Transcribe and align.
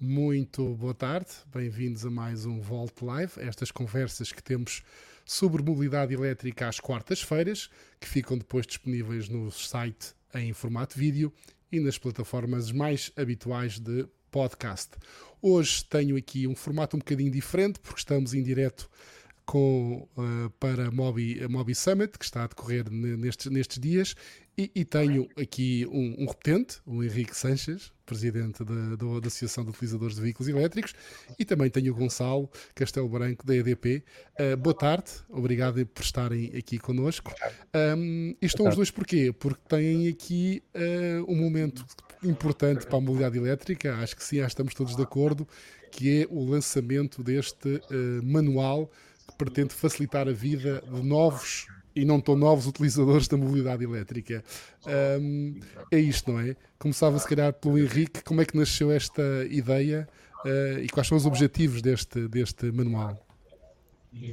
Muito 0.00 0.76
boa 0.76 0.94
tarde, 0.94 1.26
bem-vindos 1.52 2.06
a 2.06 2.10
mais 2.10 2.46
um 2.46 2.60
Volt 2.60 3.02
Live, 3.02 3.32
estas 3.38 3.72
conversas 3.72 4.30
que 4.30 4.40
temos 4.40 4.84
sobre 5.24 5.60
mobilidade 5.60 6.14
elétrica 6.14 6.68
às 6.68 6.78
quartas-feiras, 6.78 7.68
que 7.98 8.06
ficam 8.06 8.38
depois 8.38 8.64
disponíveis 8.64 9.28
no 9.28 9.50
site 9.50 10.14
em 10.32 10.52
formato 10.52 10.96
vídeo 10.96 11.32
e 11.72 11.80
nas 11.80 11.98
plataformas 11.98 12.70
mais 12.70 13.10
habituais 13.16 13.80
de 13.80 14.06
podcast. 14.30 14.90
Hoje 15.42 15.84
tenho 15.86 16.16
aqui 16.16 16.46
um 16.46 16.54
formato 16.54 16.96
um 16.96 17.00
bocadinho 17.00 17.32
diferente, 17.32 17.80
porque 17.80 17.98
estamos 17.98 18.34
em 18.34 18.42
direto 18.44 18.88
com, 19.44 20.06
uh, 20.16 20.48
para 20.60 20.86
a 20.86 20.90
Mobi, 20.92 21.42
a 21.42 21.48
Mobi 21.48 21.74
Summit, 21.74 22.16
que 22.16 22.24
está 22.24 22.44
a 22.44 22.46
decorrer 22.46 22.88
nestes, 22.88 23.50
nestes 23.50 23.80
dias, 23.80 24.14
e, 24.58 24.72
e 24.74 24.84
tenho 24.84 25.28
aqui 25.40 25.86
um, 25.88 26.24
um, 26.24 26.26
repetente, 26.26 26.78
o 26.84 27.04
Henrique 27.04 27.36
Sanches, 27.36 27.92
presidente 28.04 28.64
da, 28.64 28.96
da, 28.96 29.20
da, 29.20 29.26
Associação 29.28 29.62
de 29.62 29.70
Utilizadores 29.70 30.16
de 30.16 30.20
Veículos 30.22 30.48
Elétricos, 30.48 30.94
e 31.38 31.44
também 31.44 31.70
tenho 31.70 31.92
o 31.92 31.96
Gonçalo 31.96 32.50
Castelo 32.74 33.08
Branco, 33.08 33.46
da 33.46 33.54
EDP. 33.54 34.02
Uh, 34.40 34.56
boa 34.56 34.74
tarde, 34.74 35.12
obrigado 35.28 35.86
por 35.86 36.02
estarem 36.02 36.46
aqui 36.56 36.76
connosco. 36.76 37.32
Um, 37.96 38.34
e 38.42 38.46
estão 38.46 38.66
os 38.66 38.74
dois 38.74 38.90
porquê? 38.90 39.32
Porque 39.32 39.62
têm 39.68 40.08
aqui 40.08 40.60
uh, 40.74 41.32
um 41.32 41.36
momento 41.36 41.86
importante 42.24 42.84
para 42.84 42.98
a 42.98 43.00
mobilidade 43.00 43.38
elétrica, 43.38 43.94
acho 43.94 44.16
que 44.16 44.24
sim, 44.24 44.40
acho 44.40 44.48
que 44.48 44.52
estamos 44.54 44.74
todos 44.74 44.96
de 44.96 45.02
acordo, 45.02 45.46
que 45.92 46.22
é 46.22 46.26
o 46.28 46.44
lançamento 46.44 47.22
deste 47.22 47.76
uh, 47.76 48.24
manual 48.24 48.90
que 49.28 49.36
pretende 49.36 49.72
facilitar 49.72 50.26
a 50.26 50.32
vida 50.32 50.82
de 50.84 51.02
novos 51.02 51.68
e 51.98 52.04
não 52.04 52.20
tão 52.20 52.36
novos 52.36 52.66
utilizadores 52.66 53.26
da 53.26 53.36
mobilidade 53.36 53.84
elétrica. 53.84 54.42
Um, 55.20 55.58
é 55.90 55.98
isto, 55.98 56.32
não 56.32 56.40
é? 56.40 56.54
Começava 56.78 57.18
se 57.18 57.28
calhar 57.28 57.52
pelo 57.52 57.78
Henrique, 57.78 58.22
como 58.22 58.40
é 58.40 58.44
que 58.44 58.56
nasceu 58.56 58.90
esta 58.90 59.22
ideia 59.50 60.08
uh, 60.44 60.78
e 60.78 60.88
quais 60.88 61.08
são 61.08 61.16
os 61.16 61.26
objetivos 61.26 61.82
deste, 61.82 62.28
deste 62.28 62.70
manual? 62.70 63.24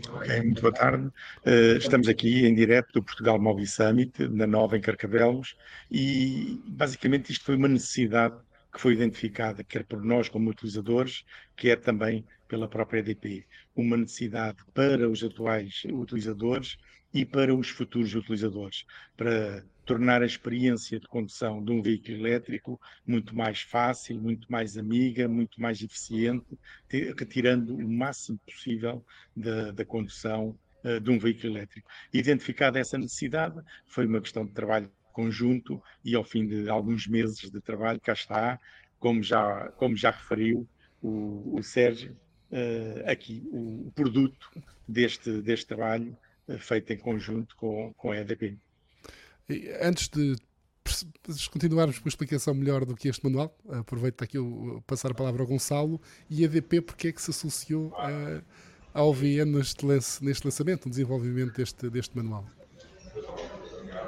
Ok, 0.09 0.41
muito 0.41 0.61
boa 0.61 0.73
tarde. 0.73 1.07
Uh, 1.45 1.77
estamos 1.77 2.07
aqui 2.07 2.45
em 2.45 2.53
direto 2.53 2.93
do 2.93 3.03
Portugal 3.03 3.39
Mobile 3.39 3.67
Summit, 3.67 4.27
na 4.29 4.47
Nova, 4.47 4.77
em 4.77 4.81
Carcavelos, 4.81 5.55
e 5.91 6.61
basicamente 6.67 7.31
isto 7.31 7.43
foi 7.43 7.55
uma 7.55 7.67
necessidade 7.67 8.35
que 8.73 8.79
foi 8.79 8.93
identificada, 8.93 9.63
quer 9.63 9.85
por 9.85 10.03
nós 10.03 10.29
como 10.29 10.49
utilizadores, 10.49 11.23
quer 11.55 11.79
também 11.79 12.25
pela 12.47 12.67
própria 12.67 12.99
EDP. 12.99 13.45
Uma 13.75 13.97
necessidade 13.97 14.57
para 14.73 15.09
os 15.09 15.23
atuais 15.23 15.83
utilizadores 15.91 16.77
e 17.15 17.23
para 17.23 17.55
os 17.55 17.69
futuros 17.69 18.13
utilizadores, 18.13 18.85
para 19.15 19.63
tornar 19.85 20.21
a 20.21 20.25
experiência 20.25 20.99
de 20.99 21.07
condução 21.07 21.63
de 21.63 21.71
um 21.71 21.81
veículo 21.81 22.17
elétrico 22.17 22.81
muito 23.07 23.33
mais 23.33 23.61
fácil, 23.61 24.19
muito 24.19 24.51
mais 24.51 24.77
amiga, 24.77 25.25
muito 25.25 25.61
mais 25.61 25.81
eficiente, 25.81 26.45
retirando 27.17 27.73
o 27.73 27.89
máximo 27.89 28.37
possível 28.39 29.01
da, 29.33 29.71
da 29.71 29.85
condução 29.85 30.59
uh, 30.83 30.99
de 30.99 31.09
um 31.09 31.17
veículo 31.17 31.55
elétrico. 31.55 31.89
Identificada 32.11 32.79
essa 32.79 32.97
necessidade, 32.97 33.61
foi 33.87 34.05
uma 34.05 34.19
questão 34.19 34.45
de 34.45 34.51
trabalho 34.51 34.91
conjunto 35.13 35.81
e 36.03 36.15
ao 36.15 36.23
fim 36.25 36.45
de 36.45 36.67
alguns 36.67 37.07
meses 37.07 37.49
de 37.49 37.61
trabalho, 37.61 38.01
cá 38.01 38.11
está, 38.11 38.59
como 38.99 39.23
já, 39.23 39.69
como 39.77 39.95
já 39.95 40.11
referiu 40.11 40.67
o, 41.01 41.57
o 41.57 41.63
Sérgio, 41.63 42.11
uh, 42.51 43.09
aqui 43.09 43.41
o, 43.53 43.87
o, 43.87 43.91
produto 43.95 44.51
deste, 44.85 45.41
deste 45.41 45.65
trabalho 45.67 46.17
uh, 46.47 46.57
feito 46.59 46.93
em 46.93 46.97
conjunto 46.97 47.55
com, 47.55 47.93
com 47.97 48.11
a 48.11 48.17
EDP. 48.17 48.57
Antes 49.81 50.09
de 50.09 50.35
continuarmos 51.51 51.99
com 51.99 52.07
a 52.07 52.09
explicação 52.09 52.53
melhor 52.53 52.85
do 52.85 52.95
que 52.95 53.07
este 53.07 53.23
manual, 53.23 53.55
aproveito 53.69 54.23
aqui 54.23 54.37
o, 54.37 54.81
passar 54.85 55.11
a 55.11 55.13
palavra 55.13 55.41
ao 55.41 55.47
Gonçalo 55.47 55.99
e 56.29 56.43
a 56.43 56.45
EDP 56.45 56.81
porque 56.81 57.07
é 57.09 57.11
que 57.11 57.21
se 57.21 57.31
associou 57.31 57.93
a, 57.95 58.41
à 58.93 59.03
OVN 59.03 59.45
neste, 59.45 59.85
lance, 59.85 60.23
neste 60.23 60.45
lançamento, 60.45 60.85
no 60.85 60.91
desenvolvimento 60.91 61.55
deste, 61.55 61.89
deste 61.89 62.15
manual? 62.15 62.45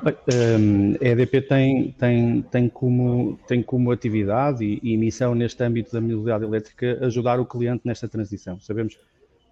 Um, 0.04 0.94
a 1.02 1.08
EDP 1.08 1.42
tem, 1.42 1.92
tem, 1.94 2.42
tem, 2.44 2.70
como, 2.70 3.40
tem 3.48 3.64
como 3.64 3.92
atividade 3.92 4.64
e, 4.64 4.80
e, 4.84 4.96
missão 4.96 5.34
neste 5.34 5.64
âmbito 5.64 5.92
da 5.92 6.00
mobilidade 6.00 6.44
elétrica 6.44 7.00
ajudar 7.06 7.40
o 7.40 7.46
cliente 7.46 7.82
nesta 7.84 8.08
transição. 8.08 8.60
Sabemos 8.60 8.96
que, 8.96 9.02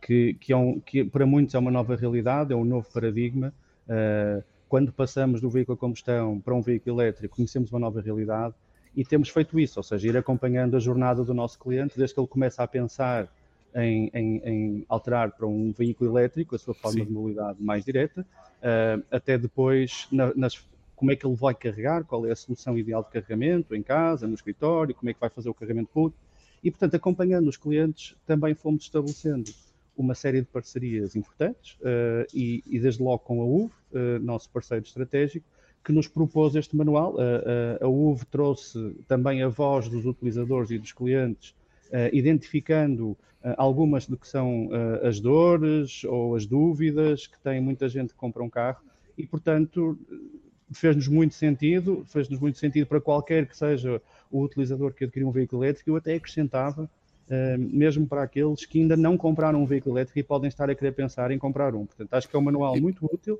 que, 0.05 0.53
é 0.53 0.55
um, 0.55 0.79
que 0.79 1.03
para 1.03 1.25
muitos 1.25 1.55
é 1.55 1.59
uma 1.59 1.71
nova 1.71 1.95
realidade, 1.95 2.53
é 2.53 2.55
um 2.55 2.63
novo 2.63 2.87
paradigma. 2.93 3.51
Uh, 3.87 4.43
quando 4.69 4.91
passamos 4.91 5.41
do 5.41 5.49
veículo 5.49 5.75
a 5.75 5.79
combustão 5.79 6.39
para 6.39 6.53
um 6.53 6.61
veículo 6.61 7.01
elétrico, 7.01 7.35
conhecemos 7.35 7.71
uma 7.71 7.79
nova 7.79 8.01
realidade 8.01 8.53
e 8.95 9.03
temos 9.03 9.29
feito 9.29 9.59
isso, 9.59 9.79
ou 9.79 9.83
seja, 9.83 10.07
ir 10.07 10.17
acompanhando 10.17 10.77
a 10.77 10.79
jornada 10.79 11.23
do 11.23 11.33
nosso 11.33 11.57
cliente 11.57 11.97
desde 11.97 12.13
que 12.13 12.19
ele 12.19 12.27
começa 12.27 12.61
a 12.61 12.67
pensar 12.67 13.27
em, 13.73 14.09
em, 14.13 14.37
em, 14.45 14.85
alterar 14.87 15.31
para 15.31 15.47
um 15.47 15.71
veículo 15.71 16.11
elétrico 16.11 16.55
a 16.55 16.59
sua 16.59 16.73
forma 16.73 16.99
Sim. 16.99 17.05
de 17.05 17.11
mobilidade 17.11 17.61
mais 17.61 17.83
direta, 17.83 18.21
uh, 18.21 19.03
até 19.11 19.37
depois 19.37 20.07
na, 20.11 20.33
nas, 20.35 20.63
como 20.95 21.11
é 21.11 21.15
que 21.15 21.25
ele 21.25 21.35
vai 21.35 21.55
carregar, 21.55 22.03
qual 22.03 22.25
é 22.25 22.31
a 22.31 22.35
solução 22.35 22.77
ideal 22.77 23.03
de 23.03 23.09
carregamento 23.09 23.75
em 23.75 23.81
casa, 23.81 24.27
no 24.27 24.35
escritório, 24.35 24.93
como 24.93 25.09
é 25.09 25.13
que 25.13 25.19
vai 25.19 25.29
fazer 25.29 25.49
o 25.49 25.53
carregamento 25.53 25.89
público. 25.91 26.17
E, 26.63 26.71
portanto, 26.71 26.95
acompanhando 26.95 27.47
os 27.47 27.57
clientes, 27.57 28.15
também 28.25 28.55
fomos 28.55 28.83
estabelecendo 28.83 29.51
uma 29.97 30.13
série 30.15 30.41
de 30.41 30.47
parcerias 30.47 31.15
importantes 31.15 31.77
uh, 31.81 32.25
e, 32.33 32.63
e, 32.67 32.79
desde 32.79 33.01
logo 33.01 33.19
com 33.19 33.41
a 33.41 33.45
UV, 33.45 33.73
uh, 33.91 34.19
nosso 34.21 34.49
parceiro 34.49 34.83
estratégico, 34.83 35.45
que 35.83 35.91
nos 35.91 36.07
propôs 36.07 36.55
este 36.55 36.75
manual. 36.75 37.15
Uh, 37.15 37.83
a 37.83 37.87
UV 37.87 38.25
trouxe 38.25 38.95
também 39.07 39.43
a 39.43 39.47
voz 39.47 39.87
dos 39.87 40.05
utilizadores 40.05 40.71
e 40.71 40.77
dos 40.77 40.91
clientes 40.91 41.53
identificando 42.11 43.15
algumas 43.57 44.07
do 44.07 44.17
que 44.17 44.27
são 44.27 44.69
as 45.03 45.19
dores 45.19 46.03
ou 46.03 46.35
as 46.35 46.45
dúvidas 46.45 47.27
que 47.27 47.39
tem 47.39 47.61
muita 47.61 47.87
gente 47.87 48.09
que 48.09 48.15
compra 48.15 48.43
um 48.43 48.49
carro 48.49 48.81
e, 49.15 49.25
portanto, 49.25 49.97
fez-nos 50.73 51.07
muito 51.07 51.35
sentido, 51.35 52.03
fez-nos 52.07 52.39
muito 52.39 52.57
sentido 52.57 52.87
para 52.87 52.99
qualquer 52.99 53.47
que 53.47 53.55
seja 53.55 54.01
o 54.31 54.41
utilizador 54.41 54.93
que 54.93 55.03
adquiriu 55.03 55.27
um 55.27 55.31
veículo 55.31 55.63
elétrico, 55.63 55.89
eu 55.91 55.95
até 55.95 56.15
acrescentava, 56.15 56.89
mesmo 57.57 58.05
para 58.07 58.23
aqueles 58.23 58.65
que 58.65 58.79
ainda 58.79 58.95
não 58.95 59.17
compraram 59.17 59.61
um 59.61 59.65
veículo 59.65 59.97
elétrico 59.97 60.19
e 60.19 60.23
podem 60.23 60.47
estar 60.47 60.69
a 60.69 60.75
querer 60.75 60.91
pensar 60.91 61.31
em 61.31 61.39
comprar 61.39 61.73
um. 61.73 61.85
Portanto, 61.85 62.13
acho 62.13 62.29
que 62.29 62.35
é 62.35 62.39
um 62.39 62.43
manual 62.43 62.79
muito 62.79 63.05
útil 63.05 63.39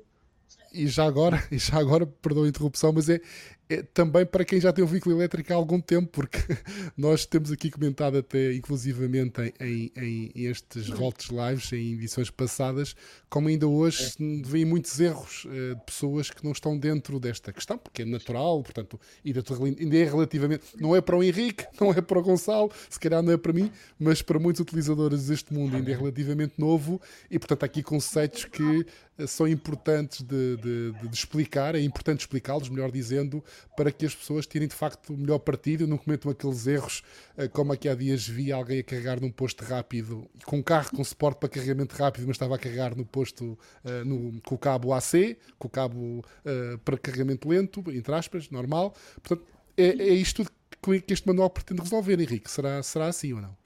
e 0.72 0.86
já 0.86 1.04
agora, 1.04 1.42
e 1.50 1.58
já 1.58 1.78
agora, 1.78 2.06
perdão 2.06 2.44
a 2.44 2.48
interrupção, 2.48 2.92
mas 2.92 3.08
é, 3.08 3.20
é, 3.68 3.82
também 3.82 4.24
para 4.24 4.44
quem 4.44 4.60
já 4.60 4.72
tem 4.72 4.84
um 4.84 4.86
veículo 4.86 5.16
elétrico 5.16 5.52
há 5.52 5.56
algum 5.56 5.80
tempo, 5.80 6.08
porque 6.12 6.38
nós 6.96 7.26
temos 7.26 7.50
aqui 7.50 7.70
comentado 7.70 8.18
até 8.18 8.54
inclusivamente 8.54 9.40
em, 9.60 9.90
em, 9.96 10.32
em 10.34 10.44
estes 10.44 10.88
volts 10.88 11.30
lives, 11.30 11.72
em 11.72 11.94
edições 11.94 12.30
passadas, 12.30 12.94
como 13.28 13.48
ainda 13.48 13.66
hoje 13.66 14.14
é. 14.20 14.42
vêm 14.44 14.64
muitos 14.64 15.00
erros 15.00 15.46
uh, 15.46 15.74
de 15.74 15.84
pessoas 15.84 16.30
que 16.30 16.44
não 16.44 16.52
estão 16.52 16.78
dentro 16.78 17.18
desta 17.18 17.52
questão, 17.52 17.76
porque 17.76 18.02
é 18.02 18.04
natural, 18.04 18.62
portanto, 18.62 19.00
ainda, 19.24 19.42
ainda 19.80 19.96
é 19.96 20.04
relativamente, 20.04 20.64
não 20.78 20.94
é 20.94 21.00
para 21.00 21.16
o 21.16 21.24
Henrique, 21.24 21.66
não 21.80 21.90
é 21.90 22.00
para 22.00 22.18
o 22.18 22.22
Gonçalo, 22.22 22.70
se 22.88 23.00
calhar 23.00 23.22
não 23.22 23.32
é 23.32 23.36
para 23.36 23.52
mim, 23.52 23.72
mas 23.98 24.22
para 24.22 24.38
muitos 24.38 24.60
utilizadores 24.60 25.26
deste 25.26 25.52
mundo 25.52 25.76
ainda 25.76 25.90
é 25.90 25.96
relativamente 25.96 26.54
novo 26.56 27.00
e, 27.28 27.38
portanto, 27.38 27.64
há 27.64 27.66
aqui 27.66 27.82
conceitos 27.82 28.44
que 28.44 28.86
são 29.26 29.48
importantes 29.48 30.22
de, 30.22 30.56
de, 30.56 30.92
de, 30.92 31.14
explicar, 31.14 31.74
é 31.74 31.80
importante 31.80 32.20
explicá-los, 32.20 32.68
melhor 32.68 32.90
dizendo, 32.90 33.42
para 33.76 33.90
que 33.90 34.04
as 34.04 34.14
pessoas 34.14 34.46
tirem 34.46 34.68
de 34.68 34.74
facto 34.74 35.14
o 35.14 35.16
melhor 35.16 35.38
partido, 35.38 35.86
não 35.86 35.96
cometam 35.96 36.30
aqueles 36.30 36.66
erros 36.66 37.02
eh, 37.36 37.48
como 37.48 37.72
aqui 37.72 37.88
há 37.88 37.94
dias 37.94 38.26
vi 38.26 38.52
alguém 38.52 38.80
a 38.80 38.82
carregar 38.82 39.20
num 39.20 39.30
posto 39.30 39.64
rápido, 39.64 40.28
com 40.44 40.58
um 40.58 40.62
carro 40.62 40.90
com 40.90 41.02
suporte 41.04 41.38
para 41.38 41.48
carregamento 41.48 41.94
rápido, 41.94 42.26
mas 42.26 42.34
estava 42.34 42.56
a 42.56 42.58
carregar 42.58 42.96
no 42.96 43.04
posto 43.04 43.58
uh, 43.84 44.04
no, 44.04 44.40
com 44.42 44.54
o 44.54 44.58
cabo 44.58 44.92
AC, 44.92 45.38
com 45.58 45.68
o 45.68 45.70
cabo 45.70 46.18
uh, 46.44 46.78
para 46.78 46.98
carregamento 46.98 47.48
lento, 47.48 47.82
entre 47.88 48.14
aspas, 48.14 48.50
normal. 48.50 48.94
Portanto, 49.22 49.46
é, 49.76 49.86
é 49.86 50.14
isto 50.14 50.44
que 50.82 51.12
este 51.12 51.26
manual 51.26 51.50
pretende 51.50 51.82
resolver, 51.82 52.20
Henrique. 52.20 52.50
Será, 52.50 52.82
será 52.82 53.06
assim 53.06 53.32
ou 53.32 53.40
não? 53.40 53.65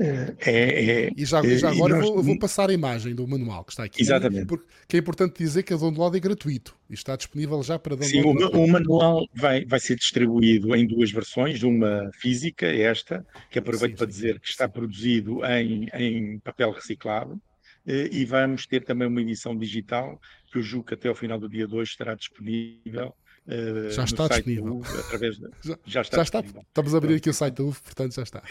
É, 0.00 0.34
é, 0.46 1.12
e 1.16 1.24
já, 1.24 1.42
já 1.42 1.70
agora 1.70 1.96
nós... 1.96 2.08
vou, 2.08 2.22
vou, 2.22 2.38
passar 2.38 2.70
a 2.70 2.72
imagem 2.72 3.14
do 3.14 3.26
manual 3.26 3.64
que 3.64 3.72
está 3.72 3.84
aqui. 3.84 4.00
Exatamente. 4.00 4.46
Porque 4.46 4.96
é 4.96 5.00
importante 5.00 5.38
dizer 5.38 5.64
que 5.64 5.74
a 5.74 5.76
download 5.76 6.16
é 6.16 6.20
gratuito 6.20 6.76
e 6.88 6.94
está 6.94 7.16
disponível 7.16 7.60
já 7.64 7.78
para 7.78 7.96
download. 7.96 8.38
Sim, 8.38 8.56
o, 8.56 8.64
o, 8.64 8.68
manual 8.68 9.26
vai, 9.34 9.64
vai 9.64 9.80
ser 9.80 9.96
distribuído 9.96 10.74
em 10.76 10.86
duas 10.86 11.10
versões, 11.10 11.64
uma 11.64 12.10
física, 12.14 12.66
esta, 12.66 13.26
que 13.50 13.58
aproveito 13.58 13.92
sim, 13.92 13.96
para 13.96 14.06
sim. 14.06 14.12
dizer 14.12 14.40
que 14.40 14.48
está 14.48 14.68
produzido 14.68 15.44
em, 15.44 15.88
em 15.92 16.38
papel 16.38 16.70
reciclado, 16.70 17.40
eh, 17.84 18.08
e 18.12 18.24
vamos 18.24 18.66
ter 18.66 18.84
também 18.84 19.08
uma 19.08 19.20
edição 19.20 19.56
digital 19.56 20.20
que 20.52 20.58
eu 20.58 20.62
julgo 20.62 20.86
que 20.86 20.94
até 20.94 21.08
ao 21.08 21.14
final 21.14 21.40
do 21.40 21.48
dia 21.48 21.66
2 21.66 21.88
estará 21.88 22.14
disponível 22.14 23.14
Uh, 23.48 23.90
já 23.90 24.04
está 24.04 24.28
disponível. 24.28 24.76
UV, 24.76 25.00
através 25.00 25.38
de, 25.38 25.48
já, 25.64 25.78
já, 25.86 26.00
está, 26.02 26.16
já 26.18 26.22
está 26.22 26.40
Estamos 26.40 26.94
a 26.94 26.98
abrir 26.98 27.14
aqui 27.14 27.30
o 27.30 27.32
site 27.32 27.54
da 27.54 27.64
UF, 27.64 27.80
portanto 27.82 28.14
já 28.14 28.22
está. 28.22 28.42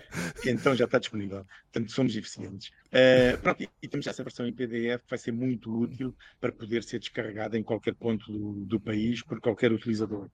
então 0.46 0.74
já 0.74 0.86
está 0.86 0.98
disponível. 0.98 1.44
Portanto, 1.64 1.92
somos 1.92 2.16
eficientes. 2.16 2.70
Uh, 2.86 3.36
pronto, 3.42 3.62
e, 3.62 3.68
e, 3.82 3.86
temos 3.86 4.06
essa 4.06 4.24
versão 4.24 4.46
em 4.46 4.54
PDF 4.54 5.02
que 5.02 5.10
vai 5.10 5.18
ser 5.18 5.32
muito 5.32 5.70
útil 5.70 6.16
para 6.40 6.52
poder 6.52 6.82
ser 6.84 6.98
descarregada 6.98 7.58
em 7.58 7.62
qualquer 7.62 7.94
ponto 7.94 8.32
do, 8.32 8.64
do 8.64 8.80
país 8.80 9.22
por 9.22 9.38
qualquer 9.40 9.72
utilizador. 9.72 10.30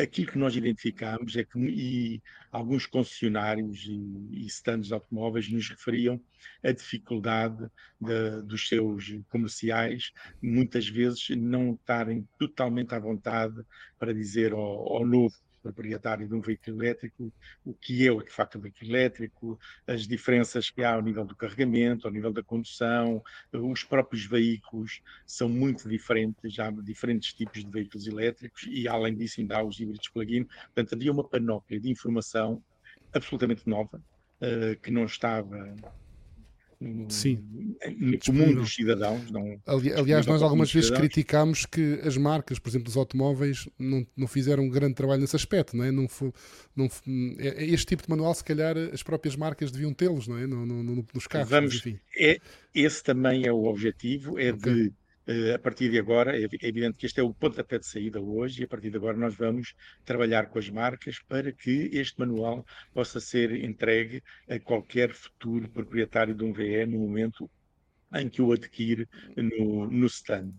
Aquilo 0.00 0.32
que 0.32 0.38
nós 0.38 0.54
identificámos 0.56 1.36
é 1.36 1.44
que 1.44 1.58
e 1.58 2.22
alguns 2.52 2.86
concessionários 2.86 3.84
e, 3.86 4.42
e 4.42 4.46
stands 4.46 4.88
de 4.88 4.94
automóveis 4.94 5.50
nos 5.50 5.68
referiam 5.68 6.20
a 6.62 6.72
dificuldade 6.72 7.66
de, 8.00 8.42
dos 8.42 8.68
seus 8.68 9.16
comerciais, 9.28 10.12
muitas 10.42 10.88
vezes 10.88 11.30
não 11.30 11.74
estarem 11.74 12.28
totalmente 12.38 12.94
à 12.94 12.98
vontade 12.98 13.60
para 13.98 14.14
dizer 14.14 14.52
ao, 14.52 14.92
ao 14.92 15.06
novo 15.06 15.34
proprietário 15.64 16.28
de 16.28 16.34
um 16.34 16.40
veículo 16.40 16.82
elétrico, 16.82 17.32
o 17.64 17.72
que 17.72 18.06
é 18.06 18.14
de 18.14 18.30
facto 18.30 18.58
um 18.58 18.60
veículo 18.60 18.90
elétrico, 18.90 19.58
as 19.86 20.06
diferenças 20.06 20.68
que 20.70 20.82
há 20.82 20.94
ao 20.94 21.02
nível 21.02 21.24
do 21.24 21.34
carregamento, 21.34 22.06
ao 22.06 22.12
nível 22.12 22.32
da 22.32 22.42
condução, 22.42 23.22
os 23.50 23.82
próprios 23.82 24.26
veículos 24.26 25.00
são 25.26 25.48
muito 25.48 25.88
diferentes, 25.88 26.58
há 26.58 26.70
diferentes 26.70 27.32
tipos 27.32 27.64
de 27.64 27.70
veículos 27.70 28.06
elétricos 28.06 28.66
e 28.68 28.86
além 28.86 29.14
disso 29.14 29.40
ainda 29.40 29.58
há 29.58 29.64
os 29.64 29.80
híbridos 29.80 30.08
plug-in, 30.08 30.44
portanto 30.44 30.94
havia 30.94 31.10
uma 31.10 31.24
panóplia 31.24 31.80
de 31.80 31.90
informação 31.90 32.62
absolutamente 33.12 33.66
nova, 33.66 34.02
uh, 34.42 34.78
que 34.82 34.90
não 34.90 35.04
estava 35.04 35.74
Sim. 37.08 37.38
no 37.98 38.18
comum 38.18 38.54
dos 38.54 38.74
cidadãos. 38.74 39.30
Não, 39.30 39.60
Ali, 39.66 39.92
aliás, 39.92 40.26
nós 40.26 40.42
algumas 40.42 40.72
vezes 40.72 40.90
criticámos 40.90 41.66
que 41.66 42.00
as 42.04 42.16
marcas, 42.16 42.58
por 42.58 42.68
exemplo, 42.68 42.86
dos 42.86 42.96
automóveis, 42.96 43.68
não, 43.78 44.06
não 44.16 44.26
fizeram 44.26 44.64
um 44.64 44.68
grande 44.68 44.94
trabalho 44.94 45.20
nesse 45.20 45.36
aspecto, 45.36 45.76
não 45.76 45.84
é? 45.84 45.90
Não, 45.90 46.06
não, 46.76 46.88
é, 47.38 47.48
é 47.48 47.64
este 47.66 47.86
tipo 47.86 48.02
de 48.02 48.10
manual, 48.10 48.34
se 48.34 48.44
calhar, 48.44 48.76
as 48.92 49.02
próprias 49.02 49.36
marcas 49.36 49.70
deviam 49.70 49.92
tê-los, 49.92 50.28
não 50.28 50.38
é? 50.38 50.46
No, 50.46 50.66
no, 50.66 51.06
nos 51.14 51.26
carros. 51.26 51.50
Vamos, 51.50 51.82
é, 52.16 52.38
esse 52.74 53.02
também 53.02 53.46
é 53.46 53.52
o 53.52 53.64
objetivo, 53.64 54.38
é 54.38 54.52
okay. 54.52 54.72
de 54.72 54.92
a 55.54 55.58
partir 55.58 55.90
de 55.90 55.98
agora, 55.98 56.38
é, 56.38 56.44
é 56.44 56.68
evidente 56.68 56.98
que 56.98 57.06
este 57.06 57.20
é 57.20 57.22
o 57.22 57.32
pontapé 57.32 57.78
de 57.78 57.86
saída 57.86 58.20
hoje, 58.20 58.60
e 58.60 58.64
a 58.64 58.68
partir 58.68 58.90
de 58.90 58.96
agora 58.96 59.16
nós 59.16 59.34
vamos 59.34 59.74
trabalhar 60.04 60.46
com 60.46 60.58
as 60.58 60.68
marcas 60.68 61.18
para 61.20 61.52
que 61.52 61.90
este 61.92 62.18
manual 62.18 62.64
possa 62.92 63.20
ser 63.20 63.64
entregue 63.64 64.22
a 64.48 64.58
qualquer 64.58 65.12
futuro 65.12 65.68
proprietário 65.68 66.34
de 66.34 66.44
um 66.44 66.52
VE 66.52 66.84
no 66.86 66.98
momento 66.98 67.50
em 68.14 68.28
que 68.28 68.42
o 68.42 68.52
adquire 68.52 69.08
no, 69.36 69.90
no 69.90 70.06
stand. 70.06 70.52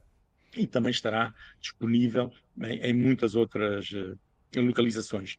E 0.57 0.65
também 0.65 0.91
estará 0.91 1.33
disponível 1.59 2.31
em, 2.61 2.79
em 2.79 2.93
muitas 2.93 3.35
outras 3.35 3.89
uh, 3.91 4.17
localizações. 4.55 5.37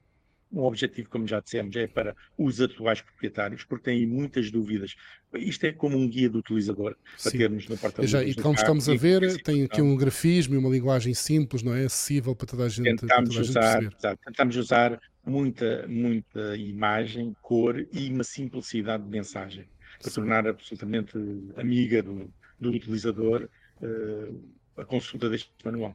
O 0.57 0.67
objetivo, 0.67 1.11
como 1.11 1.27
já 1.27 1.39
dissemos, 1.39 1.77
é 1.77 1.87
para 1.87 2.17
os 2.39 2.63
atuais 2.63 3.03
proprietários, 3.03 3.63
porque 3.63 3.91
têm 3.91 4.07
muitas 4.07 4.51
dúvidas. 4.51 4.97
Isto 5.35 5.67
é 5.67 5.73
como 5.73 5.99
um 5.99 6.09
guia 6.09 6.31
do 6.31 6.39
utilizar 6.39 6.75
para 6.75 6.97
Sim. 7.19 7.37
termos 7.37 7.69
no 7.69 7.77
porta 7.77 8.03
E 8.03 8.35
como 8.35 8.55
estamos 8.55 8.89
a 8.89 8.95
ver, 8.95 9.43
tem 9.43 9.65
aqui 9.65 9.83
um 9.83 9.95
grafismo 9.95 10.55
e 10.55 10.59
uma 10.59 10.71
linguagem 10.71 11.13
simples, 11.13 11.63
não 11.63 11.75
é? 11.75 11.85
Acessível 11.85 12.35
para 12.35 12.47
toda 12.47 12.65
a 12.65 12.69
gente. 12.71 13.01
Tentamos, 13.01 13.29
toda 13.29 13.41
a 13.41 13.43
usar, 13.43 13.83
gente 13.83 13.97
tentamos 14.25 14.57
usar 14.57 15.01
muita, 15.27 15.87
muita 15.89 16.57
imagem, 16.57 17.37
cor 17.43 17.87
e 17.93 18.11
uma 18.11 18.25
simplicidade 18.25 19.03
de 19.03 19.11
mensagem 19.11 19.69
para 20.01 20.09
Sim. 20.09 20.15
tornar 20.23 20.47
absolutamente 20.47 21.13
amiga 21.59 22.03
do, 22.03 22.33
do 22.59 22.71
utilizador 22.71 23.47
uh, 23.83 24.41
a 24.77 24.87
consulta 24.87 25.29
deste 25.29 25.51
manual. 25.63 25.95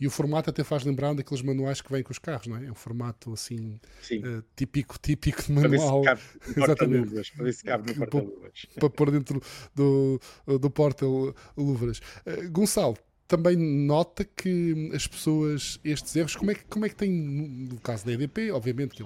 E 0.00 0.06
o 0.06 0.10
formato 0.10 0.48
até 0.48 0.64
faz 0.64 0.82
lembrar 0.82 1.14
daqueles 1.14 1.42
manuais 1.42 1.82
que 1.82 1.92
vêm 1.92 2.02
com 2.02 2.10
os 2.10 2.18
carros, 2.18 2.46
não 2.46 2.56
é? 2.56 2.66
É 2.66 2.72
um 2.72 2.74
formato 2.74 3.32
assim 3.34 3.78
uh, 4.12 4.42
típico, 4.56 4.98
típico 4.98 5.42
de 5.42 5.52
manual. 5.52 6.02
Para 6.02 6.18
Exatamente. 6.56 7.30
Para 7.36 7.44
ver 7.44 7.52
se 7.52 7.64
cabe 7.64 7.92
no 7.92 7.94
porta-luvas. 8.08 8.66
Para 8.76 8.90
pôr 8.90 9.10
dentro 9.10 9.42
do, 9.74 10.20
do 10.58 10.70
porta-luvas. 10.70 12.00
Uh, 12.26 12.50
Gonçalo, 12.50 12.96
também 13.30 13.56
nota 13.56 14.24
que 14.24 14.90
as 14.92 15.06
pessoas, 15.06 15.78
estes 15.84 16.16
erros, 16.16 16.34
como 16.34 16.50
é 16.50 16.54
que, 16.54 16.64
como 16.64 16.84
é 16.84 16.88
que 16.88 16.96
tem, 16.96 17.12
no 17.12 17.78
caso 17.78 18.04
da 18.04 18.12
EDP, 18.12 18.50
obviamente 18.50 18.96
que 18.96 19.04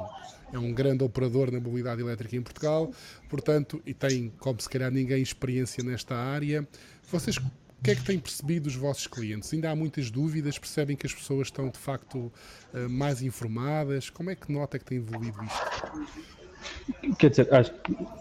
é 0.51 0.59
um 0.59 0.73
grande 0.73 1.05
operador 1.05 1.51
na 1.51 1.61
mobilidade 1.61 2.01
elétrica 2.01 2.35
em 2.35 2.41
Portugal, 2.41 2.91
portanto, 3.29 3.83
e 3.85 3.93
tem, 3.93 4.33
como 4.39 4.59
se 4.63 4.69
calhar 4.71 4.91
ninguém, 4.91 5.21
experiência 5.21 5.85
nesta 5.85 6.15
área. 6.15 6.67
Vocês 7.11 7.39
que 7.85 7.91
é 7.91 7.95
que 7.95 8.03
têm 8.03 8.19
percebido 8.19 8.67
os 8.67 8.75
vossos 8.75 9.07
clientes? 9.07 9.53
Ainda 9.53 9.71
há 9.71 9.77
muitas 9.77 10.11
dúvidas? 10.11 10.59
Percebem 10.59 10.97
que 10.97 11.07
as 11.07 11.13
pessoas 11.13 11.49
estão 11.49 11.69
de 11.69 11.77
facto 11.77 12.33
eh, 12.73 12.89
mais 12.89 13.23
informadas? 13.23 14.09
Como 14.09 14.31
é 14.31 14.35
que 14.35 14.51
nota 14.51 14.79
que 14.79 14.87
tem 14.87 14.97
evoluído 14.97 15.37
isto? 15.45 17.17
Quer 17.19 17.29
dizer, 17.29 17.53
acho, 17.53 17.75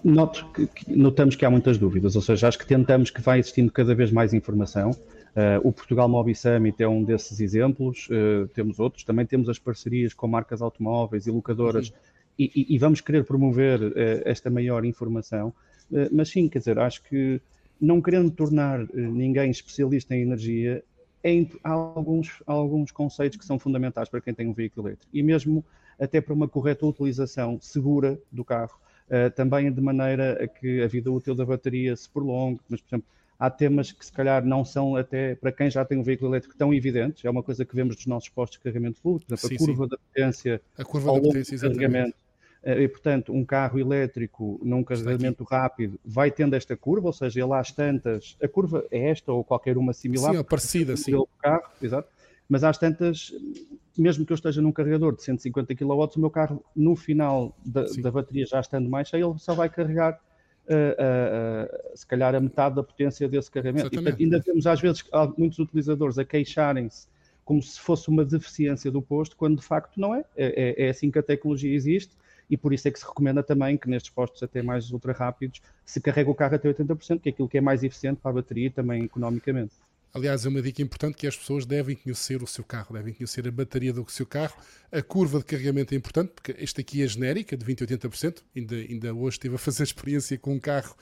noto 0.04 0.46
que, 0.52 0.68
notamos 0.94 1.38
que 1.38 1.46
há 1.46 1.50
muitas 1.50 1.78
dúvidas, 1.78 2.18
ou 2.18 2.22
seja, 2.22 2.50
acho 2.50 2.60
que 2.60 2.68
tentamos 2.68 3.10
que 3.10 3.22
vai 3.22 3.40
existindo 3.40 3.72
cada 3.72 3.96
vez 3.96 4.12
mais 4.12 4.34
informação. 4.34 4.92
Uh, 4.92 5.60
o 5.64 5.72
Portugal 5.72 6.10
Mobile 6.10 6.36
Summit 6.36 6.84
é 6.84 6.88
um 6.88 7.02
desses 7.02 7.40
exemplos, 7.40 8.10
uh, 8.10 8.48
temos 8.50 8.82
outros, 8.82 9.06
também 9.06 9.26
temos 9.26 9.48
as 9.48 9.58
parcerias 9.58 10.14
com 10.14 10.28
marcas 10.28 10.62
automóveis 10.62 11.26
e 11.26 11.32
locadoras 11.32 11.88
uhum. 11.88 11.96
e, 12.38 12.52
e, 12.54 12.76
e, 12.76 12.78
vamos 12.78 13.00
querer 13.00 13.24
promover 13.24 13.82
uh, 13.82 13.94
esta 14.26 14.50
maior 14.50 14.84
informação. 14.84 15.54
mas 16.12 16.30
sim, 16.30 16.50
quer 16.50 16.60
dizer, 16.60 16.78
acho 16.78 17.02
que 17.04 17.42
não 17.84 18.02
querendo 18.02 18.32
tornar 18.32 18.82
eh, 18.82 18.88
ninguém 18.94 19.52
especialista 19.52 20.16
em 20.16 20.22
energia, 20.22 20.82
é, 21.22 21.46
há, 21.64 21.72
alguns, 21.72 22.42
há 22.48 22.54
alguns 22.54 22.92
conceitos 22.92 23.38
que 23.38 23.46
são 23.46 23.60
fundamentais 23.60 24.08
para 24.08 24.22
quem 24.22 24.34
tem 24.34 24.48
um 24.48 24.54
veículo 24.54 24.88
elétrico 24.88 25.10
e 25.14 25.22
mesmo 25.22 25.64
até 26.00 26.22
para 26.22 26.34
uma 26.34 26.48
correta 26.48 26.86
utilização 26.86 27.60
segura 27.62 28.18
do 28.32 28.44
carro, 28.44 28.80
uh, 29.08 29.30
também 29.36 29.72
de 29.72 29.82
maneira 29.82 30.44
a 30.44 30.48
que 30.48 30.82
a 30.82 30.88
vida 30.88 31.12
útil 31.12 31.36
da 31.36 31.46
bateria 31.46 31.96
se 31.96 32.10
prolongue, 32.10 32.60
mas, 32.68 32.82
por 32.82 32.96
exemplo, 32.96 33.08
há 33.38 33.50
temas 33.50 33.92
que 33.92 34.06
se 34.06 34.12
calhar 34.12 34.44
não 34.44 34.66
são 34.66 34.96
até 34.96 35.36
para 35.36 35.52
quem 35.52 35.70
já 35.70 35.86
tem 35.86 35.98
um 35.98 36.04
veículo 36.04 36.32
elétrico 36.32 36.58
tão 36.58 36.74
evidentes, 36.74 37.24
é 37.24 37.30
uma 37.30 37.44
coisa 37.44 37.64
que 37.64 37.76
vemos 37.76 37.96
dos 37.96 38.06
nossos 38.06 38.30
postos 38.30 38.58
de 38.58 38.64
carregamento 38.64 39.02
público, 39.02 39.28
por 39.28 39.34
exemplo, 39.34 39.50
sim, 39.50 39.64
a 39.64 39.68
curva 39.68 39.84
sim. 39.84 39.90
da 39.90 39.98
potência, 39.98 40.62
a 40.78 40.86
curva 40.86 41.14
da 41.14 41.22
potência, 41.22 41.56
exatamente. 41.56 42.10
Eh, 42.10 42.23
e, 42.66 42.88
portanto, 42.88 43.34
um 43.34 43.44
carro 43.44 43.78
elétrico 43.78 44.60
num 44.64 44.84
carregamento 44.84 45.44
rápido 45.44 46.00
vai 46.06 46.32
tendo 46.32 46.56
esta 46.56 46.78
curva, 46.78 47.08
ou 47.08 47.14
seja, 47.14 47.44
ele 47.44 47.54
às 47.54 47.72
tantas, 47.72 48.38
a 48.42 48.48
curva 48.48 48.86
é 48.90 49.10
esta 49.10 49.34
ou 49.34 49.44
qualquer 49.44 49.78
uma 49.78 49.92
similar. 49.92 50.34
Sim, 50.34 50.40
é 50.40 50.44
parecida, 50.44 50.96
sim. 50.96 51.12
Carro, 51.42 51.64
exato. 51.82 52.08
Mas 52.48 52.64
às 52.64 52.78
tantas, 52.78 53.34
mesmo 53.98 54.26
que 54.26 54.32
eu 54.32 54.36
esteja 54.36 54.62
num 54.62 54.72
carregador 54.72 55.16
de 55.16 55.24
150 55.24 55.76
kW, 55.76 56.10
o 56.16 56.20
meu 56.20 56.30
carro, 56.30 56.64
no 56.76 56.96
final 56.96 57.56
da, 57.66 57.84
da 57.84 58.12
bateria 58.12 58.46
já 58.46 58.62
estando 58.62 58.90
mais 58.90 59.10
cheio, 59.10 59.32
ele 59.32 59.40
só 59.40 59.54
vai 59.54 59.70
carregar 59.70 60.20
uh, 60.68 60.74
uh, 60.74 61.98
se 61.98 62.06
calhar 62.06 62.34
a 62.34 62.40
metade 62.40 62.76
da 62.76 62.84
potência 62.84 63.28
desse 63.28 63.52
carregamento. 63.52 63.94
E, 63.94 64.24
ainda 64.24 64.42
temos 64.42 64.66
às 64.68 64.80
vezes 64.80 65.04
muitos 65.38 65.60
utilizadores 65.60 66.18
a 66.18 66.24
queixarem-se 66.24 67.08
como 67.44 67.62
se 67.62 67.78
fosse 67.80 68.08
uma 68.08 68.24
deficiência 68.24 68.90
do 68.90 69.02
posto, 69.02 69.36
quando 69.36 69.60
de 69.60 69.66
facto 69.66 70.00
não 70.00 70.16
é. 70.16 70.24
É, 70.36 70.84
é, 70.84 70.86
é 70.86 70.90
assim 70.90 71.12
que 71.12 71.20
a 71.20 71.24
tecnologia 71.24 71.74
existe 71.74 72.16
e 72.54 72.58
por 72.58 72.72
isso 72.72 72.88
é 72.88 72.92
que 72.92 73.00
se 73.00 73.06
recomenda 73.06 73.42
também 73.42 73.76
que 73.76 73.90
nestes 73.90 74.12
postos 74.12 74.44
até 74.44 74.62
mais 74.62 74.92
ultra 74.92 75.12
rápidos 75.12 75.60
se 75.84 76.00
carregue 76.00 76.30
o 76.30 76.36
carro 76.36 76.54
até 76.54 76.72
80%, 76.72 77.20
que 77.20 77.30
é 77.30 77.32
aquilo 77.32 77.50
que 77.50 77.58
é 77.58 77.62
mais 77.62 77.84
eficiente 77.84 78.20
para 78.22 78.30
a 78.30 78.34
bateria 78.36 78.68
e 78.68 78.70
também 78.70 79.06
economicamente. 79.06 79.74
Aliás, 80.14 80.46
é 80.46 80.50
uma 80.50 80.62
dica 80.62 80.80
importante 80.80 81.18
que 81.18 81.26
as 81.26 81.36
pessoas 81.36 81.66
devem 81.66 81.96
conhecer 81.96 82.44
o 82.44 82.46
seu 82.46 82.64
carro, 82.64 82.94
devem 82.94 83.12
conhecer 83.12 83.48
a 83.48 83.52
bateria 83.52 83.92
do 83.92 84.06
seu 84.08 84.28
carro. 84.28 84.56
A 84.92 85.02
curva 85.02 85.40
de 85.40 85.46
carregamento 85.46 85.96
é 85.96 85.98
importante, 85.98 86.34
porque 86.36 86.56
esta 86.60 86.82
aqui 86.82 87.02
é 87.02 87.08
genérica, 87.08 87.58
de 87.58 87.66
20 87.66 87.84
a 87.84 87.88
80%. 87.88 88.44
Ainda, 88.56 88.76
ainda 88.76 89.14
hoje 89.16 89.38
estive 89.38 89.56
a 89.56 89.58
fazer 89.58 89.82
experiência 89.82 90.38
com 90.38 90.54
um 90.54 90.60
carro 90.60 90.96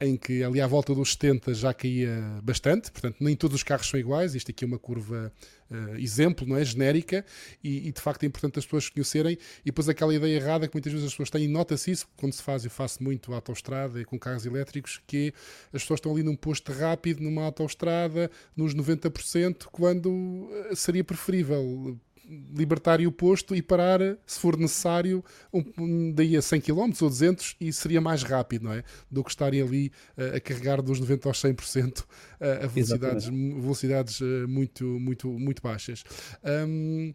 em 0.00 0.16
que 0.16 0.44
ali 0.44 0.60
à 0.60 0.66
volta 0.66 0.94
dos 0.94 1.12
70 1.12 1.54
já 1.54 1.74
caía 1.74 2.40
bastante, 2.42 2.90
portanto 2.92 3.16
nem 3.20 3.34
todos 3.34 3.56
os 3.56 3.62
carros 3.62 3.88
são 3.88 3.98
iguais, 3.98 4.34
isto 4.34 4.50
aqui 4.50 4.64
é 4.64 4.66
uma 4.66 4.78
curva 4.78 5.32
uh, 5.70 5.96
exemplo, 5.96 6.46
não 6.46 6.56
é? 6.56 6.64
Genérica, 6.64 7.24
e, 7.62 7.88
e, 7.88 7.92
de 7.92 8.00
facto 8.00 8.22
é 8.22 8.26
importante 8.26 8.58
as 8.58 8.64
pessoas 8.64 8.88
conhecerem, 8.88 9.36
e 9.62 9.66
depois 9.66 9.88
aquela 9.88 10.14
ideia 10.14 10.36
errada 10.36 10.68
que 10.68 10.74
muitas 10.74 10.92
vezes 10.92 11.06
as 11.06 11.12
pessoas 11.12 11.30
têm, 11.30 11.44
e 11.44 11.48
nota-se 11.48 11.90
isso 11.90 12.08
quando 12.16 12.32
se 12.32 12.42
faz, 12.42 12.64
eu 12.64 12.70
faço 12.70 13.02
muito 13.02 13.32
autoestrada 13.34 14.00
e 14.00 14.04
com 14.04 14.18
carros 14.18 14.46
elétricos, 14.46 15.00
que 15.06 15.32
as 15.72 15.82
pessoas 15.82 15.98
estão 15.98 16.12
ali 16.12 16.22
num 16.22 16.36
posto 16.36 16.72
rápido, 16.72 17.20
numa 17.20 17.44
autoestrada, 17.44 18.30
nos 18.56 18.74
90%, 18.74 19.64
quando 19.72 20.48
eh, 20.70 20.74
seria 20.74 21.02
preferível 21.02 21.98
libertar 22.54 23.00
o 23.00 23.12
posto 23.12 23.54
e 23.54 23.62
parar, 23.62 24.00
se 24.26 24.38
for 24.38 24.56
necessário, 24.56 25.24
um, 25.52 26.12
daí 26.12 26.36
a 26.36 26.42
100 26.42 26.60
km 26.60 26.92
ou 27.00 27.08
200 27.08 27.56
e 27.60 27.72
seria 27.72 28.00
mais 28.00 28.22
rápido, 28.22 28.64
não 28.64 28.72
é? 28.72 28.84
Do 29.10 29.24
que 29.24 29.30
estarem 29.30 29.62
ali 29.62 29.90
uh, 30.16 30.36
a 30.36 30.40
carregar 30.40 30.82
dos 30.82 31.00
90 31.00 31.28
aos 31.28 31.42
100% 31.42 32.00
uh, 32.00 32.04
a 32.64 32.66
velocidades, 32.66 33.24
velocidades 33.26 34.20
uh, 34.20 34.46
muito, 34.48 34.84
muito, 34.84 35.28
muito 35.28 35.62
baixas. 35.62 36.04
Um, 36.44 37.12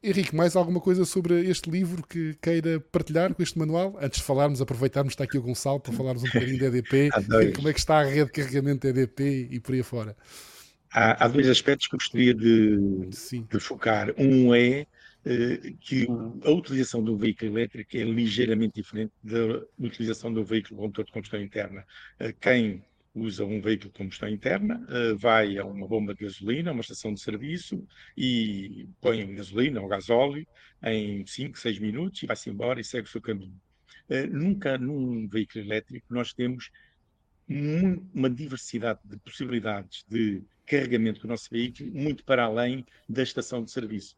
Henrique, 0.00 0.34
mais 0.34 0.54
alguma 0.54 0.80
coisa 0.80 1.04
sobre 1.04 1.48
este 1.50 1.68
livro 1.68 2.06
que 2.06 2.34
queira 2.40 2.78
partilhar 2.78 3.34
com 3.34 3.42
este 3.42 3.58
manual? 3.58 3.98
Antes 4.00 4.20
de 4.20 4.24
falarmos, 4.24 4.60
aproveitarmos, 4.60 5.12
está 5.12 5.24
aqui 5.24 5.36
o 5.36 5.42
Gonçalo 5.42 5.80
para 5.80 5.92
falarmos 5.92 6.22
um 6.22 6.26
bocadinho 6.26 6.58
da 6.58 6.66
EDP, 6.66 7.10
como 7.56 7.68
é 7.68 7.72
que 7.72 7.80
está 7.80 7.98
a 7.98 8.04
rede 8.04 8.26
de 8.26 8.32
carregamento 8.32 8.80
da 8.86 8.90
EDP 8.90 9.48
e 9.50 9.58
por 9.58 9.74
aí 9.74 9.82
fora. 9.82 10.16
Há, 10.90 11.24
há, 11.24 11.28
dois 11.28 11.48
aspectos 11.48 11.86
que 11.86 11.94
eu 11.94 11.98
gostaria 11.98 12.34
de, 12.34 13.08
de 13.50 13.60
focar. 13.60 14.12
Um 14.16 14.54
é 14.54 14.86
uh, 15.24 15.76
que 15.80 16.06
a 16.44 16.50
utilização 16.50 17.02
do 17.02 17.16
veículo 17.16 17.52
elétrico 17.52 17.96
é 17.96 18.02
ligeiramente 18.04 18.74
diferente 18.76 19.12
da 19.22 19.62
utilização 19.78 20.32
do 20.32 20.42
veículo 20.42 20.76
com 20.76 20.86
motor 20.86 21.04
de 21.04 21.12
combustão 21.12 21.40
interna. 21.40 21.84
Uh, 22.18 22.32
quem 22.40 22.82
usa 23.14 23.44
um 23.44 23.60
veículo 23.60 23.90
de 23.90 23.98
combustão 23.98 24.28
interna, 24.28 24.82
uh, 24.88 25.16
vai 25.18 25.58
a 25.58 25.64
uma 25.64 25.86
bomba 25.86 26.14
de 26.14 26.24
gasolina, 26.24 26.72
uma 26.72 26.80
estação 26.80 27.12
de 27.12 27.20
serviço 27.20 27.86
e 28.16 28.88
põe 29.00 29.34
gasolina 29.34 29.82
ou 29.82 29.88
gasóleo 29.88 30.46
em 30.82 31.26
5, 31.26 31.58
6 31.58 31.78
minutos 31.80 32.22
e 32.22 32.26
vai-se 32.26 32.48
embora 32.48 32.80
e 32.80 32.84
segue 32.84 33.08
o 33.08 33.10
seu 33.10 33.20
caminho. 33.20 33.60
Nunca 34.30 34.78
num 34.78 35.28
veículo 35.28 35.64
elétrico 35.64 36.06
nós 36.08 36.32
temos 36.32 36.70
uma 38.14 38.30
diversidade 38.30 39.00
de 39.04 39.18
possibilidades 39.18 40.02
de 40.08 40.42
carregamento 40.68 41.22
do 41.22 41.28
nosso 41.28 41.48
veículo 41.50 41.90
muito 41.92 42.24
para 42.24 42.44
além 42.44 42.84
da 43.08 43.22
estação 43.22 43.64
de 43.64 43.70
serviço. 43.70 44.16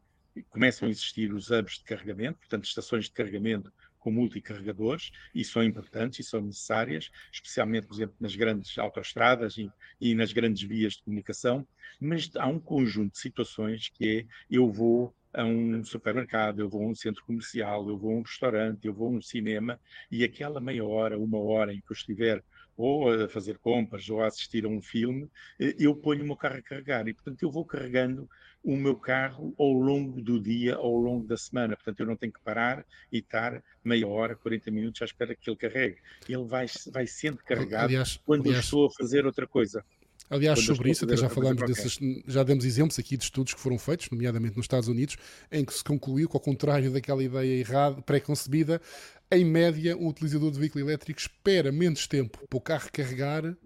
Começam 0.49 0.87
a 0.87 0.91
existir 0.91 1.33
os 1.33 1.51
hubs 1.51 1.79
de 1.79 1.85
carregamento, 1.85 2.39
portanto, 2.39 2.65
estações 2.65 3.07
de 3.07 3.13
carregamento 3.13 3.73
com 3.99 4.11
multicarregadores, 4.11 5.11
e 5.35 5.45
são 5.45 5.63
importantes 5.63 6.21
e 6.21 6.29
são 6.29 6.41
necessárias, 6.41 7.11
especialmente, 7.31 7.87
por 7.87 7.95
exemplo, 7.95 8.17
nas 8.19 8.35
grandes 8.35 8.77
autoestradas 8.79 9.59
e, 9.59 9.71
e 10.01 10.15
nas 10.15 10.33
grandes 10.33 10.63
vias 10.63 10.95
de 10.95 11.03
comunicação, 11.03 11.67
mas 12.01 12.31
há 12.37 12.47
um 12.47 12.59
conjunto 12.59 13.13
de 13.13 13.19
situações 13.19 13.89
que 13.89 14.21
é, 14.21 14.27
eu 14.51 14.71
vou 14.73 15.15
a 15.33 15.45
um 15.45 15.85
supermercado, 15.85 16.61
eu 16.61 16.69
vou 16.69 16.83
a 16.83 16.87
um 16.87 16.95
centro 16.95 17.25
comercial, 17.25 17.89
eu 17.89 17.97
vou 17.97 18.13
a 18.13 18.15
um 18.17 18.23
restaurante, 18.23 18.87
eu 18.87 18.95
vou 18.95 19.09
a 19.09 19.11
um 19.11 19.23
cinema, 19.23 19.79
e 20.11 20.25
aquela 20.25 20.61
meia 20.61 20.85
hora, 20.85 21.19
uma 21.19 21.39
hora 21.39 21.73
em 21.73 21.81
que 21.81 21.93
eu 21.93 21.95
estiver 21.95 22.43
ou 22.81 23.25
a 23.25 23.29
fazer 23.29 23.59
compras 23.59 24.09
ou 24.09 24.21
a 24.23 24.27
assistir 24.27 24.65
a 24.65 24.69
um 24.69 24.81
filme, 24.81 25.29
eh, 25.59 25.75
eu 25.79 25.95
ponho 25.95 26.23
o 26.23 26.27
meu 26.27 26.37
carro 26.37 26.59
a 26.59 26.63
carregar 26.63 27.07
e, 27.09 27.15
portanto, 27.15 27.43
eu 27.43 27.51
vou 27.51 27.65
carregando 27.65 28.29
o 28.63 28.77
meu 28.77 28.95
carro 28.97 29.55
ao 29.59 29.73
longo 29.73 30.21
do 30.21 30.39
dia, 30.41 30.77
ao 30.77 30.95
longo 30.95 31.27
da 31.27 31.37
semana. 31.37 31.77
Portanto, 31.77 32.01
eu 32.01 32.07
não 32.07 32.17
tenho 32.17 32.33
que 32.33 32.41
parar 32.41 32.85
e 33.11 33.19
estar 33.19 33.63
meia 33.83 34.07
hora, 34.07 34.37
40 34.37 34.71
minutos 34.71 35.01
à 35.03 35.05
espera 35.05 35.35
que 35.35 35.49
ele 35.49 35.57
carregue. 35.57 35.99
Ele 36.29 36.45
vai, 36.45 36.67
vai 36.93 37.07
sendo 37.07 37.39
carregado 37.39 37.87
aliás, 37.87 38.19
quando 38.25 38.43
aliás, 38.43 38.57
eu 38.57 38.61
estou 38.61 38.87
a 38.87 38.91
fazer 38.91 39.27
outra 39.27 39.47
coisa. 39.47 39.85
Aliás, 40.31 40.61
sobre 40.61 40.93
isso, 40.93 41.05
até 41.05 41.17
já 41.17 41.29
falámos 41.29 41.61
desses, 41.67 41.99
já 42.25 42.45
demos 42.45 42.65
exemplos 42.65 42.97
aqui 43.01 43.17
de 43.17 43.25
estudos 43.25 43.53
que 43.53 43.61
foram 43.61 43.77
feitos, 43.77 44.09
nomeadamente 44.11 44.57
nos 44.57 44.65
Estados 44.65 44.89
Unidos, 44.89 45.17
em 45.51 45.65
que 45.65 45.75
se 45.75 45.83
concluiu 45.83 46.29
que, 46.29 46.37
ao 46.37 46.41
contrário 46.41 46.93
daquela 46.93 47.23
ideia 47.23 47.59
errada, 47.59 48.01
pré-concebida, 48.01 48.81
em 49.29 49.45
média, 49.45 49.97
um 49.97 50.07
utilizador 50.07 50.53
de 50.53 50.59
veículo 50.61 50.85
elétrico 50.85 51.19
espera 51.21 51.73
menos 51.73 52.07
tempo 52.07 52.39
para 52.49 52.57
o 52.57 52.61
carro 52.61 52.89
carregar 52.93 53.57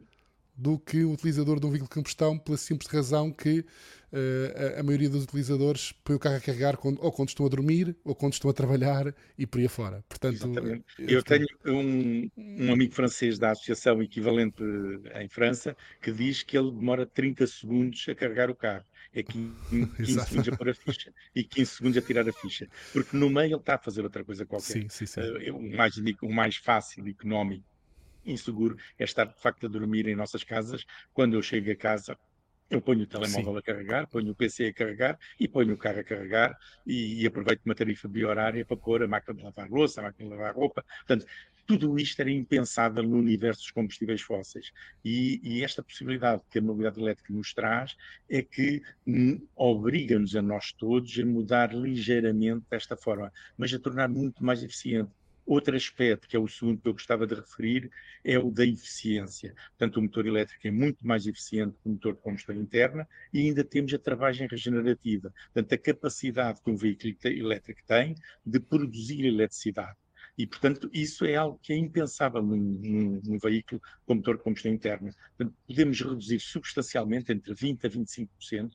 do 0.57 0.79
que 0.79 1.05
o 1.05 1.13
utilizador 1.13 1.59
de 1.59 1.67
um 1.67 1.71
veículo 1.71 1.89
de 1.89 1.95
combustão, 1.95 2.39
pela 2.39 2.57
simples 2.57 2.89
razão 2.91 3.33
que 3.33 3.61
uh, 3.61 4.77
a, 4.77 4.81
a, 4.81 4.83
maioria 4.83 5.11
dos 5.11 5.25
utilizadores 5.25 5.93
põe 6.05 6.15
o 6.15 6.19
carro 6.19 6.37
a 6.37 6.41
carregar 6.41 6.77
quando, 6.77 7.03
ou 7.03 7.11
quando 7.11 7.29
estão 7.29 7.45
a 7.45 7.49
dormir 7.49 7.97
ou 8.05 8.15
quando 8.15 8.35
estão 8.35 8.51
a 8.51 8.55
trabalhar 8.55 9.15
e 9.37 9.47
por 9.47 9.59
aí 9.59 9.67
afora. 9.67 10.05
Portanto, 10.09 10.35
Exatamente. 10.35 10.85
Eh, 11.01 11.07
eu 11.09 11.23
tenho 11.23 11.47
um, 11.67 12.31
um 12.37 12.73
amigo 12.73 12.95
francês 12.95 13.39
da 13.39 13.51
associação 13.51 14.03
equivalente 14.03 14.63
em 15.21 15.29
França 15.29 15.77
que 16.01 16.13
diz 16.13 16.43
que 16.43 16.57
ele 16.57 16.71
demora 16.71 17.05
30 17.05 17.47
segundos 17.47 18.07
a 18.09 18.15
carregar 18.15 18.51
o 18.51 18.55
carro 18.55 18.85
é 19.15 19.23
15, 19.23 19.87
15 19.97 20.21
segundos 20.27 20.49
a 20.49 20.57
pôr 20.57 20.69
a 20.69 20.75
ficha 20.75 21.13
e 21.35 21.45
15 21.45 21.71
segundos 21.71 21.99
a 21.99 22.03
tirar 22.03 22.29
a 22.29 22.33
ficha. 22.33 22.69
Porque 22.93 23.17
no 23.17 23.31
meio 23.31 23.53
ele 23.53 23.57
está 23.57 23.77
a 23.77 23.79
fazer 23.79 24.03
outra 24.03 24.25
coisa 24.25 24.45
qualquer. 24.45 24.73
Sim, 24.73 24.89
sim, 24.89 25.07
sim. 25.07 25.21
Uh, 25.21 25.57
o, 25.57 25.77
mais, 25.77 25.97
o 25.97 26.29
mais 26.29 26.57
fácil, 26.57 27.07
económico, 27.07 27.65
inseguro, 28.27 28.77
é 28.99 29.05
estar 29.05 29.25
de 29.25 29.41
facto 29.41 29.67
a 29.67 29.69
dormir 29.69 30.09
em 30.09 30.15
nossas 30.15 30.45
casas. 30.45 30.85
Quando 31.13 31.35
eu 31.35 31.43
chego 31.43 31.71
a 31.71 31.77
casa, 31.77 32.19
eu 32.71 32.81
ponho 32.81 33.03
o 33.03 33.07
telemóvel 33.07 33.53
Sim. 33.53 33.59
a 33.59 33.63
carregar, 33.63 34.07
ponho 34.09 34.33
o 34.33 34.35
PC 34.35 34.67
a 34.67 34.73
carregar 34.73 35.19
e 35.39 35.47
ponho 35.47 35.75
o 35.75 35.77
carro 35.77 36.01
a 36.01 36.05
carregar 36.05 36.57
e, 36.87 37.23
e 37.23 37.27
aproveito 37.27 37.63
uma 37.65 37.75
tarifa 37.75 38.09
biorária 38.09 38.65
para 38.65 38.77
pôr 38.77 39.03
a 39.03 39.09
máquina 39.09 39.35
de 39.35 39.45
lavar 39.45 39.69
louça, 39.69 40.01
a 40.01 40.05
máquina 40.05 40.29
de 40.29 40.35
lavar 40.35 40.55
roupa. 40.55 40.85
Portanto, 41.07 41.27
tudo 41.67 41.99
isto 41.99 42.21
era 42.21 42.31
impensável 42.31 43.03
no 43.03 43.17
universo 43.17 43.63
dos 43.63 43.71
combustíveis 43.71 44.21
fósseis. 44.21 44.71
E, 45.05 45.41
e 45.43 45.65
esta 45.65 45.83
possibilidade 45.83 46.43
que 46.51 46.59
a 46.59 46.63
mobilidade 46.63 47.01
elétrica 47.01 47.33
nos 47.33 47.53
traz 47.55 47.97
é 48.29 48.43
que 48.43 48.83
hum, 49.07 49.47
obriga-nos 49.55 50.35
a 50.37 50.43
nós 50.43 50.73
todos 50.73 51.19
a 51.19 51.25
mudar 51.25 51.75
ligeiramente 51.75 52.65
desta 52.71 52.97
forma, 52.97 53.33
mas 53.57 53.73
a 53.73 53.79
tornar 53.79 54.09
muito 54.09 54.45
mais 54.45 54.63
eficiente. 54.63 55.11
Outro 55.47 55.77
aspecto, 55.77 56.27
que 56.27 56.37
é 56.37 56.39
o 56.39 56.49
segundo 56.49 56.81
que 56.81 56.89
eu 56.89 56.93
gostava 56.95 57.27
de 57.27 57.35
referir, 57.35 57.91
é 58.25 58.39
o 58.39 58.51
da 58.51 58.65
eficiência. 58.65 59.55
Portanto, 59.71 59.99
o 59.99 60.03
motor 60.03 60.27
elétrico 60.27 60.67
é 60.67 60.71
muito 60.71 61.07
mais 61.07 61.27
eficiente 61.27 61.77
que 61.83 61.89
o 61.89 61.93
motor 61.93 62.15
de 62.15 62.21
combustão 62.21 62.55
interna 62.55 63.07
e 63.33 63.41
ainda 63.41 63.63
temos 63.63 63.93
a 63.93 63.99
travagem 63.99 64.47
regenerativa. 64.47 65.33
Portanto, 65.53 65.73
a 65.75 65.79
capacidade 65.79 66.63
que 66.63 66.71
um 66.71 66.77
veículo 66.77 67.15
elétrico 67.25 67.81
tem 67.87 68.15
de 68.45 68.59
produzir 68.59 69.25
eletricidade. 69.27 69.97
E, 70.37 70.47
portanto, 70.47 70.91
isso 70.93 71.25
é 71.25 71.37
algo 71.37 71.59
que 71.63 71.73
é 71.73 71.77
impensável 71.77 72.43
num, 72.43 72.57
num, 72.57 73.21
num 73.25 73.39
veículo 73.39 73.81
com 74.05 74.15
motor 74.15 74.37
de 74.37 74.43
combustão 74.43 74.73
interna. 74.73 75.15
Portanto, 75.37 75.57
podemos 75.67 76.01
reduzir 76.01 76.41
substancialmente, 76.41 77.33
entre 77.33 77.55
20% 77.55 77.85
a 77.85 77.89
25%, 77.89 78.73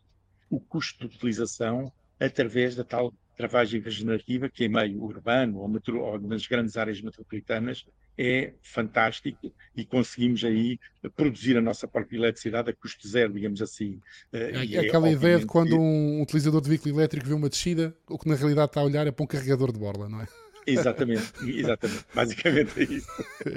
o 0.49 0.59
custo 0.59 1.07
de 1.07 1.15
utilização 1.15 1.91
através 2.19 2.75
da 2.75 2.83
tal 2.83 3.13
travagem 3.39 3.79
regenerativa, 3.79 4.49
que 4.49 4.65
em 4.65 4.69
meio 4.69 5.01
urbano 5.01 5.59
ou, 5.59 5.67
metro, 5.69 6.01
ou 6.01 6.19
nas 6.19 6.45
grandes 6.45 6.75
áreas 6.75 6.99
metropolitanas 6.99 7.85
é 8.17 8.51
fantástico 8.61 9.53
e 9.73 9.85
conseguimos 9.85 10.43
aí 10.43 10.77
produzir 11.15 11.55
a 11.55 11.61
nossa 11.61 11.87
própria 11.87 12.17
eletricidade 12.17 12.69
a 12.69 12.73
custo 12.73 13.07
zero, 13.07 13.31
digamos 13.31 13.61
assim. 13.61 13.97
É, 14.33 14.75
é 14.75 14.79
aquela 14.79 15.09
ideia 15.09 15.39
de 15.39 15.45
quando 15.45 15.79
um 15.79 16.21
utilizador 16.21 16.59
de 16.59 16.67
veículo 16.67 16.95
elétrico 16.95 17.27
vê 17.27 17.33
uma 17.33 17.47
descida, 17.47 17.95
o 18.09 18.19
que 18.19 18.27
na 18.27 18.35
realidade 18.35 18.71
está 18.71 18.81
a 18.81 18.83
olhar 18.83 19.07
é 19.07 19.11
para 19.11 19.23
um 19.23 19.27
carregador 19.27 19.71
de 19.71 19.79
borla, 19.79 20.09
não 20.09 20.21
é? 20.21 20.27
Exatamente, 20.71 21.33
exatamente. 21.45 22.05
Basicamente 22.13 22.79
é 22.79 22.83
isso. 22.83 23.07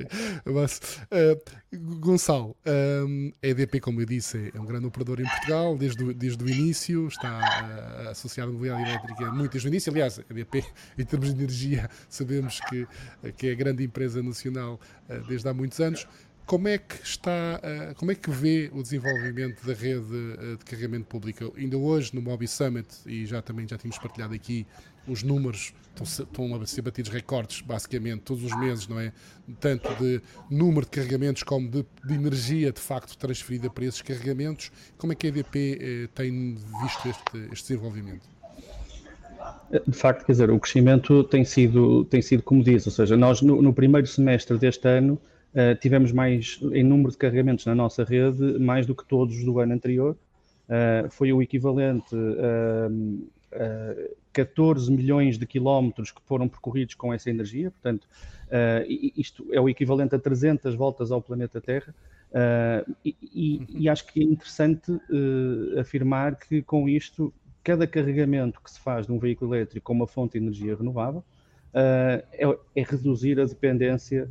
Mas, 0.44 0.80
uh, 1.10 1.76
Gonçalo, 1.98 2.56
um, 3.06 3.32
a 3.42 3.46
EDP, 3.46 3.80
como 3.80 4.00
eu 4.00 4.06
disse, 4.06 4.52
é 4.54 4.60
um 4.60 4.64
grande 4.64 4.86
operador 4.86 5.20
em 5.20 5.24
Portugal 5.24 5.76
desde 5.76 6.02
o, 6.04 6.14
desde 6.14 6.42
o 6.42 6.48
início, 6.48 7.08
está 7.08 8.04
uh, 8.06 8.08
associado 8.10 8.50
à 8.50 8.52
mobilidade 8.52 8.82
elétrica 8.82 9.32
muito 9.32 9.52
desde 9.52 9.68
o 9.68 9.70
início. 9.70 9.92
Aliás, 9.92 10.18
a 10.18 10.22
EDP, 10.30 10.64
em 10.98 11.04
termos 11.04 11.32
de 11.32 11.42
energia, 11.42 11.88
sabemos 12.08 12.60
que, 12.68 12.86
que 13.36 13.48
é 13.48 13.52
a 13.52 13.54
grande 13.54 13.84
empresa 13.84 14.22
nacional 14.22 14.80
uh, 15.08 15.26
desde 15.26 15.48
há 15.48 15.54
muitos 15.54 15.80
anos. 15.80 16.06
Como 16.44 16.66
é 16.66 16.76
que 16.76 16.96
está, 17.04 17.60
como 17.96 18.10
é 18.10 18.16
que 18.16 18.28
vê 18.28 18.68
o 18.74 18.82
desenvolvimento 18.82 19.64
da 19.64 19.72
rede 19.72 20.04
de 20.58 20.64
carregamento 20.64 21.06
público? 21.06 21.54
Ainda 21.56 21.78
hoje 21.78 22.12
no 22.12 22.20
Mobi 22.20 22.48
Summit, 22.48 22.88
e 23.06 23.24
já 23.24 23.40
também 23.40 23.66
já 23.66 23.78
tínhamos 23.78 23.96
partilhado 23.96 24.34
aqui 24.34 24.66
os 25.06 25.22
números 25.22 25.72
estão, 26.00 26.54
a 26.54 26.66
ser 26.66 26.82
batidos 26.82 27.10
recordes, 27.10 27.60
basicamente, 27.60 28.20
todos 28.22 28.44
os 28.44 28.58
meses, 28.58 28.88
não 28.88 28.98
é? 28.98 29.12
Tanto 29.60 29.94
de 29.96 30.20
número 30.50 30.86
de 30.86 30.90
carregamentos 30.90 31.42
como 31.42 31.68
de, 31.68 31.84
de 32.04 32.14
energia, 32.14 32.72
de 32.72 32.80
facto, 32.80 33.16
transferida 33.16 33.68
para 33.68 33.84
esses 33.84 34.00
carregamentos. 34.00 34.72
Como 34.96 35.12
é 35.12 35.16
que 35.16 35.26
a 35.26 35.30
EDP 35.30 35.78
eh, 35.80 36.08
tem 36.14 36.56
visto 36.82 37.08
este, 37.08 37.52
este 37.52 37.68
desenvolvimento? 37.68 38.32
De 39.86 39.96
facto, 39.96 40.24
quer 40.24 40.32
dizer, 40.32 40.50
o 40.50 40.60
crescimento 40.60 41.24
tem 41.24 41.44
sido, 41.44 42.04
tem 42.04 42.22
sido 42.22 42.42
como 42.42 42.62
diz, 42.62 42.86
ou 42.86 42.92
seja, 42.92 43.16
nós 43.16 43.42
no, 43.42 43.60
no 43.60 43.72
primeiro 43.72 44.06
semestre 44.06 44.56
deste 44.58 44.86
ano 44.86 45.18
uh, 45.54 45.74
tivemos 45.80 46.12
mais, 46.12 46.60
em 46.72 46.84
número 46.84 47.10
de 47.10 47.16
carregamentos 47.16 47.66
na 47.66 47.74
nossa 47.74 48.04
rede, 48.04 48.58
mais 48.58 48.86
do 48.86 48.94
que 48.94 49.04
todos 49.04 49.42
do 49.44 49.58
ano 49.58 49.72
anterior. 49.72 50.16
Uh, 50.68 51.10
foi 51.10 51.32
o 51.32 51.42
equivalente 51.42 52.14
uh, 52.14 53.18
14 54.32 54.90
milhões 54.90 55.38
de 55.38 55.46
quilómetros 55.46 56.10
que 56.10 56.20
foram 56.22 56.48
percorridos 56.48 56.94
com 56.94 57.12
essa 57.12 57.30
energia, 57.30 57.70
portanto, 57.70 58.04
uh, 58.04 59.12
isto 59.16 59.46
é 59.52 59.60
o 59.60 59.68
equivalente 59.68 60.14
a 60.14 60.18
300 60.18 60.74
voltas 60.74 61.12
ao 61.12 61.20
planeta 61.20 61.60
Terra. 61.60 61.94
Uh, 62.30 62.96
e, 63.04 63.66
e, 63.68 63.88
acho 63.90 64.06
que 64.06 64.20
é 64.20 64.24
interessante 64.24 64.90
uh, 64.90 65.78
afirmar 65.78 66.36
que 66.36 66.62
com 66.62 66.88
isto, 66.88 67.32
cada 67.62 67.86
carregamento 67.86 68.58
que 68.62 68.70
se 68.70 68.80
faz 68.80 69.06
de 69.06 69.12
um 69.12 69.18
veículo 69.18 69.54
elétrico 69.54 69.84
com 69.84 69.92
uma 69.92 70.06
fonte 70.06 70.32
de 70.32 70.38
energia 70.38 70.74
renovável 70.74 71.22
é, 71.74 72.24
é, 72.74 72.82
reduzir 72.82 73.40
a 73.40 73.46
dependência 73.46 74.28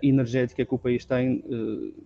energética 0.00 0.64
que 0.64 0.74
o 0.74 0.78
país 0.78 1.04
tem 1.04 1.44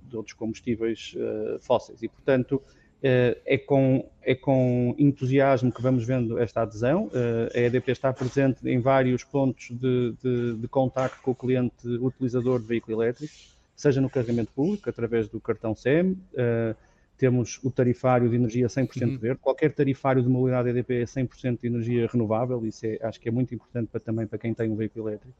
de 0.08 0.16
outros 0.16 0.34
combustíveis 0.34 1.14
fósseis. 1.60 2.02
E, 2.02 2.08
portanto, 2.08 2.60
é 3.02 3.58
com, 3.58 4.08
é 4.22 4.34
com 4.34 4.94
entusiasmo 4.96 5.72
que 5.72 5.82
vamos 5.82 6.04
vendo 6.04 6.38
esta 6.38 6.62
adesão. 6.62 7.10
Eh, 7.12 7.58
a 7.58 7.60
EDP 7.62 7.90
está 7.90 8.12
presente 8.12 8.68
em 8.68 8.80
vários 8.80 9.24
pontos 9.24 9.70
de, 9.70 10.14
de, 10.22 10.54
de 10.54 10.68
contacto 10.68 11.20
com 11.20 11.32
o 11.32 11.34
cliente 11.34 11.86
utilizador 11.86 12.60
de 12.60 12.66
veículo 12.66 13.02
elétrico, 13.02 13.32
seja 13.74 14.00
no 14.00 14.08
carregamento 14.08 14.52
público, 14.52 14.88
através 14.88 15.28
do 15.28 15.40
cartão 15.40 15.74
SEM, 15.74 16.16
eh, 16.36 16.76
temos 17.18 17.60
o 17.62 17.70
tarifário 17.70 18.28
de 18.28 18.36
energia 18.36 18.66
100% 18.66 19.02
uhum. 19.02 19.18
verde. 19.18 19.40
Qualquer 19.40 19.72
tarifário 19.72 20.22
de 20.22 20.28
mobilidade 20.28 20.70
EDP 20.70 21.02
é 21.02 21.04
100% 21.04 21.60
de 21.60 21.66
energia 21.66 22.08
renovável, 22.12 22.64
isso 22.64 22.86
é, 22.86 22.98
acho 23.02 23.20
que 23.20 23.28
é 23.28 23.32
muito 23.32 23.54
importante 23.54 23.88
para, 23.88 24.00
também 24.00 24.26
para 24.26 24.38
quem 24.38 24.54
tem 24.54 24.70
um 24.70 24.76
veículo 24.76 25.08
elétrico. 25.08 25.34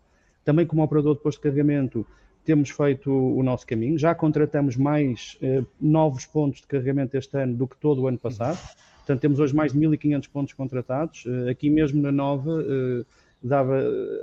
Também 0.45 0.67
como 0.67 0.83
operador 0.83 1.17
de 1.17 1.23
posto 1.23 1.39
de 1.39 1.43
carregamento, 1.43 2.07
temos 2.45 2.71
feito 2.71 3.11
o 3.11 3.43
nosso 3.43 3.67
caminho. 3.67 3.99
Já 3.99 4.15
contratamos 4.15 4.77
mais 4.77 5.37
eh, 5.41 5.63
novos 5.81 6.27
pontos 6.27 6.61
de 6.61 6.67
carregamento 6.67 7.17
este 7.17 7.37
ano 7.37 7.55
do 7.55 7.69
que 7.69 7.77
todo 7.77 8.03
o 8.03 8.09
ano 8.09 8.19
passado. 8.19 8.59
Portanto, 8.99 9.21
temos 9.21 9.39
hoje 9.39 9.55
mais 9.55 9.73
de 9.73 9.79
1.500 9.79 10.29
pontos 10.29 10.53
contratados. 10.53 11.25
Eh, 11.27 11.51
aqui 11.51 11.71
mesmo 11.71 12.03
na 12.03 12.11
Nova, 12.11 12.51
eh, 12.63 13.05
dava, 13.43 13.81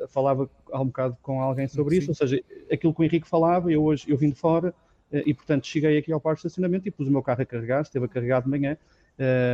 falava 0.10 0.50
há 0.72 0.82
um 0.82 0.88
bocado 0.88 1.18
com 1.22 1.42
alguém 1.42 1.68
sobre 1.68 1.98
isso, 1.98 2.12
ou 2.12 2.16
seja, 2.16 2.42
aquilo 2.72 2.94
que 2.94 3.02
o 3.02 3.04
Henrique 3.04 3.28
falava, 3.28 3.72
eu 3.72 3.84
hoje 3.84 4.06
eu 4.08 4.18
vim 4.18 4.30
de 4.30 4.36
fora, 4.36 4.74
e, 5.12 5.34
portanto, 5.34 5.66
cheguei 5.66 5.98
aqui 5.98 6.14
ao 6.14 6.22
parque 6.22 6.42
de 6.42 6.48
estacionamento 6.48 6.88
e 6.88 6.92
pus 6.92 7.08
o 7.08 7.12
meu 7.12 7.24
carro 7.24 7.42
a 7.42 7.46
carregar, 7.46 7.82
esteve 7.82 8.06
a 8.06 8.08
carregar 8.08 8.44
de 8.44 8.48
manhã, 8.48 8.78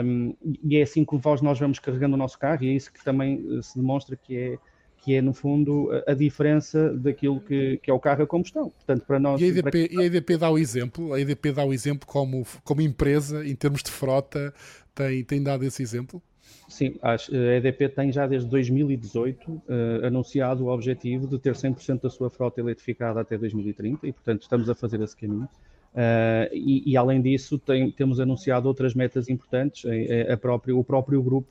um, 0.03 0.35
e 0.61 0.75
é 0.75 0.83
assim 0.83 1.05
que 1.05 1.15
nós 1.41 1.57
vamos 1.57 1.79
carregando 1.79 2.13
o 2.13 2.17
nosso 2.17 2.37
carro, 2.37 2.63
e 2.63 2.69
é 2.69 2.73
isso 2.73 2.91
que 2.91 3.03
também 3.03 3.41
se 3.63 3.79
demonstra 3.79 4.15
que 4.17 4.37
é 4.37 4.57
que 5.05 5.13
é, 5.13 5.21
no 5.21 5.35
fundo, 5.35 5.89
a 6.07 6.15
diferença 6.15 6.91
daquilo 6.91 7.39
que, 7.39 7.77
que 7.77 7.91
é 7.91 7.93
o 7.93 7.99
carro 7.99 8.23
a 8.23 8.27
combustão. 8.27 8.71
Portanto, 8.71 9.03
para 9.05 9.19
nós... 9.19 9.39
E 9.39 9.45
a 9.45 9.47
EDP, 9.49 9.89
para... 9.89 10.03
e 10.03 10.35
a 10.35 10.37
dá 10.39 10.49
o 10.49 10.57
exemplo, 10.57 11.13
a 11.13 11.21
EDP 11.21 11.51
dá 11.51 11.63
o 11.63 11.71
exemplo 11.71 12.07
como, 12.07 12.43
como 12.63 12.81
empresa, 12.81 13.47
em 13.47 13.55
termos 13.55 13.83
de 13.83 13.91
frota, 13.91 14.51
tem, 14.95 15.23
tem 15.23 15.43
dado 15.43 15.63
esse 15.63 15.83
exemplo? 15.83 16.19
Sim, 16.67 16.95
a 17.03 17.15
EDP 17.57 17.89
tem 17.89 18.11
já 18.11 18.25
desde 18.25 18.49
2018 18.49 19.51
uh, 19.51 19.61
eh, 19.69 20.07
anunciado 20.07 20.65
o 20.65 20.69
objetivo 20.69 21.27
de 21.27 21.37
ter 21.37 21.53
100% 21.53 22.01
da 22.01 22.09
sua 22.09 22.31
frota 22.31 22.59
eletrificada 22.59 23.21
até 23.21 23.37
2030 23.37 24.07
e, 24.07 24.11
portanto, 24.11 24.41
estamos 24.41 24.67
a 24.67 24.73
fazer 24.73 24.99
esse 25.01 25.15
caminho. 25.15 25.47
Uh, 25.93 26.49
e, 26.51 26.91
e, 26.91 26.97
além 26.97 27.21
disso, 27.21 27.59
tem, 27.59 27.91
temos 27.91 28.19
anunciado 28.19 28.67
outras 28.67 28.95
metas 28.95 29.29
importantes. 29.29 29.85
A, 29.85 30.33
a 30.33 30.37
próprio, 30.37 30.79
o 30.79 30.83
próprio 30.83 31.21
grupo 31.21 31.47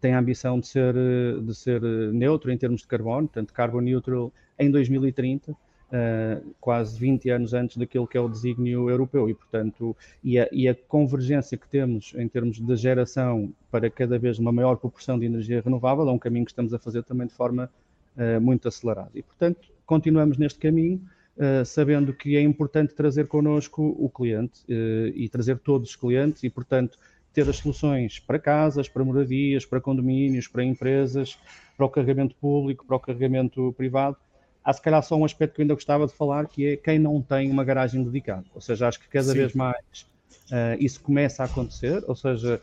tem 0.00 0.14
a 0.14 0.18
ambição 0.18 0.60
de 0.60 0.66
ser, 0.66 0.94
de 1.42 1.54
ser 1.54 1.82
neutro 2.12 2.50
em 2.50 2.56
termos 2.56 2.82
de 2.82 2.86
carbono, 2.86 3.26
portanto, 3.26 3.52
carbon 3.52 3.80
neutral 3.80 4.32
em 4.58 4.70
2030, 4.70 5.52
uh, 5.52 5.56
eh, 5.92 6.40
quase 6.60 6.98
20 6.98 7.30
anos 7.30 7.54
antes 7.54 7.76
daquilo 7.76 8.06
que 8.06 8.16
é 8.16 8.20
o 8.20 8.28
desígnio 8.28 8.90
europeu. 8.90 9.28
E, 9.28 9.34
portanto, 9.34 9.96
e 10.22 10.38
a, 10.38 10.48
e 10.52 10.68
a, 10.68 10.74
convergência 10.74 11.56
que 11.56 11.68
temos 11.68 12.12
em 12.16 12.28
termos 12.28 12.60
de 12.60 12.76
geração 12.76 13.52
para 13.70 13.90
cada 13.90 14.18
vez 14.18 14.38
uma 14.38 14.52
maior 14.52 14.76
proporção 14.76 15.18
de 15.18 15.26
energia 15.26 15.60
renovável 15.64 16.08
é 16.08 16.12
um 16.12 16.18
caminho 16.18 16.44
que 16.44 16.52
estamos 16.52 16.74
a 16.74 16.78
fazer 16.78 17.02
também 17.04 17.26
de 17.26 17.34
forma 17.34 17.70
uh, 18.16 18.40
muito 18.40 18.68
acelerada. 18.68 19.10
E, 19.14 19.22
portanto, 19.22 19.68
continuamos 19.86 20.36
neste 20.38 20.58
caminho. 20.58 21.00
Uh, 21.36 21.64
sabendo 21.64 22.12
que 22.12 22.36
é 22.36 22.42
importante 22.42 22.96
trazer 22.96 23.28
connosco 23.28 23.94
o 23.96 24.10
cliente 24.10 24.60
e 24.66 25.28
trazer 25.28 25.56
todos 25.60 25.90
os 25.90 25.94
clientes 25.94 26.42
e, 26.42 26.50
portanto, 26.50 26.98
ter 27.38 27.48
as 27.48 27.58
soluções 27.58 28.18
para 28.18 28.36
casas, 28.36 28.88
para 28.88 29.04
moradias, 29.04 29.64
para 29.64 29.80
condomínios, 29.80 30.48
para 30.48 30.64
empresas, 30.64 31.38
para 31.76 31.86
o 31.86 31.88
carregamento 31.88 32.34
público, 32.34 32.84
para 32.84 32.96
o 32.96 33.00
carregamento 33.00 33.72
privado. 33.76 34.16
Há 34.64 34.72
se 34.72 34.82
calhar 34.82 35.00
só 35.04 35.16
um 35.16 35.24
aspecto 35.24 35.54
que 35.54 35.60
eu 35.60 35.62
ainda 35.62 35.74
gostava 35.74 36.06
de 36.06 36.12
falar, 36.12 36.48
que 36.48 36.66
é 36.66 36.76
quem 36.76 36.98
não 36.98 37.22
tem 37.22 37.48
uma 37.48 37.62
garagem 37.62 38.02
dedicada. 38.02 38.44
Ou 38.54 38.60
seja, 38.60 38.88
acho 38.88 38.98
que 38.98 39.08
cada 39.08 39.28
Sim. 39.28 39.38
vez 39.38 39.54
mais 39.54 40.06
uh, 40.50 40.76
isso 40.80 41.00
começa 41.00 41.44
a 41.44 41.46
acontecer, 41.46 42.02
ou 42.08 42.16
seja, 42.16 42.60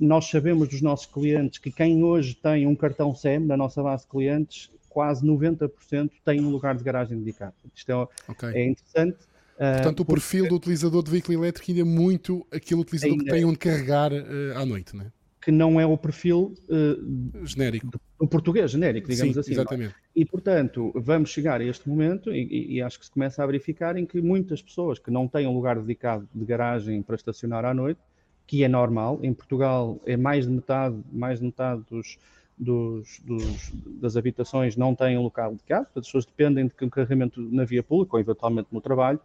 nós 0.00 0.24
sabemos 0.26 0.68
dos 0.68 0.80
nossos 0.80 1.06
clientes 1.06 1.58
que 1.58 1.70
quem 1.70 2.02
hoje 2.02 2.34
tem 2.34 2.66
um 2.66 2.74
cartão 2.74 3.14
SEM 3.14 3.40
na 3.40 3.56
nossa 3.56 3.82
base 3.82 4.04
de 4.04 4.10
clientes, 4.10 4.70
quase 4.88 5.26
90% 5.26 6.10
tem 6.24 6.40
um 6.40 6.48
lugar 6.48 6.74
de 6.74 6.82
garagem 6.82 7.18
dedicado. 7.18 7.54
Isto 7.74 7.92
é, 7.92 7.94
okay. 8.32 8.48
é 8.54 8.66
interessante 8.66 9.18
Portanto, 9.56 10.00
o 10.00 10.04
porque... 10.04 10.20
perfil 10.20 10.48
do 10.48 10.56
utilizador 10.56 11.02
de 11.02 11.10
veículo 11.10 11.38
elétrico 11.38 11.70
ainda 11.70 11.80
é 11.80 11.84
muito 11.84 12.46
aquele 12.52 12.80
utilizador 12.80 13.14
ainda... 13.14 13.24
que 13.24 13.30
tem 13.30 13.44
onde 13.44 13.58
carregar 13.58 14.12
uh, 14.12 14.56
à 14.56 14.66
noite, 14.66 14.94
não 14.94 15.04
é? 15.04 15.12
Que 15.40 15.50
não 15.50 15.80
é 15.80 15.86
o 15.86 15.96
perfil 15.96 16.54
uh, 16.68 17.46
genérico. 17.46 17.88
O 18.18 18.26
português 18.26 18.70
genérico, 18.70 19.08
digamos 19.08 19.34
Sim, 19.34 19.40
assim. 19.40 19.50
É? 19.52 19.54
Exatamente. 19.54 19.94
E, 20.14 20.24
portanto, 20.24 20.92
vamos 20.94 21.30
chegar 21.30 21.60
a 21.60 21.64
este 21.64 21.88
momento, 21.88 22.32
e, 22.32 22.42
e, 22.42 22.74
e, 22.74 22.82
acho 22.82 22.98
que 22.98 23.04
se 23.04 23.10
começa 23.10 23.42
a 23.42 23.46
verificar, 23.46 23.96
em 23.96 24.04
que 24.04 24.20
muitas 24.20 24.60
pessoas 24.60 24.98
que 24.98 25.10
não 25.10 25.28
têm 25.28 25.46
um 25.46 25.54
lugar 25.54 25.78
dedicado 25.78 26.28
de 26.34 26.44
garagem 26.44 27.00
para 27.02 27.14
estacionar 27.14 27.64
à 27.64 27.72
noite, 27.72 28.00
que 28.46 28.62
é 28.62 28.68
normal, 28.68 29.20
em 29.22 29.32
Portugal 29.32 30.00
é 30.06 30.16
mais 30.16 30.46
de 30.46 30.52
metade, 30.52 30.96
mais 31.12 31.38
de 31.38 31.46
metade 31.46 31.82
dos, 31.90 32.18
dos, 32.56 33.20
dos, 33.24 33.72
das 34.00 34.16
habitações 34.16 34.76
não 34.76 34.94
têm 34.94 35.18
um 35.18 35.22
local 35.22 35.50
dedicado, 35.52 35.86
as 35.94 36.06
pessoas 36.06 36.24
dependem 36.24 36.66
de 36.66 36.72
um 36.84 36.88
carregamento 36.88 37.40
na 37.40 37.64
via 37.64 37.82
pública 37.82 38.16
ou 38.16 38.20
eventualmente 38.20 38.68
no 38.72 38.80
trabalho, 38.80 39.20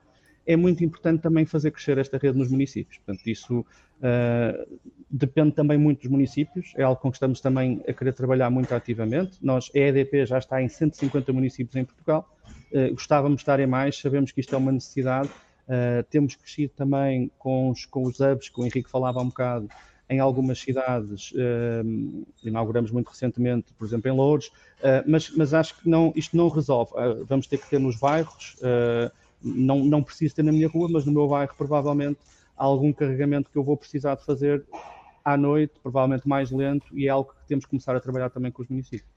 é 0.45 0.55
muito 0.55 0.83
importante 0.83 1.21
também 1.21 1.45
fazer 1.45 1.71
crescer 1.71 1.97
esta 1.97 2.17
rede 2.17 2.37
nos 2.37 2.49
municípios. 2.49 2.97
Portanto, 2.97 3.27
isso 3.27 3.59
uh, 3.59 4.79
depende 5.09 5.51
também 5.51 5.77
muito 5.77 6.01
dos 6.01 6.11
municípios, 6.11 6.73
é 6.75 6.83
algo 6.83 6.99
com 6.99 7.11
que 7.11 7.17
estamos 7.17 7.41
também 7.41 7.81
a 7.87 7.93
querer 7.93 8.13
trabalhar 8.13 8.49
muito 8.49 8.73
ativamente. 8.73 9.37
Nós, 9.41 9.69
a 9.75 9.79
EDP 9.79 10.25
já 10.25 10.37
está 10.37 10.61
em 10.61 10.67
150 10.67 11.31
municípios 11.33 11.75
em 11.75 11.85
Portugal, 11.85 12.27
uh, 12.71 12.93
gostávamos 12.93 13.37
de 13.37 13.41
estar 13.43 13.59
em 13.59 13.67
mais, 13.67 13.97
sabemos 13.97 14.31
que 14.31 14.39
isto 14.39 14.53
é 14.55 14.57
uma 14.57 14.71
necessidade. 14.71 15.29
Uh, 15.67 16.03
temos 16.09 16.35
crescido 16.35 16.73
também 16.75 17.31
com 17.37 17.69
os, 17.69 17.85
com 17.85 18.03
os 18.03 18.19
hubs, 18.19 18.49
que 18.49 18.59
o 18.59 18.65
Henrique 18.65 18.89
falava 18.89 19.19
há 19.19 19.23
um 19.23 19.27
bocado, 19.27 19.69
em 20.11 20.19
algumas 20.19 20.59
cidades, 20.59 21.31
uh, 21.31 22.25
inauguramos 22.43 22.91
muito 22.91 23.07
recentemente, 23.07 23.73
por 23.79 23.87
exemplo, 23.87 24.11
em 24.11 24.13
Louros, 24.13 24.47
uh, 24.47 25.01
mas, 25.07 25.31
mas 25.31 25.53
acho 25.53 25.79
que 25.79 25.87
não, 25.87 26.11
isto 26.17 26.35
não 26.35 26.49
resolve. 26.49 26.91
Uh, 26.91 27.25
vamos 27.25 27.47
ter 27.47 27.57
que 27.57 27.69
ter 27.69 27.79
nos 27.79 27.97
bairros, 27.97 28.57
não, 29.43 29.83
não 29.83 30.03
preciso 30.03 30.35
ter 30.35 30.43
na 30.43 30.51
minha 30.51 30.67
rua, 30.67 30.87
mas 30.89 31.05
no 31.05 31.11
meu 31.11 31.27
bairro 31.27 31.53
provavelmente 31.57 32.19
há 32.57 32.63
algum 32.63 32.93
carregamento 32.93 33.49
que 33.49 33.57
eu 33.57 33.63
vou 33.63 33.75
precisar 33.75 34.15
de 34.15 34.25
fazer 34.25 34.63
à 35.23 35.37
noite, 35.37 35.73
provavelmente 35.81 36.27
mais 36.27 36.51
lento, 36.51 36.85
e 36.93 37.07
é 37.07 37.09
algo 37.09 37.31
que 37.31 37.47
temos 37.47 37.65
que 37.65 37.69
começar 37.69 37.95
a 37.95 37.99
trabalhar 37.99 38.29
também 38.29 38.51
com 38.51 38.61
os 38.61 38.69
municípios. 38.69 39.09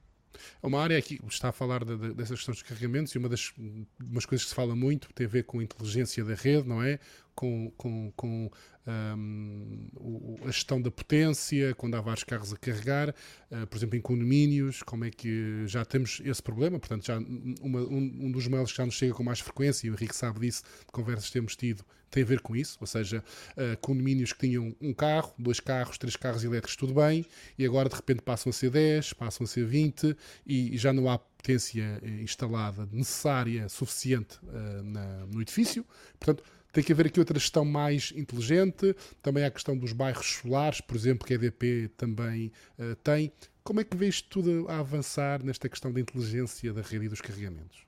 É 0.63 0.67
uma 0.67 0.81
área 0.81 0.99
aqui 0.99 1.21
está 1.29 1.51
a 1.51 1.53
falar 1.53 1.85
de, 1.85 1.97
de, 1.97 2.15
dessas 2.15 2.39
questões 2.39 2.59
de 2.59 2.65
carregamentos 2.65 3.15
e 3.15 3.19
uma 3.19 3.29
das 3.29 3.53
umas 4.01 4.27
coisas 4.27 4.45
que 4.45 4.51
se 4.51 4.55
fala 4.55 4.75
muito 4.75 5.13
tem 5.13 5.27
a 5.27 5.29
ver 5.29 5.45
com 5.45 5.61
a 5.61 5.63
inteligência 5.63 6.25
da 6.25 6.35
rede, 6.35 6.69
não 6.69 6.83
é? 6.83 6.99
Com, 7.35 7.73
com, 7.77 8.13
com 8.17 8.51
um, 8.87 10.37
a 10.43 10.51
gestão 10.51 10.81
da 10.81 10.91
potência, 10.91 11.75
quando 11.75 11.95
há 11.97 12.01
vários 12.01 12.25
carros 12.25 12.53
a 12.53 12.57
carregar, 12.57 13.11
uh, 13.51 13.67
por 13.67 13.77
exemplo, 13.77 13.97
em 13.97 14.01
condomínios, 14.01 14.83
como 14.83 15.05
é 15.05 15.11
que 15.11 15.67
já 15.67 15.85
temos 15.85 16.21
esse 16.25 16.43
problema? 16.43 16.79
Portanto, 16.79 17.07
já 17.07 17.19
uma, 17.61 17.81
um, 17.81 18.27
um, 18.27 18.31
dos 18.31 18.47
mails 18.47 18.71
que 18.71 18.79
já 18.79 18.87
nos 18.87 18.95
chega 18.95 19.15
com 19.15 19.23
mais 19.23 19.41
frequência, 19.41 19.87
e 19.87 19.91
o 19.91 19.95
Henrique 19.95 20.15
sabe 20.15 20.41
disso, 20.41 20.63
de 20.81 20.93
conversas 20.93 21.27
que 21.27 21.33
temos 21.33 21.57
tido, 21.57 21.85
tem 22.11 22.23
a 22.23 22.27
ver 22.27 22.41
com 22.41 22.55
isso, 22.55 22.79
ou 22.81 22.87
seja, 22.87 23.25
uh, 23.57 23.77
condomínios 23.81 24.33
que 24.33 24.47
tinham 24.47 24.75
um 24.81 24.95
carro, 24.95 25.35
dois 25.39 25.59
carros, 25.59 25.99
três 25.99 26.15
carros 26.15 26.45
elétricos, 26.45 26.77
tudo 26.77 26.95
bem, 26.95 27.27
e 27.59 27.67
agora 27.67 27.89
de 27.89 27.97
repente 27.97 28.23
passam 28.23 28.51
a 28.51 28.53
ser 28.53 28.71
10, 28.71 29.15
passam 29.15 29.45
a 29.45 29.49
ser 29.49 29.67
20 29.67 30.17
e, 30.47 30.77
já 30.79 30.93
não 30.93 31.11
há 31.11 31.19
potência 31.19 32.01
eh, 32.03 32.23
instalada 32.23 32.89
necessária, 32.93 33.69
suficiente 33.69 34.39
uh, 34.45 34.83
na, 34.85 35.27
no 35.27 35.43
edifício. 35.43 35.85
Portanto, 36.19 36.45
tem 36.75 36.83
que 36.83 36.93
haver 36.93 37.07
aqui 37.07 37.21
outra 37.21 37.39
gestão 37.39 37.65
mais 37.65 38.13
inteligente. 38.17 38.95
Também 39.23 39.45
há 39.45 39.47
a 39.47 39.51
questão 39.51 39.77
dos 39.77 39.93
bairros 39.93 40.27
solares, 40.27 40.81
por 40.81 40.97
exemplo, 40.97 41.27
que 41.27 41.33
a 41.33 41.37
EDP 41.37 41.89
também 41.97 42.51
uh, 42.79 42.97
tem. 42.97 43.33
Como 43.63 43.81
é 43.81 43.85
que 43.85 43.97
vês 43.97 44.21
tudo 44.21 44.67
a 44.69 44.81
avançar 44.81 45.43
nesta 45.43 45.69
questão 45.69 45.93
da 45.93 46.01
inteligência 46.01 46.73
da 46.73 46.83
rede 46.83 47.07
e 47.07 47.09
dos 47.09 47.21
carregamentos? 47.21 47.87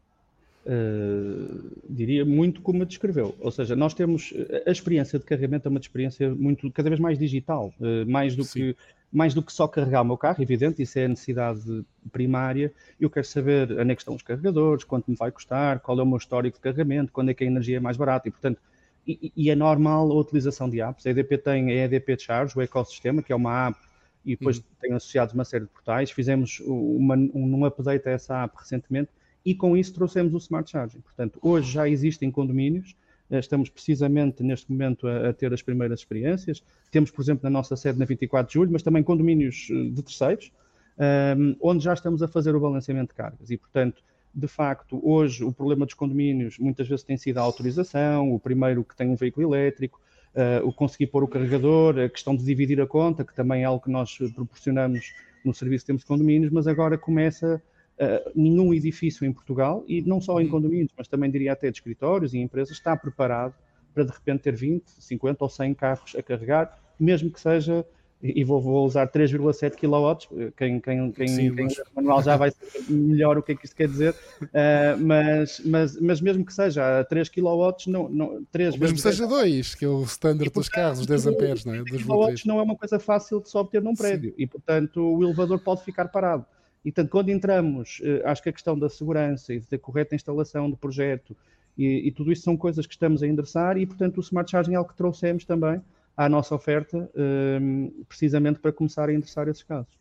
Uh, 0.65 1.71
diria 1.89 2.25
muito 2.25 2.63
como 2.63 2.83
a 2.83 2.87
descreveu. 2.87 3.35
Ou 3.41 3.51
seja, 3.51 3.77
nós 3.77 3.93
temos 3.93 4.33
a 4.65 4.71
experiência 4.71 5.19
de 5.19 5.25
carregamento 5.25 5.69
é 5.69 5.71
uma 5.71 5.81
experiência 5.81 6.35
muito 6.35 6.71
cada 6.71 6.89
vez 6.89 7.01
mais 7.01 7.19
digital, 7.19 7.75
uh, 7.81 8.09
mais 8.09 8.37
do 8.37 8.45
Sim. 8.45 8.53
que 8.53 8.77
mais 9.13 9.33
do 9.33 9.43
que 9.43 9.53
só 9.53 9.67
carregar 9.69 10.03
o 10.03 10.05
meu 10.05 10.19
carro, 10.19 10.43
evidente, 10.43 10.83
isso 10.83 10.99
é 10.99 11.05
a 11.05 11.09
necessidade 11.09 11.85
primária. 12.13 12.73
Eu 13.01 13.09
quero 13.09 13.27
saber 13.27 13.73
onde 13.73 13.93
é 13.93 13.95
que 13.95 14.03
estão 14.03 14.15
os 14.15 14.23
carregadores, 14.23 14.85
quanto 14.85 15.11
me 15.11 15.17
vai 15.17 15.31
custar, 15.31 15.81
qual 15.81 15.99
é 15.99 16.03
o 16.03 16.07
meu 16.07 16.19
histórico 16.19 16.59
de 16.59 16.63
carregamento, 16.63 17.13
quando 17.13 17.31
é 17.31 17.35
que 17.35 17.45
a 17.45 17.47
energia 17.47 17.77
é 17.77 17.81
mais 17.81 17.97
barata 17.97 18.29
e, 18.29 18.31
portanto, 18.31 18.61
e, 19.07 19.33
e, 19.37 19.51
é 19.51 19.55
normal 19.55 20.11
a 20.11 20.15
utilização 20.15 20.69
de 20.69 20.81
apps. 20.81 21.07
A 21.07 21.11
EDP 21.11 21.39
tem 21.39 21.71
a 21.71 21.85
EDP 21.85 22.19
Charge, 22.19 22.59
o 22.59 22.61
ecossistema, 22.61 23.23
que 23.23 23.33
é 23.33 23.37
uma 23.37 23.69
app, 23.69 23.79
e 24.25 24.37
depois 24.37 24.59
uhum. 24.59 24.65
tem 24.81 24.93
associados 24.93 25.33
uma 25.33 25.45
série 25.45 25.65
de 25.65 25.71
portais. 25.71 26.11
Fizemos 26.11 26.61
uma, 26.67 27.15
um, 27.15 27.31
um 27.35 27.65
update 27.65 28.09
a 28.09 28.13
essa 28.13 28.43
app 28.43 28.57
recentemente 28.59 29.11
e 29.45 29.55
com 29.55 29.77
isso 29.77 29.95
trouxemos 29.95 30.35
o 30.35 30.39
Smart 30.39 30.69
Charging. 30.69 31.01
Portanto, 31.01 31.39
hoje 31.41 31.71
já 31.71 31.89
existem 31.89 32.33
condomínios, 32.33 32.97
eh, 33.31 33.39
estamos 33.39 33.71
precisamente 33.71 34.43
neste 34.43 34.71
momento 34.71 35.07
a, 35.07 35.29
a, 35.29 35.33
ter 35.33 35.55
as 35.55 35.63
primeiras 35.63 36.01
experiências. 36.01 36.65
Temos, 36.91 37.13
por 37.13 37.23
exemplo, 37.23 37.45
na 37.45 37.51
nossa 37.51 37.77
sede 37.77 37.97
na 37.97 38.05
24 38.05 38.49
de 38.49 38.55
julho, 38.55 38.73
mas 38.73 38.83
também 38.83 39.05
condomínios 39.05 39.69
eh, 39.71 39.91
de 39.91 40.03
terceiros, 40.03 40.51
um, 40.99 41.05
ehm, 41.05 41.57
onde 41.61 41.85
já 41.85 41.95
estamos 41.95 42.21
a 42.25 42.29
fazer 42.29 42.57
o 42.57 42.61
balanceamento 42.61 43.13
de 43.13 43.15
cargas. 43.15 43.49
E, 43.49 43.57
portanto, 43.57 44.03
de 44.37 44.47
facto, 44.47 45.01
hoje 45.03 45.43
o 45.43 45.51
problema 45.51 45.87
dos 45.87 45.95
condomínios 45.95 46.59
muitas 46.59 46.87
vezes 46.87 47.03
tem 47.03 47.17
sido 47.17 47.39
a 47.39 47.41
autorização, 47.41 48.35
o 48.35 48.39
primeiro 48.39 48.85
que 48.85 48.95
tem 48.95 49.09
um 49.09 49.17
veículo 49.17 49.47
elétrico, 49.55 49.99
uh, 50.35 50.67
o 50.69 50.71
conseguir 50.75 51.07
pôr 51.07 51.25
o 51.25 51.29
carregador, 51.29 51.99
a 51.99 52.09
questão 52.11 52.37
de 52.37 52.45
dividir 52.45 52.79
a 52.79 52.87
conta, 52.87 53.25
que 53.25 53.35
também 53.35 53.63
é 53.63 53.65
algo 53.65 53.83
que 53.83 53.91
nós 53.91 54.15
proporcionamos 54.35 55.15
no 55.43 55.55
serviço 55.55 55.85
que 55.85 55.87
temos 55.87 56.03
de 56.03 56.07
condomínios, 56.07 56.53
mas 56.53 56.67
agora 56.67 56.99
começa 56.99 57.63
uh, 57.99 58.31
nenhum 58.35 58.75
edifício 58.75 59.25
em 59.25 59.33
Portugal, 59.33 59.83
e 59.89 60.03
não 60.03 60.21
só 60.21 60.39
em 60.39 60.45
uhum. 60.45 60.51
condomínios, 60.51 60.93
mas 60.95 61.09
também 61.09 61.31
diria 61.31 61.55
até 61.55 61.71
de 61.71 61.79
escritórios 61.79 62.35
e 62.35 62.39
empresas, 62.39 62.77
está 62.77 62.95
preparado 62.95 63.55
para 63.95 64.05
de 64.05 64.13
repente 64.13 64.43
ter 64.43 64.55
20, 64.55 64.85
50 64.87 65.45
ou 65.45 65.49
100 65.49 65.73
carros 65.73 66.15
a 66.15 66.23
carregar, 66.23 66.79
mesmo 67.01 67.31
que 67.31 67.41
seja 67.41 67.87
e 68.23 68.43
vou, 68.45 68.61
vou 68.61 68.87
usar 68.87 69.07
3,7 69.09 69.77
kW, 69.77 70.51
quem, 70.57 70.81
quem, 70.81 71.13
quem, 71.13 71.29
Sim, 71.29 71.55
quem 71.55 71.65
mas... 71.67 71.81
manual 71.95 72.23
já 72.23 72.37
vai 72.37 72.51
saber 72.51 72.91
melhor 72.91 73.37
o 73.37 73.43
que 73.43 73.53
é 73.53 73.55
que 73.55 73.67
isto 73.67 73.77
quer 73.77 73.89
dizer, 73.89 74.15
uh, 74.43 74.99
mas, 74.99 75.61
mas, 75.65 76.01
mas 76.01 76.21
mesmo 76.21 76.45
que 76.45 76.53
seja 76.53 77.01
a 77.01 77.05
3 77.05 77.29
kW, 77.29 77.75
não, 77.89 78.09
não, 78.09 78.45
3 78.51 78.75
Ou 78.75 78.81
mesmo 78.81 78.97
que 78.97 79.03
seja 79.03 79.27
2, 79.27 79.75
que 79.75 79.85
é 79.85 79.89
o 79.89 80.03
standard 80.05 80.51
dos 80.51 80.69
carros, 80.69 81.01
os 81.01 81.07
10 81.07 81.27
amperes, 81.27 81.65
não 81.65 81.75
é? 81.75 81.83
2 81.85 82.03
kW 82.05 82.35
não 82.47 82.59
é 82.59 82.63
uma 82.63 82.77
coisa 82.77 82.99
fácil 82.99 83.41
de 83.41 83.51
só 83.51 83.61
obter 83.61 83.83
num 83.83 83.95
prédio, 83.95 84.31
Sim. 84.31 84.43
e 84.43 84.47
portanto 84.47 85.01
o 85.01 85.23
elevador 85.23 85.59
pode 85.59 85.85
ficar 85.85 86.09
parado. 86.09 86.47
E 86.85 86.91
portanto, 86.91 87.11
quando 87.11 87.29
entramos, 87.31 88.01
uh, 88.01 88.27
acho 88.27 88.43
que 88.43 88.49
a 88.49 88.53
questão 88.53 88.79
da 88.79 88.89
segurança 88.89 89.53
e 89.53 89.61
da 89.61 89.79
correta 89.79 90.15
instalação 90.15 90.71
do 90.71 90.77
projeto 90.77 91.37
E, 91.77 92.09
e, 92.09 92.13
tudo 92.13 92.33
isso 92.33 92.43
são 92.43 92.57
coisas 92.57 92.87
que 92.87 92.95
estamos 92.95 93.23
a 93.23 93.27
endereçar 93.27 93.77
e, 93.77 93.85
portanto, 93.85 94.17
o 94.17 94.21
Smart 94.21 94.51
Charging 94.51 94.73
é 94.73 94.77
algo 94.77 94.89
que 94.89 94.97
trouxemos 94.97 95.45
também 95.45 95.83
à 96.17 96.29
nossa 96.29 96.55
oferta, 96.55 97.11
um, 97.15 98.05
precisamente 98.09 98.59
para 98.59 98.73
começar 98.73 99.09
a 99.09 99.13
endereçar 99.13 99.49
esses 99.49 99.63
casos. 99.63 99.93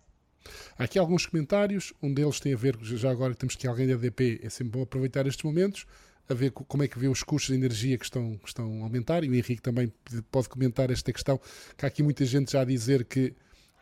Há 0.78 0.84
aqui 0.84 0.99
alguns 0.99 1.25
comentários, 1.25 1.93
um 2.01 2.13
deles 2.13 2.39
tem 2.39 2.54
a 2.54 2.58
ver, 2.58 2.78
já 2.82 3.10
agora 3.10 3.34
temos 3.34 3.56
que 3.56 3.67
alguém 3.67 3.88
da 3.88 3.95
DP, 3.95 4.39
é 4.43 4.49
sempre 4.49 4.73
bom 4.73 4.84
aproveitar 4.84 5.25
estes 5.25 5.43
momentos, 5.43 5.86
a 6.30 6.34
ver 6.34 6.51
como 6.51 6.84
é 6.84 6.88
que 6.88 6.97
vê 6.97 7.08
os 7.08 7.23
custos 7.23 7.54
de 7.54 7.60
energia 7.60 7.97
que 7.97 8.06
estão, 8.06 8.38
que 8.38 8.47
estão 8.47 8.82
a 8.82 8.84
aumentar, 8.84 9.23
e 9.23 9.30
o 9.30 9.34
Henrique 9.34 9.62
também 9.62 9.91
pode 10.32 10.47
comentar 10.49 10.89
esta 10.91 11.12
questão, 11.12 11.39
que 11.78 11.86
há 11.86 11.88
aqui 11.88 12.01
muita 12.01 12.25
gente 12.25 12.51
já 12.51 12.62
a 12.62 12.65
dizer 12.65 13.06
que 13.06 13.34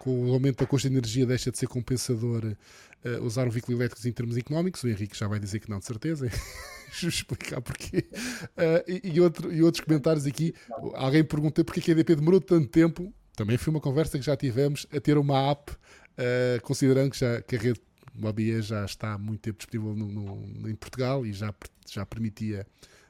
com 0.04 0.30
o 0.30 0.34
aumento 0.34 0.58
da 0.58 0.66
custo 0.66 0.90
de 0.90 0.98
energia 0.98 1.26
deixa 1.26 1.50
de 1.50 1.58
ser 1.58 1.68
compensador 1.68 2.44
uh, 2.44 3.24
usar 3.24 3.48
um 3.48 3.50
veículo 3.50 3.78
elétrico 3.78 4.06
em 4.06 4.12
termos 4.12 4.36
económicos, 4.36 4.84
o 4.84 4.90
Henrique 4.90 5.18
já 5.18 5.30
vai 5.30 5.40
dizer 5.40 5.60
que 5.60 5.70
não, 5.70 5.80
de 5.80 5.86
certeza, 5.86 6.30
explicar 7.02 7.62
porquê. 7.62 8.06
Uh, 8.10 8.84
e, 8.86 9.14
e, 9.14 9.22
outro, 9.22 9.54
e 9.54 9.64
outros 9.64 9.82
comentários 9.86 10.26
aqui, 10.26 10.54
alguém 10.96 11.24
perguntou 11.24 11.64
porque 11.64 11.90
a 11.90 11.94
EDP 11.94 12.18
demorou 12.18 12.42
tanto 12.42 12.68
tempo, 12.68 13.14
também 13.34 13.58
foi 13.58 13.72
uma 13.72 13.80
conversa 13.80 14.20
que 14.20 14.26
já 14.26 14.36
tivemos, 14.36 14.86
a 14.92 15.00
ter 15.00 15.18
uma 15.18 15.52
app 15.52 15.72
uh, 15.72 16.62
considerando 16.64 17.12
que, 17.12 17.20
já, 17.20 17.42
que 17.42 17.56
a 17.56 17.60
rede 17.60 17.80
Mobia 18.14 18.62
já 18.62 18.84
está 18.84 19.14
há 19.14 19.18
muito 19.18 19.40
tempo 19.40 19.58
disponível 19.58 19.96
no, 19.96 20.12
no, 20.12 20.70
em 20.70 20.76
Portugal 20.76 21.26
e 21.26 21.32
já, 21.32 21.56
já 21.90 22.06
permitia 22.06 22.68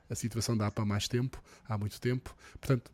a 0.07 0.13
situação 0.13 0.55
da 0.55 0.67
app 0.67 0.79
há 0.79 0.85
mais 0.85 1.07
tempo, 1.07 1.43
há 1.67 1.75
muito 1.75 1.99
tempo. 1.99 2.35
Portanto, 2.61 2.91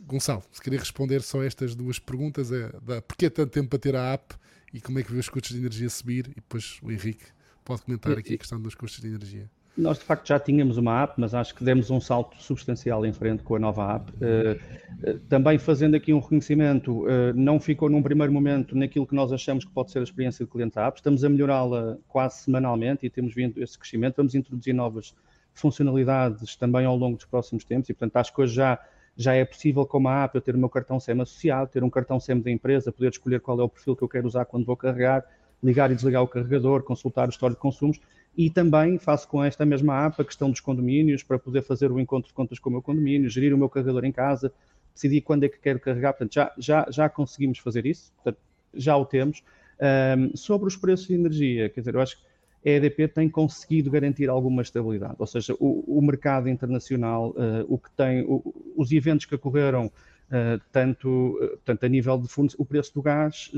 Gonçalo, 0.00 0.42
se 0.52 0.60
queria 0.60 0.78
responder 0.78 1.22
só 1.22 1.42
estas 1.42 1.74
duas 1.74 1.98
perguntas, 1.98 2.52
é 2.52 2.70
da, 2.82 3.02
porquê 3.02 3.28
tanto 3.28 3.50
tempo 3.50 3.68
para 3.68 3.78
ter 3.78 3.96
a 3.96 4.12
app 4.12 4.34
e 4.72 4.80
como 4.80 4.98
é 4.98 5.02
que 5.02 5.12
vê 5.12 5.18
os 5.18 5.28
custos 5.28 5.52
de 5.52 5.58
energia 5.58 5.88
subir? 5.88 6.28
E 6.28 6.34
depois 6.36 6.78
o 6.82 6.90
Henrique 6.90 7.24
pode 7.64 7.82
comentar 7.82 8.16
aqui 8.16 8.34
a 8.34 8.38
questão 8.38 8.60
dos 8.60 8.74
custos 8.74 9.00
de 9.00 9.08
energia. 9.08 9.50
Nós 9.76 9.98
de 9.98 10.04
facto 10.04 10.28
já 10.28 10.38
tínhamos 10.38 10.76
uma 10.76 11.02
app, 11.02 11.14
mas 11.16 11.34
acho 11.34 11.52
que 11.52 11.64
demos 11.64 11.90
um 11.90 12.00
salto 12.00 12.40
substancial 12.40 13.04
em 13.04 13.12
frente 13.12 13.42
com 13.42 13.56
a 13.56 13.58
nova 13.58 13.96
app. 13.96 14.12
Uh, 14.12 15.18
também 15.28 15.58
fazendo 15.58 15.96
aqui 15.96 16.12
um 16.12 16.20
reconhecimento, 16.20 17.04
não 17.34 17.58
ficou 17.58 17.90
num 17.90 18.00
primeiro 18.00 18.32
momento 18.32 18.76
naquilo 18.76 19.04
que 19.04 19.14
nós 19.16 19.32
achamos 19.32 19.64
que 19.64 19.72
pode 19.72 19.90
ser 19.90 19.98
a 19.98 20.02
experiência 20.04 20.44
do 20.44 20.50
cliente 20.50 20.76
da 20.76 20.86
app. 20.86 20.98
Estamos 20.98 21.24
a 21.24 21.28
melhorá-la 21.28 21.98
quase 22.06 22.42
semanalmente 22.42 23.04
e 23.04 23.10
temos 23.10 23.34
vindo 23.34 23.60
esse 23.60 23.76
crescimento. 23.76 24.16
Vamos 24.16 24.36
introduzir 24.36 24.72
novas 24.72 25.12
funcionalidades 25.52 26.54
também 26.54 26.84
ao 26.86 26.96
longo 26.96 27.16
dos 27.16 27.26
próximos 27.26 27.64
tempos 27.64 27.88
e, 27.90 27.94
portanto, 27.94 28.16
acho 28.16 28.32
que 28.32 28.40
hoje 28.40 28.54
já, 28.54 28.78
já 29.16 29.34
é 29.34 29.44
possível 29.44 29.86
com 29.86 30.06
a 30.08 30.24
app 30.24 30.34
eu 30.34 30.40
ter 30.40 30.54
o 30.54 30.58
meu 30.58 30.68
cartão 30.68 30.98
SEM 30.98 31.20
associado, 31.20 31.70
ter 31.70 31.84
um 31.84 31.90
cartão 31.90 32.18
SEM 32.18 32.40
da 32.40 32.50
empresa, 32.50 32.90
poder 32.90 33.10
escolher 33.10 33.40
qual 33.40 33.60
é 33.60 33.62
o 33.62 33.68
perfil 33.68 33.94
que 33.94 34.02
eu 34.02 34.08
quero 34.08 34.26
usar 34.26 34.44
quando 34.44 34.64
vou 34.64 34.76
carregar, 34.76 35.24
ligar 35.62 35.90
e 35.90 35.94
desligar 35.94 36.22
o 36.22 36.28
carregador, 36.28 36.82
consultar 36.82 37.28
o 37.28 37.30
histórico 37.30 37.58
de 37.58 37.62
consumos 37.62 38.00
e 38.36 38.50
também 38.50 38.98
faço 38.98 39.28
com 39.28 39.42
esta 39.42 39.64
mesma 39.64 40.06
app 40.06 40.20
a 40.20 40.24
questão 40.24 40.50
dos 40.50 40.60
condomínios 40.60 41.22
para 41.22 41.38
poder 41.38 41.62
fazer 41.62 41.90
o 41.92 42.00
encontro 42.00 42.28
de 42.28 42.34
contas 42.34 42.58
com 42.58 42.68
o 42.68 42.72
meu 42.72 42.82
condomínio, 42.82 43.30
gerir 43.30 43.54
o 43.54 43.58
meu 43.58 43.68
carregador 43.68 44.04
em 44.04 44.12
casa, 44.12 44.52
decidir 44.92 45.20
quando 45.20 45.44
é 45.44 45.48
que 45.48 45.58
quero 45.58 45.78
carregar. 45.78 46.12
Portanto, 46.12 46.34
já, 46.34 46.52
já, 46.58 46.86
já 46.90 47.08
conseguimos 47.08 47.58
fazer 47.58 47.86
isso, 47.86 48.12
portanto, 48.16 48.38
já 48.74 48.96
o 48.96 49.04
temos. 49.04 49.42
Um, 49.80 50.36
sobre 50.36 50.68
os 50.68 50.76
preços 50.76 51.06
de 51.06 51.14
energia, 51.14 51.68
quer 51.68 51.80
dizer, 51.80 51.94
eu 51.94 52.00
acho 52.00 52.16
que 52.16 52.33
a 52.64 52.68
EDP 52.70 53.08
tem 53.08 53.28
conseguido 53.28 53.90
garantir 53.90 54.28
alguma 54.28 54.62
estabilidade, 54.62 55.16
ou 55.18 55.26
seja, 55.26 55.54
o, 55.60 55.98
o 55.98 56.00
mercado 56.02 56.48
internacional, 56.48 57.30
uh, 57.30 57.64
o 57.68 57.78
que 57.78 57.90
tem, 57.90 58.22
o, 58.22 58.42
os 58.76 58.90
eventos 58.90 59.26
que 59.26 59.34
ocorreram, 59.34 59.86
uh, 59.86 60.60
tanto, 60.72 61.08
uh, 61.08 61.58
tanto 61.64 61.84
a 61.84 61.88
nível 61.88 62.18
de 62.18 62.28
fundos, 62.28 62.54
o 62.58 62.64
preço 62.64 62.94
do 62.94 63.02
gás 63.02 63.52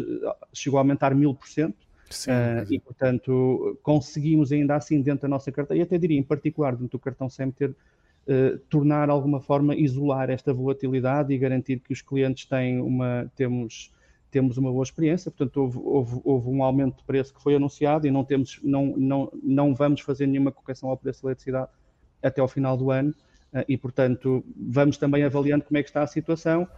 chegou 0.52 0.78
a 0.78 0.80
aumentar 0.80 1.14
mil 1.14 1.34
por 1.34 1.46
cento, 1.48 1.86
Sim, 2.10 2.30
uh, 2.30 2.72
e, 2.72 2.78
portanto, 2.78 3.78
conseguimos 3.82 4.52
ainda 4.52 4.76
assim 4.76 5.00
dentro 5.00 5.22
da 5.22 5.28
nossa 5.28 5.50
carteira, 5.50 5.80
e 5.80 5.82
até 5.82 5.98
diria 5.98 6.18
em 6.18 6.22
particular 6.22 6.72
dentro 6.72 6.98
do 6.98 6.98
cartão 6.98 7.28
SEM, 7.28 7.50
ter, 7.50 7.70
uh, 7.70 8.58
tornar 8.68 9.06
de 9.06 9.12
alguma 9.12 9.40
forma, 9.40 9.74
isolar 9.74 10.30
esta 10.30 10.52
volatilidade 10.52 11.32
e 11.32 11.38
garantir 11.38 11.80
que 11.80 11.92
os 11.92 12.02
clientes 12.02 12.44
têm 12.46 12.80
uma, 12.80 13.30
temos, 13.34 13.92
temos 14.36 14.58
uma 14.58 14.70
boa 14.70 14.82
experiência. 14.82 15.30
Portanto, 15.30 15.56
houve, 15.56 15.78
houve, 15.82 16.20
houve, 16.22 16.48
um 16.50 16.62
aumento 16.62 16.98
de 16.98 17.04
preço 17.04 17.32
que 17.32 17.42
foi 17.42 17.54
anunciado 17.54 18.06
e 18.06 18.10
não, 18.10 18.22
temos, 18.22 18.60
não, 18.62 18.94
não, 18.94 19.32
não 19.42 19.74
vamos 19.74 20.02
fazer 20.02 20.26
nenhuma 20.26 20.52
correção 20.52 20.90
ao 20.90 20.96
preço 20.98 21.22
da 21.22 21.28
eletricidade 21.28 21.70
até 22.22 22.42
ao 22.42 22.46
final 22.46 22.76
do 22.76 22.90
ano. 22.90 23.14
Uh, 23.50 23.64
e, 23.66 23.78
portanto, 23.78 24.44
vamos 24.54 24.98
também 24.98 25.24
avaliando 25.24 25.64
como 25.64 25.78
é 25.78 25.82
que 25.82 25.88
está 25.88 26.02
a 26.02 26.06
situação, 26.06 26.68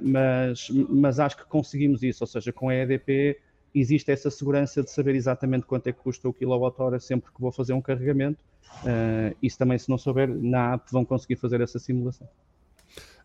mas, 0.00 0.70
mas 0.70 1.18
acho 1.18 1.36
que 1.36 1.44
conseguimos 1.44 2.02
isso, 2.02 2.22
ou 2.22 2.28
seja, 2.28 2.52
com 2.52 2.68
a 2.68 2.74
EDP 2.74 3.36
existe 3.74 4.10
essa 4.12 4.30
segurança 4.30 4.80
de 4.80 4.90
saber 4.90 5.16
exatamente 5.16 5.66
quanto 5.66 5.88
é 5.88 5.92
que 5.92 5.98
custa 5.98 6.28
o 6.28 6.32
quilowatt-hora 6.32 7.00
sempre 7.00 7.32
que 7.32 7.40
vou 7.40 7.50
fazer 7.50 7.72
um 7.72 7.82
carregamento. 7.82 8.38
Isso 9.42 9.58
também, 9.58 9.76
se 9.76 9.90
não 9.90 9.98
souber, 9.98 10.28
na 10.28 10.74
app 10.74 10.84
vão 10.92 11.04
conseguir 11.04 11.34
fazer 11.34 11.60
essa 11.60 11.80
simulação. 11.80 12.28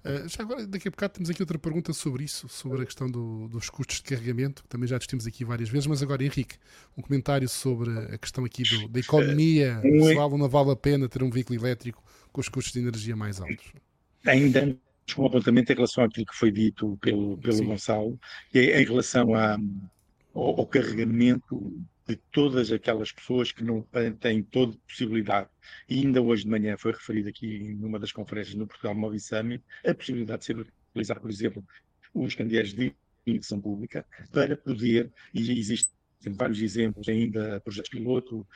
Uh, 0.04 0.30
já 0.30 0.44
agora, 0.44 0.66
daqui 0.66 0.88
a 0.88 0.92
bocado 0.92 1.14
temos 1.14 1.30
aqui 1.30 1.42
outra 1.42 1.60
pergunta 1.60 1.92
sobre 1.92 2.24
isso, 2.24 2.48
sobre 2.48 2.82
a 2.82 2.86
questão 2.86 3.10
do, 3.10 3.50
dos 3.50 3.70
custos 3.70 3.98
de 3.98 4.04
carregamento, 4.04 4.64
também 4.70 4.88
já 4.88 4.98
discutimos 4.98 5.28
aqui 5.28 5.44
várias 5.44 5.70
vezes, 5.70 5.88
mas 5.88 6.02
agora, 6.02 6.24
Henrique, 6.24 6.56
um 6.98 7.02
comentário 7.02 7.50
sobre 7.50 7.92
a 8.14 8.18
questão 8.18 8.46
aqui 8.46 8.64
do, 8.64 8.88
da 8.88 9.00
economia, 9.00 9.80
se 9.84 10.16
vale 10.16 10.32
ou 10.32 10.38
não 10.38 10.48
vale 10.48 10.72
a 10.72 10.76
pena 10.76 11.10
ter 11.10 11.22
um 11.22 11.30
veículo 11.30 11.60
elétrico 11.60 12.02
com 12.32 12.40
os 12.40 12.48
custos 12.48 12.72
de 12.72 12.80
energia 12.80 13.16
mais 13.16 13.42
altos. 13.42 13.74
Ainda 14.26 14.78
um 15.18 15.26
apontamento 15.26 15.72
em 15.72 15.76
relação 15.76 16.04
àquilo 16.04 16.26
que 16.26 16.36
foi 16.36 16.52
dito 16.52 16.98
pelo, 17.02 17.38
pelo 17.38 17.64
Gonçalo, 17.64 18.20
é 18.54 18.82
em 18.82 18.86
relação 18.86 19.34
a, 19.34 19.58
ao, 20.34 20.60
ao 20.60 20.68
carregamento 20.68 21.74
de 22.10 22.16
todas 22.32 22.72
aquelas 22.72 23.12
pessoas 23.12 23.52
que 23.52 23.64
não 23.64 23.86
têm 24.20 24.42
toda 24.42 24.76
possibilidade. 24.88 25.48
E 25.88 26.00
ainda 26.00 26.20
hoje 26.20 26.44
de 26.44 26.50
manhã 26.50 26.76
foi 26.76 26.92
referido 26.92 27.30
aqui 27.30 27.76
numa 27.76 28.00
das 28.00 28.12
conferências 28.12 28.56
no 28.56 28.66
Portugal 28.66 28.96
Mobile 28.96 29.20
Summit 29.20 29.64
a 29.86 29.94
possibilidade 29.94 30.40
de 30.40 30.46
ser 30.46 30.58
utilizado, 30.58 31.22
por 31.22 31.30
exemplo, 31.30 31.64
os 32.16 32.34
candeeiros 32.34 32.74
de 32.74 32.96
emissão 33.28 33.62
pública 33.62 34.04
para 34.32 34.58
poder, 34.58 35.12
e 35.32 35.60
existem 35.60 35.94
vários 36.32 36.60
exemplos 36.62 37.08
ainda, 37.08 37.62
projetos 37.62 37.92
piloto, 37.92 38.48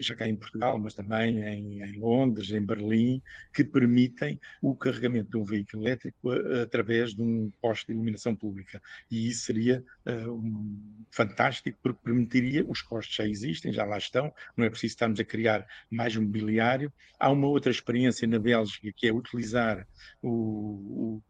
já 0.00 0.14
cá 0.14 0.28
em 0.28 0.36
Portugal, 0.36 0.78
mas 0.78 0.94
também 0.94 1.38
em, 1.38 1.82
em, 1.82 1.98
Londres, 1.98 2.50
em 2.50 2.60
Berlim, 2.60 3.22
que 3.52 3.64
permitem 3.64 4.40
o 4.60 4.74
carregamento 4.74 5.30
de 5.30 5.36
um 5.36 5.44
veículo 5.44 5.84
elétrico 5.84 6.30
a, 6.30 6.62
através 6.62 7.14
de 7.14 7.22
um 7.22 7.50
posto 7.60 7.86
de 7.86 7.92
iluminação 7.92 8.34
pública. 8.34 8.80
E 9.10 9.28
isso 9.28 9.46
seria 9.46 9.84
uh, 10.06 10.32
um, 10.32 11.04
fantástico, 11.10 11.78
porque 11.82 12.00
permitiria, 12.02 12.64
os 12.66 12.82
postos 12.82 13.14
já 13.14 13.26
existem, 13.26 13.72
já 13.72 13.84
lá 13.84 13.98
estão, 13.98 14.32
não 14.56 14.64
é 14.64 14.70
preciso 14.70 14.94
estarmos 14.94 15.20
a 15.20 15.24
criar 15.24 15.66
mais 15.90 16.16
mobiliário. 16.16 16.92
Há 17.18 17.30
uma 17.30 17.48
outra 17.48 17.70
experiência 17.70 18.26
na 18.26 18.38
Bélgica, 18.38 18.92
que 18.94 19.06
é 19.06 19.12
utilizar 19.12 19.86
o, 20.20 21.18
o 21.18 21.22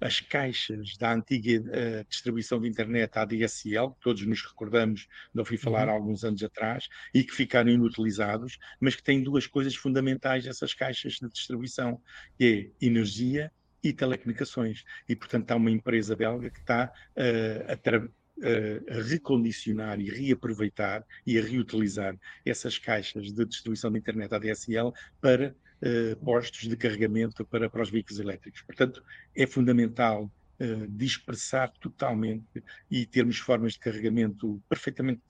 as 0.00 0.20
caixas 0.20 0.96
da 0.96 1.12
antiga 1.12 1.60
uh, 1.60 2.04
distribuição 2.08 2.60
de 2.60 2.68
internet, 2.68 3.16
ADSL, 3.16 3.90
que 3.94 4.00
todos 4.00 4.24
nos 4.26 4.42
recordamos 4.42 5.08
de 5.34 5.40
ouvir 5.40 5.58
falar 5.58 5.86
uhum. 5.86 5.90
há 5.90 5.94
alguns 5.94 6.24
anos 6.24 6.42
atrás, 6.42 6.88
e 7.12 7.24
que 7.24 7.32
ficaram 7.32 7.70
inutilizados, 7.70 8.58
mas 8.80 8.94
que 8.94 9.02
têm 9.02 9.22
duas 9.22 9.46
coisas 9.46 9.74
fundamentais, 9.74 10.46
essas 10.46 10.74
caixas 10.74 11.14
de 11.14 11.28
distribuição, 11.28 12.00
que 12.36 12.72
é 12.80 12.86
energia 12.86 13.50
e 13.82 13.92
telecomunicações. 13.92 14.84
E, 15.08 15.16
portanto, 15.16 15.50
há 15.50 15.56
uma 15.56 15.70
empresa 15.70 16.14
belga 16.14 16.50
que 16.50 16.60
está 16.60 16.92
uh, 17.16 17.72
a, 17.72 18.98
a 18.98 19.02
recondicionar 19.02 20.00
e 20.00 20.10
reaproveitar 20.10 21.04
e 21.26 21.38
a 21.38 21.42
reutilizar 21.42 22.16
essas 22.44 22.78
caixas 22.78 23.32
de 23.32 23.44
distribuição 23.44 23.90
de 23.90 23.98
internet 23.98 24.32
ADSL 24.32 24.92
para 25.20 25.54
uh, 25.82 26.16
postos 26.24 26.68
de 26.68 26.76
carregamento 26.76 27.44
para, 27.44 27.68
para 27.68 27.82
os 27.82 27.90
veículos 27.90 28.18
elétricos. 28.18 28.62
Portanto, 28.62 29.02
é 29.34 29.46
fundamental 29.46 30.24
uh, 30.60 30.86
dispersar 30.88 31.72
totalmente 31.80 32.62
e 32.90 33.06
termos 33.06 33.38
formas 33.38 33.72
de 33.74 33.78
carregamento 33.78 34.62
perfeitamente 34.68 35.22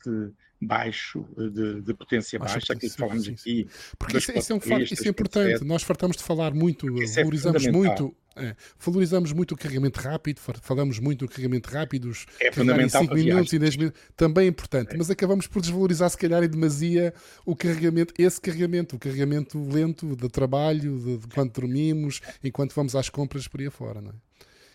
baixo, 0.60 1.24
de, 1.36 1.82
de 1.82 1.94
potência 1.94 2.38
baixa, 2.38 2.72
aquilo 2.72 2.92
que 2.92 2.98
falamos 2.98 3.28
aqui. 3.28 3.68
Porque 3.98 4.18
isso, 4.18 4.32
isso, 4.32 4.52
é 4.52 4.56
um 4.56 4.60
facto, 4.60 4.92
isso 4.92 5.06
é 5.06 5.10
importante. 5.10 5.64
Nós 5.64 5.82
fartamos 5.82 6.16
de 6.16 6.22
falar 6.22 6.52
muito, 6.52 7.00
isso 7.02 7.18
é 7.18 7.22
valorizamos 7.22 7.66
é 7.66 7.70
muito. 7.70 8.14
É, 8.36 8.54
valorizamos 8.78 9.32
muito 9.32 9.52
o 9.52 9.56
carregamento 9.56 9.98
rápido, 9.98 10.40
falamos 10.62 11.00
muito 11.00 11.26
do 11.26 11.28
carregamento 11.28 11.70
rápido, 11.70 12.08
os 12.08 12.24
é 12.40 12.50
em 12.50 12.88
5 12.88 13.12
minutos 13.12 13.52
e 13.52 13.58
10 13.58 13.76
minutos, 13.76 14.00
também 14.16 14.44
é 14.44 14.48
importante, 14.48 14.94
é. 14.94 14.96
mas 14.96 15.10
acabamos 15.10 15.48
por 15.48 15.60
desvalorizar, 15.60 16.08
se 16.08 16.16
calhar, 16.16 16.44
em 16.44 16.48
demasia 16.48 17.12
o 17.44 17.56
carregamento, 17.56 18.14
esse 18.16 18.40
carregamento, 18.40 18.94
o 18.94 18.98
carregamento 18.98 19.58
lento 19.68 20.14
de 20.14 20.28
trabalho, 20.28 21.00
de, 21.00 21.16
de 21.18 21.26
quando 21.34 21.50
dormimos, 21.50 22.20
enquanto 22.44 22.74
vamos 22.74 22.94
às 22.94 23.08
compras 23.08 23.48
por 23.48 23.58
aí 23.58 23.66
afora, 23.66 24.00
não 24.00 24.10
é? 24.10 24.14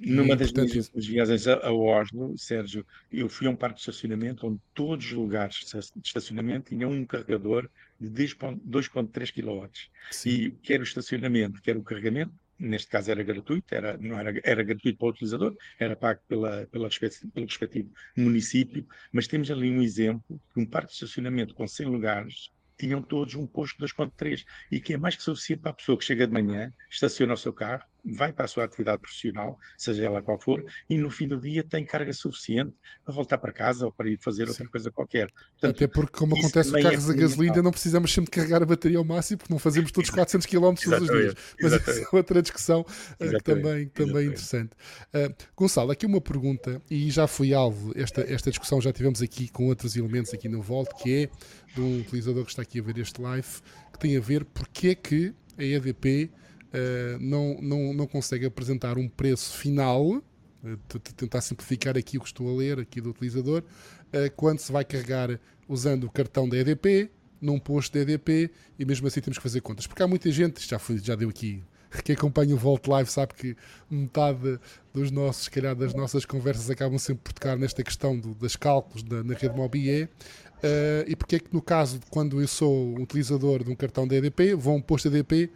Numa 0.06 0.36
das 0.36 0.52
portanto... 0.52 0.72
minhas 0.72 1.08
viagens 1.08 1.48
a 1.48 1.72
Oslo, 1.72 2.38
Sérgio, 2.38 2.86
eu 3.12 3.30
fui 3.30 3.48
a 3.48 3.50
um 3.50 3.56
parque 3.56 3.76
de 3.76 3.82
estacionamento 3.82 4.46
onde 4.46 4.60
todos 4.74 5.06
os 5.06 5.12
lugares 5.14 5.56
de 5.96 6.08
estacionamento 6.08 6.70
tinham 6.70 6.92
um 6.92 7.06
carregador 7.06 7.70
de 8.00 8.10
2.3 8.10 9.32
kW. 9.32 9.70
Sim. 10.12 10.30
E 10.30 10.52
quer 10.52 10.80
o 10.82 10.84
estacionamento, 10.84 11.62
quer 11.62 11.78
o 11.78 11.84
carregamento, 11.84 12.34
neste 12.60 12.90
caso 12.90 13.12
era 13.12 13.24
gratuito, 13.24 13.74
era, 13.74 13.98
não 13.98 14.20
era, 14.20 14.40
era 14.44 14.64
gratuito 14.64 14.98
para 14.98 15.08
o 15.08 15.12
utilizador, 15.12 15.56
era 15.80 15.96
pago 15.96 16.20
pela, 16.28 16.68
pela, 16.68 16.90
pelo 17.34 17.46
respectivo 17.46 17.90
município, 18.16 18.86
mas 19.12 19.28
temos 19.28 19.50
ali 19.50 19.72
um 19.72 19.82
exemplo 19.82 20.40
de 20.56 20.62
um 20.62 20.66
parque 20.66 20.90
de 20.90 20.94
estacionamento 20.96 21.54
com 21.54 21.68
100 21.68 21.88
lugares 21.88 22.52
tinham 22.76 23.02
todos 23.02 23.36
um 23.36 23.46
posto 23.46 23.82
2.3 23.82 24.44
e 24.72 24.80
que 24.80 24.94
é 24.94 24.98
mais 24.98 25.16
que 25.16 25.24
suficiente 25.24 25.62
para 25.62 25.72
a 25.72 25.76
pessoa 25.76 25.98
que 25.98 26.04
chega 26.04 26.28
de 26.28 26.34
manhã, 26.34 26.74
estaciona 26.90 27.34
o 27.34 27.38
seu 27.38 27.54
carro, 27.54 27.84
vai 28.04 28.34
para 28.34 28.46
a 28.46 28.48
sua 28.48 28.66
atividade 28.66 29.00
profissional, 29.00 29.58
seja 29.78 30.06
ela 30.06 30.22
qual 30.22 30.40
for, 30.40 30.64
e 30.90 30.98
no 30.98 31.10
fim 31.10 31.28
do 31.28 31.40
dia 31.40 31.64
tem 31.64 31.86
carga 31.86 32.12
suficiente 32.12 32.74
para 33.06 33.14
voltar 33.14 33.38
para 33.38 33.54
casa 33.54 33.86
ou 33.86 33.92
para 33.92 34.10
ir 34.10 34.18
fazer 34.20 34.48
outra 34.48 34.66
Sim. 34.66 34.72
coisa 34.72 34.92
qualquer. 34.92 35.32
Portanto, 35.32 35.76
Até 35.76 35.88
porque, 35.88 36.18
como 36.18 36.38
acontece 36.38 36.72
com 36.72 36.82
carros 36.82 37.10
é 37.10 37.14
a 37.14 37.16
gasolina, 37.16 37.62
não 37.62 37.72
precisamos 37.72 38.14
sempre 38.14 38.32
carregar 38.32 38.62
a 38.62 38.66
bateria 38.66 38.98
ao 38.98 39.06
máximo, 39.06 39.38
porque 39.38 39.54
não 39.54 39.60
fazemos 39.60 39.92
todos 39.92 40.10
400 40.10 40.46
km 40.46 40.74
todos 40.84 41.02
os 41.02 41.10
dias. 41.10 41.36
Mas 41.62 41.74
essa 41.74 41.92
é 41.92 42.06
outra 42.12 42.42
discussão 42.42 42.82
uh, 42.82 43.44
também, 43.44 43.88
também 43.88 44.28
interessante. 44.28 44.72
Uh, 45.14 45.34
Gonçalo, 45.56 45.92
aqui 45.92 46.06
uma 46.06 46.20
pergunta, 46.20 46.82
e 46.90 47.10
já 47.10 47.26
fui 47.26 47.54
alvo, 47.54 47.94
esta, 47.96 48.22
esta 48.22 48.50
discussão 48.50 48.82
já 48.82 48.92
tivemos 48.92 49.22
aqui 49.22 49.48
com 49.50 49.68
outros 49.68 49.96
elementos 49.96 50.34
aqui 50.34 50.50
no 50.50 50.62
Volt, 50.62 50.90
que 51.02 51.24
é 51.24 51.30
de 51.74 51.82
um 51.82 52.02
utilizador 52.02 52.44
que 52.44 52.52
está 52.52 52.62
aqui 52.62 52.80
a 52.80 52.84
ver 52.84 52.98
este 52.98 53.22
live, 53.22 53.48
que 53.94 54.00
tem 54.00 54.18
a 54.18 54.20
ver 54.20 54.44
porque 54.46 54.90
é 54.90 54.96
que 54.96 55.34
a 55.58 55.64
EDP 55.64 56.32
uh, 56.74 57.20
não, 57.20 57.58
não, 57.62 57.94
não 57.94 58.08
consegue 58.08 58.46
apresentar 58.46 58.98
um 58.98 59.08
preço 59.08 59.58
final, 59.58 60.06
uh, 60.06 61.00
tentar 61.16 61.42
simplificar 61.42 61.98
aqui 61.98 62.18
o 62.18 62.22
que 62.22 62.28
estou 62.28 62.50
a 62.50 62.58
ler 62.58 62.80
aqui 62.80 63.00
do 63.00 63.12
utilizador, 63.12 63.62
uh, 63.62 64.32
quando 64.36 64.60
se 64.60 64.72
vai 64.72 64.84
carregar 64.84 65.40
usando 65.68 66.06
o 66.06 66.12
cartão 66.12 66.48
da 66.48 66.58
EDP, 66.58 67.10
num 67.42 67.60
posto 67.60 67.94
da 67.94 68.00
EDP, 68.00 68.52
e 68.80 68.86
mesmo 68.86 69.08
assim 69.08 69.22
temos 69.22 69.38
que 69.38 69.44
fazer 69.44 69.62
contas. 69.62 69.86
Porque 69.86 70.02
há 70.02 70.08
muita 70.08 70.32
gente, 70.32 70.68
já, 70.68 70.80
fui, 70.80 70.98
já 70.98 71.16
deu 71.16 71.30
aqui 71.30 71.62
quem 72.04 72.16
acompanha 72.16 72.56
o 72.56 72.58
Volt 72.58 72.88
Live 72.88 73.10
sabe 73.10 73.34
que 73.34 73.56
metade 73.90 74.60
dos 74.94 75.12
nossos, 75.12 75.46
se 75.46 75.52
calhar, 75.52 75.76
das 75.76 75.94
nossas 75.94 76.26
conversas 76.26 76.70
acabam 76.70 76.98
sempre 76.98 77.24
por 77.24 77.34
tocar 77.34 77.58
nesta 77.58 77.84
questão 77.84 78.18
do, 78.18 78.34
das 78.36 78.56
cálculos 78.56 79.04
da, 79.04 79.24
na 79.24 79.34
rede 79.34 79.56
Mobie. 79.56 80.04
Uh, 80.04 81.04
e 81.08 81.16
porque 81.16 81.36
é 81.36 81.40
que 81.40 81.54
no 81.54 81.62
caso, 81.62 82.00
quando 82.10 82.40
eu 82.40 82.48
sou 82.48 82.96
utilizador 82.96 83.64
de 83.64 83.70
um 83.70 83.76
cartão 83.76 84.08
da 84.08 84.16
EDP, 84.16 84.56
vou 84.56 84.74
a 84.74 84.78
um 84.78 84.82
posto 84.82 85.10
EDP, 85.10 85.52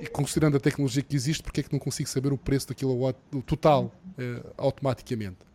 e 0.00 0.06
considerando 0.06 0.56
a 0.56 0.60
tecnologia 0.60 1.02
que 1.02 1.14
existe, 1.14 1.42
porque 1.42 1.60
é 1.60 1.62
que 1.62 1.72
não 1.72 1.78
consigo 1.78 2.08
saber 2.08 2.32
o 2.32 2.38
preço 2.38 2.68
da 2.68 2.74
kilowatt 2.74 3.18
total 3.46 3.92
uh, 4.18 4.50
automaticamente? 4.56 5.50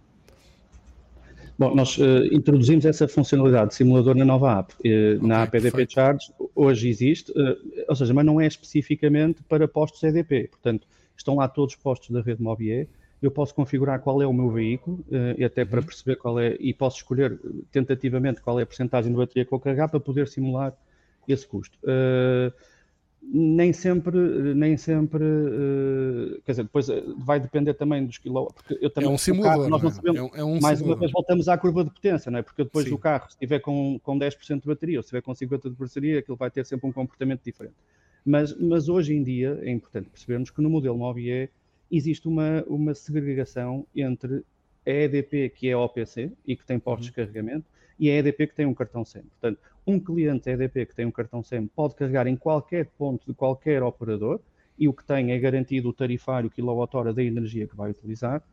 Bom, 1.58 1.74
nós 1.74 1.98
uh, 1.98 2.26
introduzimos 2.32 2.86
essa 2.86 3.08
funcionalidade 3.08 3.70
de 3.70 3.76
simulador 3.76 4.14
na 4.14 4.26
nova 4.26 4.60
app. 4.60 4.74
Uh, 4.74 4.78
okay, 5.18 5.28
na 5.28 5.44
app 5.44 5.56
EDP 5.56 5.72
perfeito. 5.72 5.94
Charge 5.94 6.34
hoje 6.54 6.90
existe, 6.90 7.32
uh, 7.32 7.58
ou 7.88 7.96
seja, 7.96 8.14
mas 8.14 8.26
não 8.26 8.42
é 8.42 8.46
especificamente 8.46 9.42
para 9.44 9.68
postos 9.68 10.04
EDP. 10.04 10.50
Portanto, 10.50 10.86
estão 11.16 11.36
lá 11.36 11.48
todos 11.48 11.74
os 11.74 11.82
postos 11.82 12.10
da 12.10 12.22
rede 12.22 12.42
Mobie. 12.42 12.90
Eu 13.22 13.32
posso 13.32 13.56
configurar 13.56 14.02
qual 14.02 14.22
é 14.22 14.28
o 14.28 14.34
meu 14.34 14.52
veículo, 14.52 15.04
e 15.38 15.44
até 15.44 15.64
para 15.66 15.80
uhum. 15.80 15.86
perceber 15.86 16.18
qual 16.18 16.38
é, 16.38 16.58
e 16.60 16.74
posso 16.74 16.98
escolher 16.98 17.40
tentativamente 17.72 18.42
qual 18.42 18.60
é 18.60 18.64
a 18.64 18.66
porcentagem 18.66 19.10
de 19.10 19.18
bateria 19.18 19.46
que 19.46 19.50
vou 19.50 19.60
carregar 19.60 19.88
para 19.90 20.00
poder 20.00 20.28
simular 20.28 20.74
esse 21.28 21.48
custo 21.48 21.80
nem 23.28 23.74
sempre, 23.74 24.18
nem 24.54 24.78
sempre, 24.78 25.24
uh, 25.24 26.42
quer 26.46 26.52
dizer, 26.52 26.64
depois 26.64 26.90
eh, 26.90 27.04
vai 27.18 27.40
depender 27.40 27.74
também 27.74 28.06
dos 28.06 28.18
quilowatts, 28.18 28.56
porque 28.56 28.78
eu 28.86 28.90
também, 28.90 29.10
é 29.10 29.14
um 29.14 29.18
simulador, 29.18 29.68
nós 29.68 29.82
não 29.82 29.90
é? 29.90 29.94
sabemos, 29.94 30.20
é 30.20 30.24
um, 30.24 30.30
é 30.36 30.44
um 30.44 30.60
mais 30.60 30.80
simulador. 30.80 30.88
uma 30.88 31.00
vez 31.00 31.12
voltamos 31.12 31.48
à 31.48 31.58
curva 31.58 31.84
de 31.84 31.90
potência, 31.90 32.32
não 32.32 32.40
é? 32.40 32.42
Porque 32.42 32.64
depois 32.64 32.86
Sim. 32.86 32.92
do 32.92 32.98
carro, 32.98 33.26
se 33.28 33.36
estiver 33.36 33.60
com, 33.60 34.00
com 34.04 34.18
10% 34.18 34.62
de 34.62 34.68
bateria 34.68 35.00
ou 35.00 35.04
se 35.04 35.08
estiver 35.08 35.22
com 35.22 35.34
50% 35.34 35.62
de 35.64 35.70
bateria, 35.72 36.20
aquilo 36.20 36.38
vai 36.38 36.52
ter 36.52 36.66
sempre 36.66 36.88
um 36.88 36.92
comportamento 36.92 37.42
diferente. 37.44 37.76
Mas, 38.26 38.58
mas 38.58 38.90
hoje 38.90 39.14
em 39.14 39.24
dia 39.24 39.60
é 39.62 39.72
importante 39.72 40.10
percebermos 40.10 40.50
que 40.50 40.62
no 40.62 40.70
modelo 40.70 40.98
Mobie 40.98 41.50
existe 41.92 42.28
uma, 42.28 42.64
uma 42.68 42.94
segregação 42.94 43.86
entre 43.96 44.44
a 44.86 44.92
EDP, 44.92 45.50
que 45.50 45.70
é 45.70 45.76
OPC 45.76 46.32
e 46.46 46.56
que 46.56 46.66
tem 46.66 46.80
portos 46.80 47.08
uhum. 47.08 47.12
de 47.12 47.16
carregamento, 47.16 47.66
e 48.00 48.10
a 48.10 48.16
EDP 48.18 48.48
que 48.48 48.56
tem 48.56 48.66
um 48.66 48.74
cartão 48.74 49.04
SEM. 49.06 49.24
Portanto, 49.24 49.60
um 49.86 50.00
cliente 50.00 50.50
EDP 50.50 50.86
que 50.88 50.96
tem 50.96 51.06
um 51.06 51.12
cartão 51.12 51.44
SEM 51.44 51.68
pode 51.68 51.96
carregar 51.96 52.28
em 52.28 52.36
qualquer 52.36 52.88
ponto 52.98 53.26
de 53.28 53.34
qualquer 53.34 53.84
operador 53.84 54.40
e 54.78 54.88
o 54.88 54.94
que 54.94 55.06
tem 55.06 55.32
é 55.32 55.40
garantido 55.40 55.90
o 55.90 55.94
tarifário 55.94 56.50
quilowatt-hora 56.50 57.14
da 57.14 57.24
energia 57.24 57.68
que 57.68 57.76
vai 57.76 57.92
utilizar. 57.92 58.44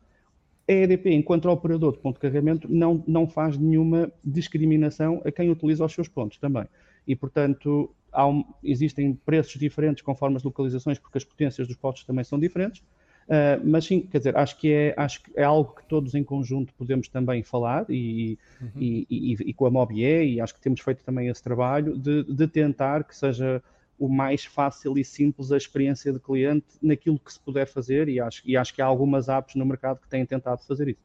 A 0.67 0.71
EDP, 0.71 1.11
enquanto 1.11 1.49
operador 1.49 1.91
de 1.91 1.99
ponto 1.99 2.15
de 2.15 2.21
carregamento, 2.21 2.71
não, 2.71 3.03
não 3.05 3.27
faz 3.27 3.57
nenhuma 3.57 4.11
discriminação 4.23 5.21
a 5.25 5.31
quem 5.31 5.49
utiliza 5.49 5.83
os 5.83 5.91
seus 5.91 6.07
pontos 6.07 6.37
também. 6.37 6.65
E, 7.05 7.15
portanto, 7.15 7.93
um, 8.15 8.45
existem 8.63 9.13
preços 9.13 9.59
diferentes 9.59 10.01
conforme 10.01 10.37
as 10.37 10.43
localizações, 10.43 10.97
porque 10.97 11.17
as 11.17 11.25
potências 11.25 11.67
dos 11.67 11.75
postos 11.75 12.05
também 12.05 12.23
são 12.23 12.39
diferentes. 12.39 12.81
Uh, 13.23 13.61
mas 13.63 13.85
sim, 13.85 14.01
quer 14.01 14.17
dizer, 14.17 14.37
acho 14.37 14.57
que, 14.57 14.71
é, 14.71 14.93
acho 14.97 15.23
que 15.23 15.31
é 15.35 15.43
algo 15.43 15.75
que 15.75 15.85
todos 15.85 16.13
em 16.13 16.23
conjunto 16.23 16.73
podemos 16.73 17.07
também 17.07 17.41
falar 17.41 17.85
e, 17.89 18.37
uhum. 18.61 18.69
e, 18.75 19.07
e, 19.09 19.33
e, 19.49 19.53
com 19.53 19.65
a 19.65 19.71
Mobie, 19.71 20.33
e 20.33 20.41
acho 20.41 20.53
que 20.53 20.59
temos 20.59 20.81
feito 20.81 21.03
também 21.03 21.29
esse 21.29 21.41
trabalho 21.41 21.97
de, 21.97 22.23
de, 22.23 22.47
tentar 22.47 23.03
que 23.05 23.15
seja 23.15 23.63
o 23.97 24.09
mais 24.09 24.43
fácil 24.43 24.97
e 24.97 25.05
simples 25.05 25.51
a 25.51 25.57
experiência 25.57 26.11
de 26.11 26.19
cliente 26.19 26.67
naquilo 26.81 27.17
que 27.17 27.31
se 27.31 27.39
puder 27.39 27.65
fazer 27.65 28.09
e 28.09 28.19
acho, 28.19 28.41
e 28.45 28.57
acho 28.57 28.73
que 28.73 28.81
há 28.81 28.85
algumas 28.85 29.29
apps 29.29 29.55
no 29.55 29.65
mercado 29.65 30.01
que 30.01 30.09
têm 30.09 30.25
tentado 30.25 30.61
fazer 30.63 30.89
isso. 30.89 31.01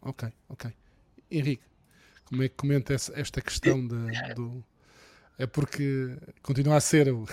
Ok, 0.00 0.28
ok. 0.48 0.72
Henrique, 1.30 1.64
como 2.24 2.42
é 2.42 2.48
que 2.48 2.54
comenta 2.54 2.94
esta 2.94 3.40
questão 3.42 3.86
de, 3.86 4.34
do 4.34 4.64
é 5.38 5.46
porque 5.46 6.16
continua 6.42 6.76
a 6.76 6.80
ser. 6.80 7.06
Eu 7.08 7.24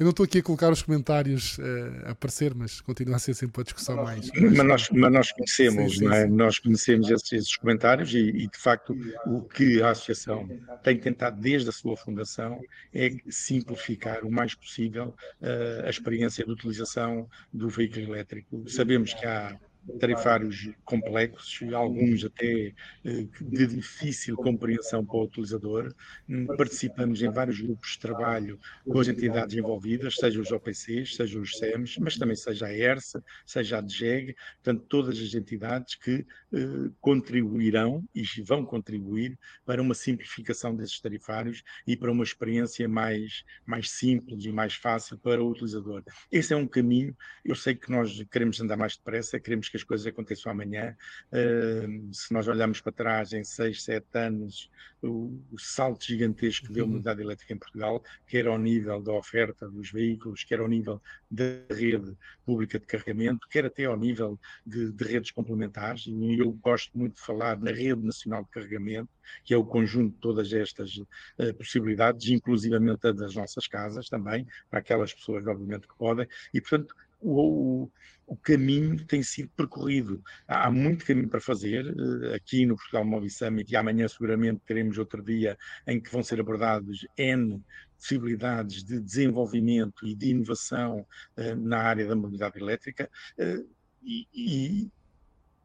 não 0.00 0.10
estou 0.10 0.24
aqui 0.24 0.38
a 0.38 0.42
colocar 0.42 0.70
os 0.70 0.82
comentários 0.82 1.58
uh, 1.58 1.62
a 2.06 2.10
aparecer, 2.12 2.54
mas 2.54 2.80
continua 2.80 3.16
a 3.16 3.18
ser 3.18 3.34
sempre 3.34 3.60
a 3.60 3.64
discussão 3.64 3.96
mais. 3.96 4.30
Mas, 4.32 4.66
nós, 4.66 4.88
mas 4.90 5.12
nós 5.12 5.32
conhecemos, 5.32 5.92
sim, 5.92 6.08
sim, 6.08 6.14
é? 6.14 6.26
nós 6.26 6.58
conhecemos 6.58 7.10
esses, 7.10 7.32
esses 7.32 7.56
comentários 7.56 8.12
e, 8.14 8.18
e, 8.18 8.48
de 8.48 8.58
facto, 8.58 8.96
o 9.26 9.42
que 9.42 9.82
a 9.82 9.90
Associação 9.90 10.48
tem 10.82 10.98
tentado 10.98 11.40
desde 11.40 11.68
a 11.68 11.72
sua 11.72 11.96
fundação 11.96 12.60
é 12.94 13.10
simplificar 13.28 14.24
o 14.24 14.30
mais 14.30 14.54
possível 14.54 15.14
uh, 15.40 15.86
a 15.86 15.90
experiência 15.90 16.44
de 16.44 16.50
utilização 16.50 17.28
do 17.52 17.68
veículo 17.68 18.14
elétrico. 18.14 18.64
Sabemos 18.68 19.12
que 19.12 19.26
há 19.26 19.58
tarifários 19.98 20.70
complexos, 20.84 21.60
alguns 21.72 22.24
até 22.24 22.72
eh, 23.04 23.26
de 23.40 23.66
difícil 23.66 24.36
compreensão 24.36 25.04
para 25.04 25.16
o 25.16 25.24
utilizador. 25.24 25.94
Hum, 26.28 26.46
participamos 26.56 27.22
em 27.22 27.30
vários 27.30 27.60
grupos 27.60 27.92
de 27.92 27.98
trabalho 27.98 28.60
com 28.88 29.00
as 29.00 29.08
entidades 29.08 29.56
envolvidas, 29.56 30.16
seja 30.16 30.40
os 30.40 30.50
OPCs, 30.52 31.16
seja 31.16 31.38
os 31.38 31.56
SEMs, 31.58 31.98
mas 31.98 32.16
também 32.16 32.36
seja 32.36 32.66
a 32.66 32.72
ERSA, 32.72 33.22
seja 33.44 33.78
a 33.78 33.80
DGEG, 33.80 34.36
portanto, 34.62 34.84
todas 34.88 35.18
as 35.18 35.34
entidades 35.34 35.96
que 35.96 36.24
eh, 36.54 36.90
contribuirão 37.00 38.04
e 38.14 38.22
vão 38.42 38.64
contribuir 38.64 39.38
para 39.64 39.82
uma 39.82 39.94
simplificação 39.94 40.74
desses 40.76 41.00
tarifários 41.00 41.62
e 41.86 41.96
para 41.96 42.12
uma 42.12 42.24
experiência 42.24 42.88
mais, 42.88 43.44
mais 43.66 43.90
simples 43.90 44.44
e 44.44 44.52
mais 44.52 44.74
fácil 44.74 45.18
para 45.18 45.42
o 45.42 45.50
utilizador. 45.50 46.02
Esse 46.30 46.52
é 46.54 46.56
um 46.56 46.66
caminho, 46.66 47.16
eu 47.44 47.54
sei 47.54 47.74
que 47.74 47.90
nós 47.90 48.22
queremos 48.30 48.60
andar 48.60 48.76
mais 48.76 48.96
depressa, 48.96 49.40
queremos 49.40 49.68
que 49.72 49.78
as 49.78 49.82
coisas 49.82 50.06
aconteçam 50.06 50.52
amanhã. 50.52 50.94
Uh, 51.32 52.12
se 52.12 52.32
nós 52.32 52.46
olharmos 52.46 52.82
para 52.82 52.92
trás 52.92 53.32
em 53.32 53.42
6, 53.42 53.82
7 53.82 54.06
anos, 54.12 54.70
o, 55.02 55.40
o 55.50 55.58
salto 55.58 56.04
gigantesco 56.04 56.66
que 56.66 56.72
deu 56.74 56.82
a 56.82 56.84
uhum. 56.84 56.90
mobilidade 56.90 57.22
elétrica 57.22 57.54
em 57.54 57.56
Portugal, 57.56 58.04
quer 58.26 58.46
ao 58.46 58.58
nível 58.58 59.02
da 59.02 59.12
oferta 59.12 59.66
dos 59.68 59.90
veículos, 59.90 60.44
quer 60.44 60.60
ao 60.60 60.68
nível 60.68 61.00
da 61.30 61.44
rede 61.74 62.14
pública 62.44 62.78
de 62.78 62.86
carregamento, 62.86 63.48
quer 63.48 63.64
até 63.64 63.86
ao 63.86 63.96
nível 63.96 64.38
de, 64.66 64.92
de 64.92 65.04
redes 65.04 65.30
complementares. 65.30 66.06
E 66.06 66.38
eu 66.38 66.52
gosto 66.52 66.96
muito 66.96 67.14
de 67.14 67.22
falar 67.22 67.58
na 67.58 67.70
rede 67.70 68.04
nacional 68.04 68.44
de 68.44 68.50
carregamento, 68.50 69.08
que 69.42 69.54
é 69.54 69.56
o 69.56 69.64
conjunto 69.64 70.12
de 70.12 70.20
todas 70.20 70.52
estas 70.52 70.98
uh, 70.98 71.54
possibilidades, 71.56 72.28
inclusivamente 72.28 73.06
a 73.06 73.12
das 73.12 73.34
nossas 73.34 73.66
casas 73.66 74.10
também, 74.10 74.46
para 74.68 74.80
aquelas 74.80 75.14
pessoas, 75.14 75.46
obviamente, 75.46 75.88
que 75.88 75.96
podem. 75.96 76.28
E, 76.52 76.60
portanto, 76.60 76.94
o, 77.22 77.88
o 78.26 78.36
caminho 78.36 79.04
tem 79.06 79.22
sido 79.22 79.48
percorrido. 79.56 80.22
Há 80.46 80.70
muito 80.70 81.04
caminho 81.04 81.28
para 81.28 81.40
fazer 81.40 81.86
eh, 81.86 82.34
aqui 82.34 82.66
no 82.66 82.76
Portugal 82.76 83.04
Mobile 83.04 83.30
Summit 83.30 83.72
e 83.72 83.76
amanhã 83.76 84.08
seguramente 84.08 84.60
teremos 84.66 84.98
outro 84.98 85.22
dia 85.22 85.56
em 85.86 86.00
que 86.00 86.10
vão 86.10 86.22
ser 86.22 86.40
abordados 86.40 87.06
N 87.16 87.62
possibilidades 87.96 88.82
de 88.82 89.00
desenvolvimento 89.00 90.04
e 90.04 90.14
de 90.16 90.30
inovação 90.30 91.06
uh, 91.36 91.54
na 91.54 91.78
área 91.78 92.04
da 92.04 92.16
mobilidade 92.16 92.58
elétrica 92.58 93.08
uh, 93.38 93.68
e, 94.02 94.26
e 94.34 94.90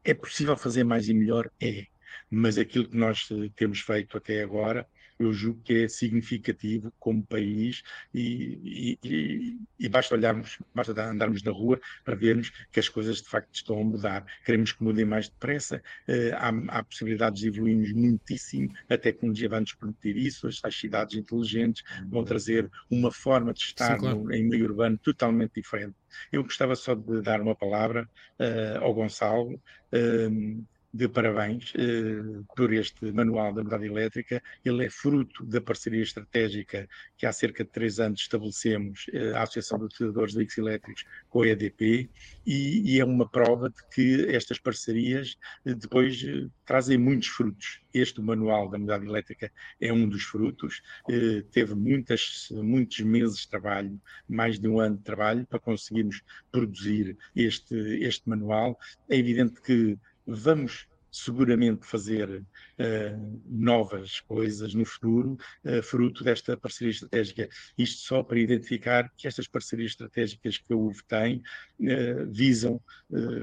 é 0.04 0.14
possível 0.14 0.56
fazer 0.56 0.84
mais 0.84 1.08
e 1.08 1.14
melhor? 1.14 1.50
É. 1.60 1.86
Mas 2.30 2.56
aquilo 2.56 2.88
que 2.88 2.96
nós 2.96 3.28
temos 3.56 3.80
feito 3.80 4.16
até 4.16 4.42
agora 4.42 4.86
eu 5.18 5.32
julgo 5.32 5.60
que 5.62 5.84
é 5.84 5.88
significativo 5.88 6.92
como 6.98 7.26
país 7.26 7.82
e, 8.14 8.98
e, 9.02 9.58
e, 9.78 9.88
basta 9.88 10.14
olharmos, 10.14 10.58
basta 10.74 10.92
andarmos 11.02 11.42
na 11.42 11.50
rua 11.50 11.80
para 12.04 12.14
vermos 12.14 12.50
que 12.70 12.78
as 12.78 12.88
coisas 12.88 13.20
de 13.20 13.28
facto 13.28 13.54
estão 13.54 13.80
a 13.80 13.84
mudar. 13.84 14.24
Queremos 14.44 14.72
que 14.72 14.82
mudem 14.82 15.04
mais 15.04 15.28
depressa, 15.28 15.82
uh, 16.08 16.34
há, 16.36 16.78
há, 16.78 16.84
possibilidades 16.84 17.40
de 17.40 17.48
evoluirmos 17.48 17.92
muitíssimo, 17.92 18.72
a 18.88 18.96
tecnologia 18.96 19.48
vai 19.48 19.60
nos 19.60 19.74
permitir 19.74 20.16
isso, 20.16 20.46
as, 20.46 20.60
as 20.62 20.74
cidades 20.78 21.16
inteligentes 21.16 21.82
vão 22.06 22.24
trazer 22.24 22.70
uma 22.90 23.10
forma 23.10 23.52
de 23.52 23.60
estar 23.60 23.94
Sim, 23.94 24.00
claro. 24.00 24.24
no, 24.24 24.32
em 24.32 24.48
meio 24.48 24.64
urbano 24.66 24.98
totalmente 24.98 25.52
diferente. 25.54 25.96
Eu 26.32 26.42
gostava 26.42 26.74
só 26.74 26.94
de 26.94 27.20
dar 27.22 27.40
uma 27.40 27.54
palavra 27.54 28.08
uh, 28.38 28.84
ao 28.84 28.94
Gonçalo. 28.94 29.60
Uh, 29.92 30.64
de 30.92 31.08
parabéns 31.08 31.72
eh, 31.76 32.42
por 32.56 32.72
este 32.72 33.12
manual 33.12 33.52
da 33.52 33.62
mobilidade 33.62 33.86
elétrica. 33.86 34.42
Ele 34.64 34.86
é 34.86 34.90
fruto 34.90 35.44
da 35.44 35.60
parceria 35.60 36.02
estratégica 36.02 36.88
que 37.16 37.26
há 37.26 37.32
cerca 37.32 37.62
de 37.62 37.70
três 37.70 38.00
anos 38.00 38.20
estabelecemos, 38.20 39.06
eh, 39.12 39.32
a 39.32 39.42
Associação 39.42 39.78
de 39.78 39.84
Utilizadores 39.84 40.32
de 40.32 40.38
Veículos 40.38 40.58
Elétricos 40.58 41.04
com 41.28 41.42
a 41.42 41.48
EDP, 41.48 42.08
e, 42.46 42.94
e, 42.94 43.00
é 43.00 43.04
uma 43.04 43.28
prova 43.28 43.68
de 43.68 43.76
que 43.94 44.26
estas 44.34 44.58
parcerias 44.58 45.36
eh, 45.66 45.74
depois 45.74 46.22
eh, 46.24 46.48
trazem 46.64 46.96
muitos 46.96 47.28
frutos. 47.28 47.80
Este 47.92 48.20
manual 48.22 48.70
da 48.70 48.78
mobilidade 48.78 49.06
elétrica 49.06 49.52
é 49.80 49.92
um 49.92 50.08
dos 50.08 50.22
frutos. 50.22 50.80
Eh, 51.10 51.42
teve 51.50 51.74
muitas, 51.74 52.48
muitos 52.50 53.00
meses 53.00 53.40
de 53.40 53.48
trabalho, 53.48 54.00
mais 54.28 54.58
de 54.58 54.66
um 54.66 54.80
ano 54.80 54.96
de 54.96 55.02
trabalho, 55.02 55.46
para 55.46 55.58
conseguirmos 55.58 56.22
produzir 56.50 57.16
este, 57.36 57.74
este 58.02 58.26
manual. 58.28 58.78
É 59.08 59.16
evidente 59.16 59.60
que 59.60 59.98
vamos 60.28 60.86
seguramente 61.10 61.86
fazer 61.86 62.40
uh, 62.40 63.42
novas 63.46 64.20
coisas 64.20 64.74
no 64.74 64.84
futuro, 64.84 65.38
uh, 65.64 65.82
fruto 65.82 66.22
desta 66.22 66.56
parceria 66.56 66.92
estratégica. 66.92 67.48
Isto 67.76 68.00
só 68.02 68.22
para 68.22 68.38
identificar 68.38 69.10
que 69.16 69.26
estas 69.26 69.48
parcerias 69.48 69.92
estratégicas 69.92 70.58
que 70.58 70.72
a 70.72 70.76
UV 70.76 71.02
tem 71.08 71.42
uh, 71.80 72.30
visam 72.30 72.80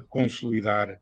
consolidar 0.10 1.02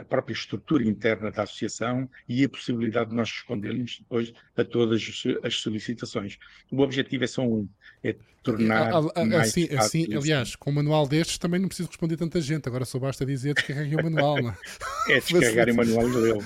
a 0.00 0.04
própria 0.04 0.34
estrutura 0.34 0.84
interna 0.84 1.30
da 1.30 1.42
associação 1.42 2.08
e 2.28 2.44
a 2.44 2.48
possibilidade 2.48 3.10
de 3.10 3.16
nós 3.16 3.30
respondermos 3.30 3.98
depois 4.00 4.32
a 4.56 4.64
todas 4.64 5.02
as 5.42 5.56
solicitações. 5.56 6.38
O 6.70 6.80
objetivo 6.80 7.24
é 7.24 7.26
só 7.26 7.42
um, 7.42 7.68
é 8.02 8.16
tornar 8.42 8.92
a, 8.92 8.98
a, 8.98 9.22
a, 9.22 9.24
mais 9.24 9.48
assim, 9.48 9.68
assim 9.76 10.14
aliás, 10.14 10.56
com 10.56 10.70
um 10.70 10.74
manual 10.74 11.06
destes 11.06 11.38
também 11.38 11.60
não 11.60 11.68
preciso 11.68 11.88
responder 11.88 12.16
tanta 12.16 12.40
gente, 12.40 12.66
agora 12.68 12.84
só 12.84 12.98
basta 12.98 13.24
dizer 13.24 13.54
descarreguem 13.54 13.98
o 13.98 14.02
manual. 14.02 14.42
Não? 14.42 14.50
é, 15.08 15.12
é 15.12 15.20
descarregar 15.20 15.70
o 15.70 15.74
manual 15.74 16.08
e 16.08 16.12
lê-lo. 16.12 16.44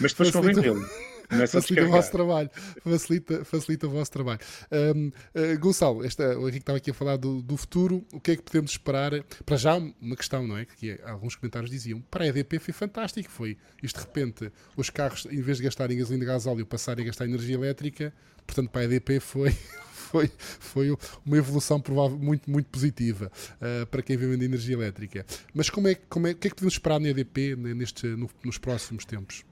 Mas 0.00 0.12
depois 0.12 0.30
convém 0.30 0.54
lê-lo. 0.54 1.07
Facilita 1.48 1.86
o 1.86 1.90
vosso 1.90 2.10
trabalho. 2.10 2.50
Facilita, 2.82 3.44
facilita 3.44 3.86
o 3.86 3.90
vosso 3.90 4.10
trabalho. 4.10 4.40
Um, 4.72 5.08
uh, 5.08 5.58
Gonçalo, 5.58 6.04
esta, 6.04 6.38
o 6.38 6.42
Henrique 6.48 6.58
estava 6.58 6.78
aqui 6.78 6.90
a 6.90 6.94
falar 6.94 7.16
do, 7.16 7.42
do, 7.42 7.56
futuro. 7.56 8.04
O 8.12 8.20
que 8.20 8.32
é 8.32 8.36
que 8.36 8.42
podemos 8.42 8.70
esperar? 8.70 9.12
Para 9.44 9.56
já, 9.56 9.76
uma 9.76 10.16
questão, 10.16 10.46
não 10.46 10.56
é? 10.56 10.64
Que 10.64 10.92
é, 10.92 11.00
alguns 11.04 11.36
comentários 11.36 11.70
diziam: 11.70 12.00
para 12.10 12.24
a 12.24 12.28
EDP 12.28 12.58
foi 12.58 12.72
fantástico. 12.72 13.30
Foi 13.30 13.56
isto 13.82 13.98
de 13.98 14.06
repente, 14.06 14.50
os 14.76 14.90
carros, 14.90 15.26
em 15.30 15.40
vez 15.40 15.58
de 15.58 15.64
gastarem 15.64 15.98
gasolina 15.98 16.24
e 16.24 16.26
gasóleo, 16.26 16.66
passarem 16.66 17.04
a 17.04 17.06
gastar 17.06 17.26
energia 17.26 17.54
elétrica. 17.54 18.12
Portanto, 18.46 18.70
para 18.70 18.80
a 18.80 18.84
EDP 18.84 19.20
foi, 19.20 19.50
foi, 20.10 20.30
foi 20.38 20.96
uma 21.24 21.36
evolução 21.36 21.80
provável, 21.80 22.18
muito, 22.18 22.50
muito 22.50 22.66
positiva 22.70 23.30
uh, 23.56 23.86
para 23.86 24.02
quem 24.02 24.16
vende 24.16 24.44
energia 24.44 24.74
elétrica. 24.74 25.26
Mas 25.52 25.68
como 25.68 25.88
é, 25.88 25.94
como 25.94 26.26
é, 26.26 26.30
o 26.30 26.36
que 26.36 26.48
é 26.48 26.50
que 26.50 26.56
podemos 26.56 26.74
esperar 26.74 26.98
na 26.98 27.08
EDP 27.08 27.56
neste, 27.56 28.06
no, 28.06 28.30
nos 28.42 28.56
próximos 28.56 29.04
tempos? 29.04 29.44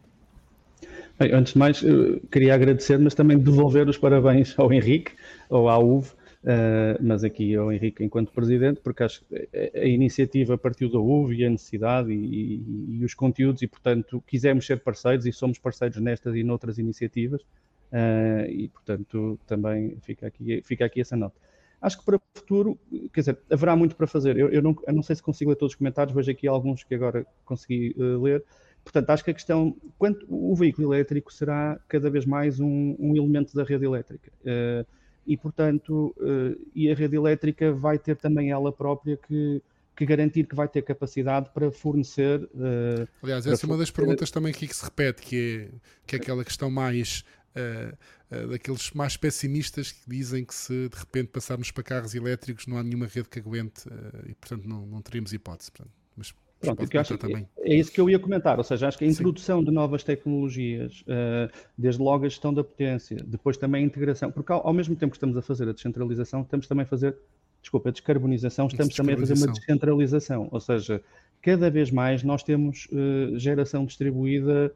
Bem, 1.18 1.32
antes 1.32 1.54
de 1.54 1.58
mais, 1.58 1.82
queria 2.30 2.54
agradecer, 2.54 2.98
mas 2.98 3.14
também 3.14 3.38
devolver 3.38 3.88
os 3.88 3.96
parabéns 3.96 4.54
ao 4.58 4.70
Henrique, 4.70 5.12
ou 5.48 5.66
à 5.66 5.78
UV, 5.78 6.10
uh, 6.10 6.14
mas 7.00 7.24
aqui 7.24 7.56
ao 7.56 7.72
Henrique 7.72 8.04
enquanto 8.04 8.30
presidente, 8.32 8.80
porque 8.82 9.02
acho 9.02 9.24
que 9.24 9.48
a 9.74 9.86
iniciativa 9.86 10.58
partiu 10.58 10.90
da 10.90 10.98
UV 10.98 11.34
e 11.34 11.46
a 11.46 11.48
necessidade 11.48 12.12
e, 12.12 12.56
e, 12.56 12.98
e, 12.98 13.04
os 13.04 13.14
conteúdos, 13.14 13.62
e 13.62 13.66
portanto 13.66 14.22
quisemos 14.26 14.66
ser 14.66 14.80
parceiros 14.80 15.24
e 15.24 15.32
somos 15.32 15.58
parceiros 15.58 15.98
nestas 15.98 16.34
e 16.36 16.42
noutras 16.42 16.76
iniciativas, 16.76 17.40
uh, 17.40 18.46
e 18.50 18.68
portanto 18.68 19.40
também 19.46 19.96
fica 20.02 20.26
aqui, 20.26 20.60
fica 20.62 20.84
aqui 20.84 21.00
essa 21.00 21.16
nota. 21.16 21.40
Acho 21.80 21.98
que 21.98 22.04
para 22.04 22.16
o 22.16 22.20
futuro, 22.34 22.78
quer 23.12 23.20
dizer, 23.20 23.38
haverá 23.50 23.74
muito 23.74 23.96
para 23.96 24.06
fazer. 24.06 24.36
Eu, 24.36 24.50
eu, 24.50 24.62
não, 24.62 24.76
eu 24.86 24.94
não 24.94 25.02
sei 25.02 25.16
se 25.16 25.22
consigo 25.22 25.50
ler 25.50 25.56
todos 25.56 25.72
os 25.72 25.78
comentários, 25.78 26.14
vejo 26.14 26.30
aqui 26.30 26.46
alguns 26.46 26.84
que 26.84 26.94
agora 26.94 27.26
consegui 27.44 27.94
uh, 27.96 28.20
ler. 28.20 28.44
Portanto, 28.86 29.10
acho 29.10 29.24
que 29.24 29.32
a 29.32 29.34
questão, 29.34 29.76
quanto 29.98 30.24
o 30.28 30.54
veículo 30.54 30.94
elétrico 30.94 31.32
será 31.32 31.76
cada 31.88 32.08
vez 32.08 32.24
mais 32.24 32.60
um, 32.60 32.94
um 33.00 33.16
elemento 33.16 33.52
da 33.52 33.64
rede 33.64 33.84
elétrica. 33.84 34.30
Uh, 34.42 34.86
e, 35.26 35.36
portanto, 35.36 36.14
uh, 36.18 36.56
e 36.72 36.88
a 36.88 36.94
rede 36.94 37.16
elétrica 37.16 37.72
vai 37.72 37.98
ter 37.98 38.14
também 38.16 38.52
ela 38.52 38.72
própria 38.72 39.16
que, 39.16 39.60
que 39.96 40.06
garantir 40.06 40.46
que 40.46 40.54
vai 40.54 40.68
ter 40.68 40.82
capacidade 40.82 41.50
para 41.52 41.68
fornecer. 41.72 42.44
Uh, 42.44 43.08
Aliás, 43.24 43.44
essa 43.44 43.66
é 43.66 43.68
uma 43.68 43.76
das 43.76 43.90
perguntas 43.90 44.30
também 44.30 44.52
aqui 44.52 44.68
que 44.68 44.76
se 44.76 44.84
repete, 44.84 45.20
que 45.20 45.68
é, 45.72 45.78
que 46.06 46.14
é 46.14 46.18
aquela 46.20 46.44
questão 46.44 46.70
mais. 46.70 47.24
Daqueles 48.50 48.90
mais 48.90 49.16
pessimistas 49.16 49.92
que 49.92 50.02
dizem 50.06 50.44
que 50.44 50.54
se 50.54 50.90
de 50.90 50.98
repente 50.98 51.28
passarmos 51.28 51.70
para 51.70 51.82
carros 51.82 52.14
elétricos 52.14 52.66
não 52.66 52.76
há 52.76 52.82
nenhuma 52.82 53.06
rede 53.06 53.30
que 53.30 53.38
aguente 53.38 53.88
e 54.26 54.34
portanto 54.34 54.68
não, 54.68 54.84
não 54.84 55.00
teríamos 55.00 55.32
hipótese. 55.32 55.70
Portanto, 55.70 55.94
mas 56.14 56.34
Pronto, 56.60 56.88
que 56.88 56.96
acho, 56.96 57.18
também. 57.18 57.46
é 57.58 57.74
isso 57.74 57.92
que 57.92 58.00
eu 58.00 58.08
ia 58.08 58.18
comentar, 58.18 58.56
ou 58.56 58.64
seja, 58.64 58.88
acho 58.88 58.96
que 58.96 59.04
a 59.04 59.08
introdução 59.08 59.58
Sim. 59.58 59.66
de 59.66 59.70
novas 59.70 60.02
tecnologias, 60.02 61.02
uh, 61.02 61.52
desde 61.76 62.00
logo 62.00 62.24
a 62.24 62.28
gestão 62.28 62.52
da 62.52 62.64
potência, 62.64 63.18
depois 63.26 63.56
também 63.58 63.84
a 63.84 63.86
integração, 63.86 64.32
porque 64.32 64.52
ao, 64.52 64.72
mesmo 64.72 64.96
tempo 64.96 65.10
que 65.10 65.16
estamos 65.16 65.36
a 65.36 65.42
fazer 65.42 65.68
a 65.68 65.72
descentralização, 65.72 66.40
estamos 66.40 66.66
também 66.66 66.84
a 66.84 66.86
fazer, 66.86 67.14
desculpa, 67.60 67.90
a 67.90 67.92
descarbonização, 67.92 68.68
estamos 68.68 68.94
também 68.94 69.14
a 69.14 69.18
fazer 69.18 69.34
uma 69.34 69.52
descentralização, 69.52 70.48
ou 70.50 70.60
seja, 70.60 71.02
cada 71.42 71.70
vez 71.70 71.90
mais 71.90 72.22
nós 72.22 72.42
temos 72.42 72.88
uh, 72.90 73.38
geração 73.38 73.84
distribuída 73.84 74.74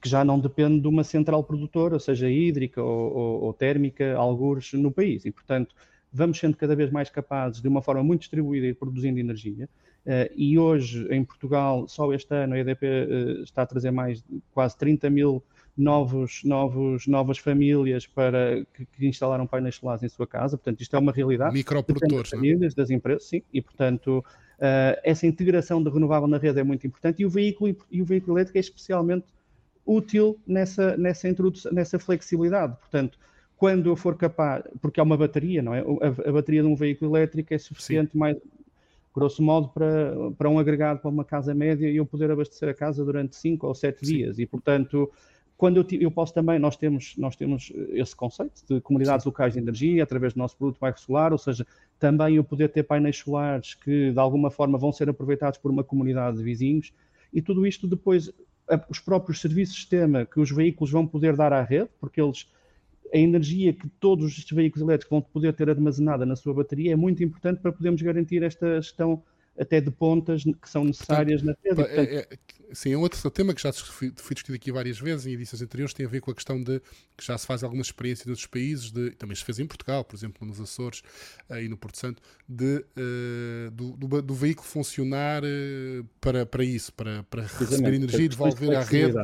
que 0.00 0.08
já 0.08 0.24
não 0.24 0.40
depende 0.40 0.80
de 0.80 0.88
uma 0.88 1.04
central 1.04 1.44
produtora, 1.44 2.00
seja 2.00 2.28
hídrica 2.28 2.82
ou, 2.82 3.14
ou, 3.14 3.42
ou 3.42 3.52
térmica, 3.52 4.16
algures 4.16 4.72
no 4.72 4.90
país, 4.90 5.24
e 5.24 5.30
portanto 5.30 5.74
vamos 6.12 6.38
sendo 6.38 6.56
cada 6.56 6.76
vez 6.76 6.90
mais 6.90 7.08
capazes, 7.08 7.62
de 7.62 7.68
uma 7.68 7.80
forma 7.80 8.02
muito 8.02 8.20
distribuída, 8.20 8.66
ir 8.66 8.74
produzindo 8.74 9.18
energia. 9.18 9.68
Uh, 10.04 10.26
e 10.34 10.58
hoje, 10.58 11.06
em 11.10 11.24
Portugal, 11.24 11.86
só 11.86 12.12
este 12.12 12.34
ano, 12.34 12.54
a 12.54 12.58
EDP 12.58 12.84
eh, 12.84 13.42
está 13.44 13.62
a 13.62 13.66
trazer 13.66 13.92
mais 13.92 14.24
quase 14.52 14.76
30 14.76 15.08
mil 15.08 15.44
novos, 15.76 16.42
novos, 16.44 17.06
novas 17.06 17.38
famílias 17.38 18.06
para 18.06 18.64
que, 18.74 18.84
que, 18.84 19.06
instalaram 19.06 19.46
painéis 19.46 19.76
solares 19.76 20.02
em 20.02 20.08
sua 20.08 20.26
casa. 20.26 20.56
Portanto, 20.56 20.80
isto 20.80 20.96
é 20.96 20.98
uma 20.98 21.12
realidade. 21.12 21.54
Microprodutores. 21.54 22.30
Das 22.30 22.32
é? 22.32 22.36
famílias, 22.36 22.74
das 22.74 22.90
empresas, 22.90 23.24
sim. 23.28 23.42
E, 23.52 23.62
portanto, 23.62 24.24
uh, 24.58 25.00
essa 25.04 25.26
integração 25.26 25.82
de 25.82 25.88
renovável 25.88 26.26
na 26.26 26.38
rede 26.38 26.58
é 26.58 26.64
muito 26.64 26.84
importante 26.86 27.22
e 27.22 27.26
o 27.26 27.30
veículo, 27.30 27.74
e 27.90 28.02
o 28.02 28.04
veículo 28.04 28.36
elétrico 28.36 28.58
é 28.58 28.60
especialmente 28.60 29.26
útil 29.86 30.38
nessa, 30.46 30.96
nessa, 30.96 31.28
introdução, 31.28 31.72
nessa 31.72 31.98
flexibilidade. 31.98 32.76
Portanto, 32.76 33.18
quando 33.56 33.88
eu 33.88 33.96
for 33.96 34.16
capaz, 34.16 34.64
porque 34.80 34.98
é 34.98 35.02
uma 35.02 35.16
bateria, 35.16 35.62
não 35.62 35.74
é? 35.74 35.80
A, 35.80 36.28
a 36.28 36.32
bateria 36.32 36.62
de 36.62 36.68
um 36.68 36.74
veículo 36.74 37.16
elétrico 37.16 37.54
é 37.54 37.58
suficiente, 37.58 38.16
mais, 38.16 38.36
grosso 39.14 39.42
modo, 39.42 39.68
para, 39.68 40.14
para 40.36 40.48
um 40.48 40.58
agregado 40.58 41.00
para 41.00 41.10
uma 41.10 41.24
casa 41.24 41.54
média 41.54 41.88
e 41.88 41.96
eu 41.96 42.06
poder 42.06 42.30
abastecer 42.30 42.68
a 42.68 42.74
casa 42.74 43.04
durante 43.04 43.36
5 43.36 43.66
ou 43.66 43.74
7 43.74 44.04
dias. 44.04 44.38
E, 44.38 44.46
portanto, 44.46 45.10
quando 45.56 45.76
eu, 45.76 45.86
eu 46.00 46.10
posso 46.10 46.34
também, 46.34 46.58
nós 46.58 46.76
temos, 46.76 47.14
nós 47.16 47.36
temos 47.36 47.72
esse 47.90 48.16
conceito 48.16 48.62
de 48.68 48.80
comunidades 48.80 49.22
Sim. 49.22 49.28
locais 49.28 49.52
de 49.52 49.60
energia 49.60 50.02
através 50.02 50.32
do 50.32 50.38
nosso 50.38 50.56
produto 50.56 50.78
bairro 50.80 50.98
solar, 50.98 51.32
ou 51.32 51.38
seja, 51.38 51.66
também 51.98 52.36
eu 52.36 52.42
poder 52.42 52.68
ter 52.68 52.82
painéis 52.82 53.18
solares 53.18 53.74
que 53.74 54.10
de 54.10 54.18
alguma 54.18 54.50
forma 54.50 54.76
vão 54.76 54.92
ser 54.92 55.08
aproveitados 55.08 55.58
por 55.58 55.70
uma 55.70 55.84
comunidade 55.84 56.38
de 56.38 56.42
vizinhos 56.42 56.92
e 57.32 57.40
tudo 57.40 57.66
isto 57.66 57.86
depois, 57.86 58.32
os 58.88 58.98
próprios 58.98 59.40
serviços 59.40 59.74
de 59.74 59.80
sistema 59.82 60.26
que 60.26 60.40
os 60.40 60.50
veículos 60.50 60.90
vão 60.90 61.06
poder 61.06 61.36
dar 61.36 61.52
à 61.52 61.62
rede, 61.62 61.88
porque 62.00 62.20
eles 62.20 62.50
a 63.12 63.18
energia 63.18 63.72
que 63.72 63.88
todos 64.00 64.38
os 64.38 64.50
veículos 64.50 64.82
elétricos 64.86 65.10
vão 65.10 65.20
poder 65.20 65.52
ter 65.52 65.68
armazenada 65.68 66.24
na 66.24 66.34
sua 66.34 66.54
bateria 66.54 66.92
é 66.92 66.96
muito 66.96 67.22
importante 67.22 67.60
para 67.60 67.72
podermos 67.72 68.00
garantir 68.00 68.42
esta 68.42 68.80
gestão 68.80 69.22
até 69.58 69.82
de 69.82 69.90
pontas 69.90 70.44
que 70.44 70.68
são 70.68 70.82
necessárias 70.82 71.42
portanto, 71.42 71.76
na 71.76 71.84
rede. 71.84 72.00
É, 72.00 72.20
é, 72.20 72.38
sim, 72.72 72.92
é 72.94 72.96
um 72.96 73.02
outro 73.02 73.30
tema 73.30 73.52
que 73.52 73.60
já 73.60 73.70
foi, 73.70 74.10
foi 74.16 74.34
discutido 74.34 74.56
aqui 74.56 74.72
várias 74.72 74.98
vezes 74.98 75.26
em 75.26 75.32
edições 75.32 75.60
anteriores, 75.60 75.92
tem 75.92 76.06
a 76.06 76.08
ver 76.08 76.22
com 76.22 76.30
a 76.30 76.34
questão 76.34 76.62
de 76.62 76.80
que 77.14 77.24
já 77.24 77.36
se 77.36 77.46
faz 77.46 77.62
algumas 77.62 77.88
experiências 77.88 78.26
outros 78.26 78.46
países, 78.46 78.90
de, 78.90 79.10
também 79.10 79.36
se 79.36 79.44
fez 79.44 79.58
em 79.58 79.66
Portugal, 79.66 80.04
por 80.04 80.16
exemplo, 80.16 80.46
nos 80.48 80.58
Açores 80.58 81.02
e 81.50 81.68
no 81.68 81.76
Porto 81.76 81.98
Santo, 81.98 82.22
de, 82.48 82.82
uh, 82.96 83.70
do, 83.72 83.92
do, 83.92 84.22
do, 84.22 84.34
veículo 84.34 84.66
funcionar 84.66 85.42
uh, 85.44 86.04
para, 86.18 86.46
para 86.46 86.64
isso, 86.64 86.90
para, 86.94 87.22
para 87.24 87.42
receber 87.42 87.92
energia 87.92 88.24
e 88.24 88.28
devolver 88.28 88.74
à 88.74 88.82
rede 88.82 89.18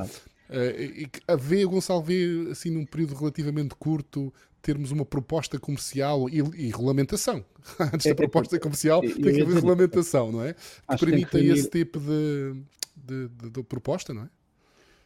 e 0.50 1.08
a 1.26 1.36
ver, 1.36 1.64
Gonçalo, 1.66 2.02
vê 2.02 2.48
assim 2.50 2.70
num 2.70 2.86
período 2.86 3.14
relativamente 3.14 3.74
curto 3.74 4.32
termos 4.62 4.90
uma 4.90 5.04
proposta 5.04 5.58
comercial 5.58 6.28
e, 6.28 6.38
e 6.38 6.70
regulamentação. 6.70 7.44
Antes 7.80 8.06
é, 8.06 8.10
da 8.10 8.14
proposta 8.14 8.56
é, 8.56 8.58
comercial 8.58 9.02
é, 9.02 9.08
tem 9.08 9.34
que 9.34 9.42
haver 9.42 9.54
regulamentação, 9.54 10.32
não 10.32 10.42
é? 10.42 10.54
Que 10.54 10.98
permita 10.98 11.38
que 11.38 11.46
esse 11.46 11.70
tipo 11.70 11.98
de, 12.00 12.54
de, 12.96 13.28
de, 13.28 13.50
de, 13.50 13.62
proposta, 13.62 14.12
não 14.12 14.22
é? 14.22 14.28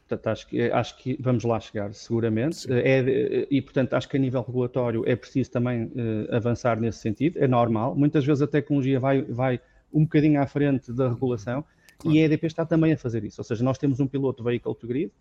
Portanto, 0.09 0.27
acho 0.27 0.47
que, 0.47 0.61
acho 0.61 0.99
que 0.99 1.17
vamos 1.21 1.45
lá 1.45 1.59
chegar, 1.59 1.95
seguramente. 1.95 2.67
É, 2.71 3.47
e, 3.51 3.63
portanto, 3.63 3.95
acho 3.95 4.09
que 4.09 4.17
a 4.17 4.21
nível 4.21 4.43
regulatório 4.43 5.05
é 5.07 5.17
preciso 5.17 5.51
também 5.51 5.85
uh, 5.85 6.35
avançar 6.35 6.79
nesse 6.79 6.99
sentido. 6.99 7.39
É 7.39 7.49
normal. 7.49 7.95
Muitas 7.95 8.25
vezes 8.25 8.43
a 8.43 8.47
tecnologia 8.47 9.01
vai, 9.01 9.23
vai 9.23 9.61
um 9.93 10.03
bocadinho 10.03 10.41
à 10.41 10.47
frente 10.47 10.93
da 10.93 11.09
regulação 11.09 11.65
claro. 11.99 12.17
e 12.17 12.21
a 12.21 12.25
EDP 12.25 12.47
está 12.47 12.67
também 12.67 12.93
a 12.93 12.99
fazer 12.99 13.25
isso. 13.25 13.41
Ou 13.41 13.45
seja, 13.45 13.65
nós 13.65 13.79
temos 13.79 14.01
um 14.01 14.07
piloto 14.07 14.45
vehicle 14.45 14.75
to 14.75 14.87
grid, 14.87 15.07
eh, 15.07 15.13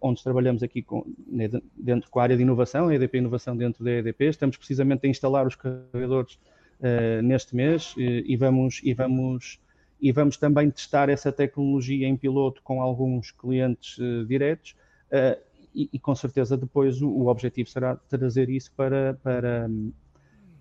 onde 0.00 0.22
trabalhamos 0.22 0.62
aqui 0.62 0.82
com, 0.82 1.04
né, 1.26 1.48
dentro 1.76 2.10
com 2.10 2.20
a 2.20 2.22
área 2.22 2.36
de 2.36 2.42
inovação, 2.42 2.88
a 2.88 2.94
EDP 2.94 3.18
Inovação 3.18 3.56
dentro 3.56 3.82
da 3.82 3.90
EDP. 3.90 4.26
Estamos 4.26 4.56
precisamente 4.56 5.06
a 5.06 5.10
instalar 5.10 5.46
os 5.46 5.54
carregadores 5.54 6.38
uh, 6.80 7.22
neste 7.22 7.56
mês 7.56 7.94
e, 7.96 8.24
e, 8.26 8.36
vamos, 8.36 8.80
e, 8.84 8.92
vamos, 8.92 9.58
e 10.00 10.12
vamos 10.12 10.36
também 10.36 10.70
testar 10.70 11.08
essa 11.08 11.32
tecnologia 11.32 12.06
em 12.06 12.16
piloto 12.16 12.62
com 12.62 12.82
alguns 12.82 13.30
clientes 13.30 13.98
uh, 13.98 14.24
diretos 14.26 14.76
uh, 15.10 15.40
e, 15.74 15.88
e, 15.92 15.98
com 15.98 16.14
certeza 16.14 16.56
depois 16.56 17.02
o, 17.02 17.08
o, 17.08 17.26
objetivo 17.28 17.68
será 17.68 17.96
trazer 17.96 18.48
isso 18.48 18.70
para, 18.76 19.18
para, 19.22 19.68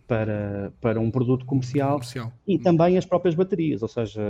para, 0.07 0.71
para 0.81 0.99
um 0.99 1.09
produto 1.09 1.45
comercial, 1.45 1.93
comercial, 1.93 2.33
e 2.47 2.59
também 2.59 2.97
as 2.97 3.05
próprias 3.05 3.35
baterias, 3.35 3.81
ou 3.81 3.87
seja, 3.87 4.21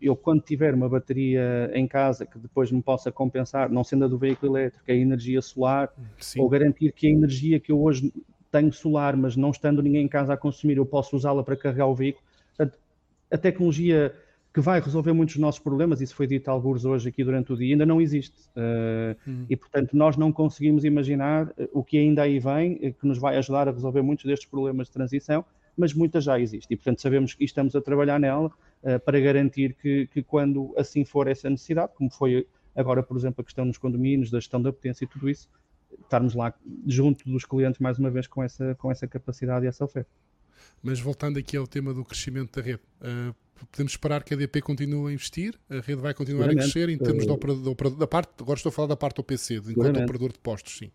eu 0.00 0.14
quando 0.14 0.42
tiver 0.42 0.74
uma 0.74 0.88
bateria 0.88 1.70
em 1.74 1.86
casa 1.86 2.24
que 2.24 2.38
depois 2.38 2.70
me 2.70 2.80
possa 2.80 3.10
compensar, 3.10 3.70
não 3.70 3.82
sendo 3.82 4.04
a 4.04 4.08
do 4.08 4.16
veículo 4.16 4.56
elétrico, 4.56 4.90
a 4.90 4.94
energia 4.94 5.42
solar, 5.42 5.90
Sim. 6.18 6.40
ou 6.40 6.48
garantir 6.48 6.92
que 6.92 7.06
a 7.06 7.10
energia 7.10 7.58
que 7.58 7.72
eu 7.72 7.82
hoje 7.82 8.12
tenho 8.50 8.72
solar, 8.72 9.16
mas 9.16 9.36
não 9.36 9.50
estando 9.50 9.82
ninguém 9.82 10.04
em 10.04 10.08
casa 10.08 10.32
a 10.32 10.36
consumir, 10.36 10.76
eu 10.76 10.86
posso 10.86 11.16
usá-la 11.16 11.42
para 11.42 11.56
carregar 11.56 11.86
o 11.86 11.94
veículo. 11.94 12.24
Portanto, 12.56 12.78
a 13.30 13.36
tecnologia 13.36 14.14
que 14.58 14.60
vai 14.60 14.80
resolver 14.80 15.12
muitos 15.12 15.36
dos 15.36 15.40
nossos 15.40 15.60
problemas, 15.60 16.00
isso 16.00 16.16
foi 16.16 16.26
dito 16.26 16.48
alguns 16.48 16.84
hoje 16.84 17.10
aqui 17.10 17.22
durante 17.22 17.52
o 17.52 17.56
dia, 17.56 17.74
ainda 17.74 17.86
não 17.86 18.00
existe. 18.00 18.36
Uh. 18.56 19.46
E, 19.48 19.54
portanto, 19.54 19.96
nós 19.96 20.16
não 20.16 20.32
conseguimos 20.32 20.84
imaginar 20.84 21.52
eh, 21.56 21.68
o 21.72 21.84
que 21.84 21.96
ainda 21.96 22.22
aí 22.22 22.40
vem, 22.40 22.76
eh, 22.82 22.90
que 22.90 23.06
nos 23.06 23.18
vai 23.18 23.36
ajudar 23.36 23.68
a 23.68 23.70
resolver 23.70 24.02
muitos 24.02 24.24
destes 24.24 24.48
problemas 24.48 24.88
de 24.88 24.94
transição, 24.94 25.44
mas 25.76 25.94
muita 25.94 26.20
já 26.20 26.40
existe. 26.40 26.66
E, 26.74 26.76
portanto, 26.76 27.00
sabemos 27.00 27.34
que 27.34 27.44
estamos 27.44 27.76
a 27.76 27.80
trabalhar 27.80 28.18
nela 28.18 28.48
uh, 28.48 28.98
para 29.04 29.20
garantir 29.20 29.76
que, 29.80 30.08
que, 30.08 30.24
quando 30.24 30.74
assim 30.76 31.04
for 31.04 31.28
essa 31.28 31.48
necessidade, 31.48 31.92
como 31.94 32.10
foi 32.10 32.44
agora, 32.74 33.00
por 33.00 33.16
exemplo, 33.16 33.42
a 33.42 33.44
questão 33.44 33.64
nos 33.64 33.78
condomínios, 33.78 34.28
da 34.28 34.40
gestão 34.40 34.60
da 34.60 34.72
potência 34.72 35.04
e 35.04 35.08
tudo 35.08 35.30
isso, 35.30 35.48
estarmos 36.02 36.34
lá 36.34 36.52
junto 36.84 37.30
dos 37.30 37.44
clientes 37.44 37.78
mais 37.78 37.96
uma 37.96 38.10
vez 38.10 38.26
com 38.26 38.42
essa, 38.42 38.74
com 38.74 38.90
essa 38.90 39.06
capacidade 39.06 39.66
e 39.66 39.68
essa 39.68 39.84
oferta. 39.84 40.10
Mas 40.82 40.98
voltando 40.98 41.38
aqui 41.38 41.56
ao 41.56 41.66
tema 41.66 41.94
do 41.94 42.04
crescimento 42.04 42.56
da 42.56 42.66
rede, 42.66 42.80
uh, 43.00 43.34
podemos 43.66 43.92
esperar 43.92 44.22
que 44.22 44.34
a 44.34 44.36
EDP 44.36 44.60
continue 44.60 45.10
a 45.10 45.12
investir, 45.12 45.54
a 45.70 45.80
rede 45.80 46.00
vai 46.00 46.14
continuar 46.14 46.50
a 46.50 46.54
crescer 46.54 46.88
em 46.88 46.98
termos 46.98 47.26
uh, 47.26 47.32
operador, 47.32 47.68
operador, 47.68 47.98
da 47.98 48.06
parte, 48.06 48.30
agora 48.40 48.56
estou 48.56 48.70
a 48.70 48.72
falar 48.72 48.88
da 48.88 48.96
parte 48.96 49.20
OPC, 49.20 49.56
enquanto 49.68 50.00
operador 50.00 50.32
de 50.32 50.38
postos, 50.38 50.78
sim. 50.78 50.90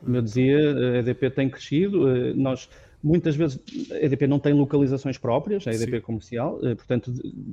Como 0.00 0.16
eu 0.16 0.22
dizia, 0.22 0.58
a 0.58 0.98
EDP 0.98 1.30
tem 1.30 1.48
crescido, 1.48 2.08
eh, 2.10 2.34
nós 2.34 2.68
muitas 3.02 3.36
vezes 3.36 3.58
a 3.90 4.04
EDP 4.04 4.26
não 4.26 4.38
tem 4.38 4.52
localizações 4.52 5.16
próprias, 5.16 5.66
a 5.66 5.70
EDP 5.70 5.96
sim. 5.96 6.00
comercial, 6.02 6.60
eh, 6.62 6.74
portanto 6.74 7.12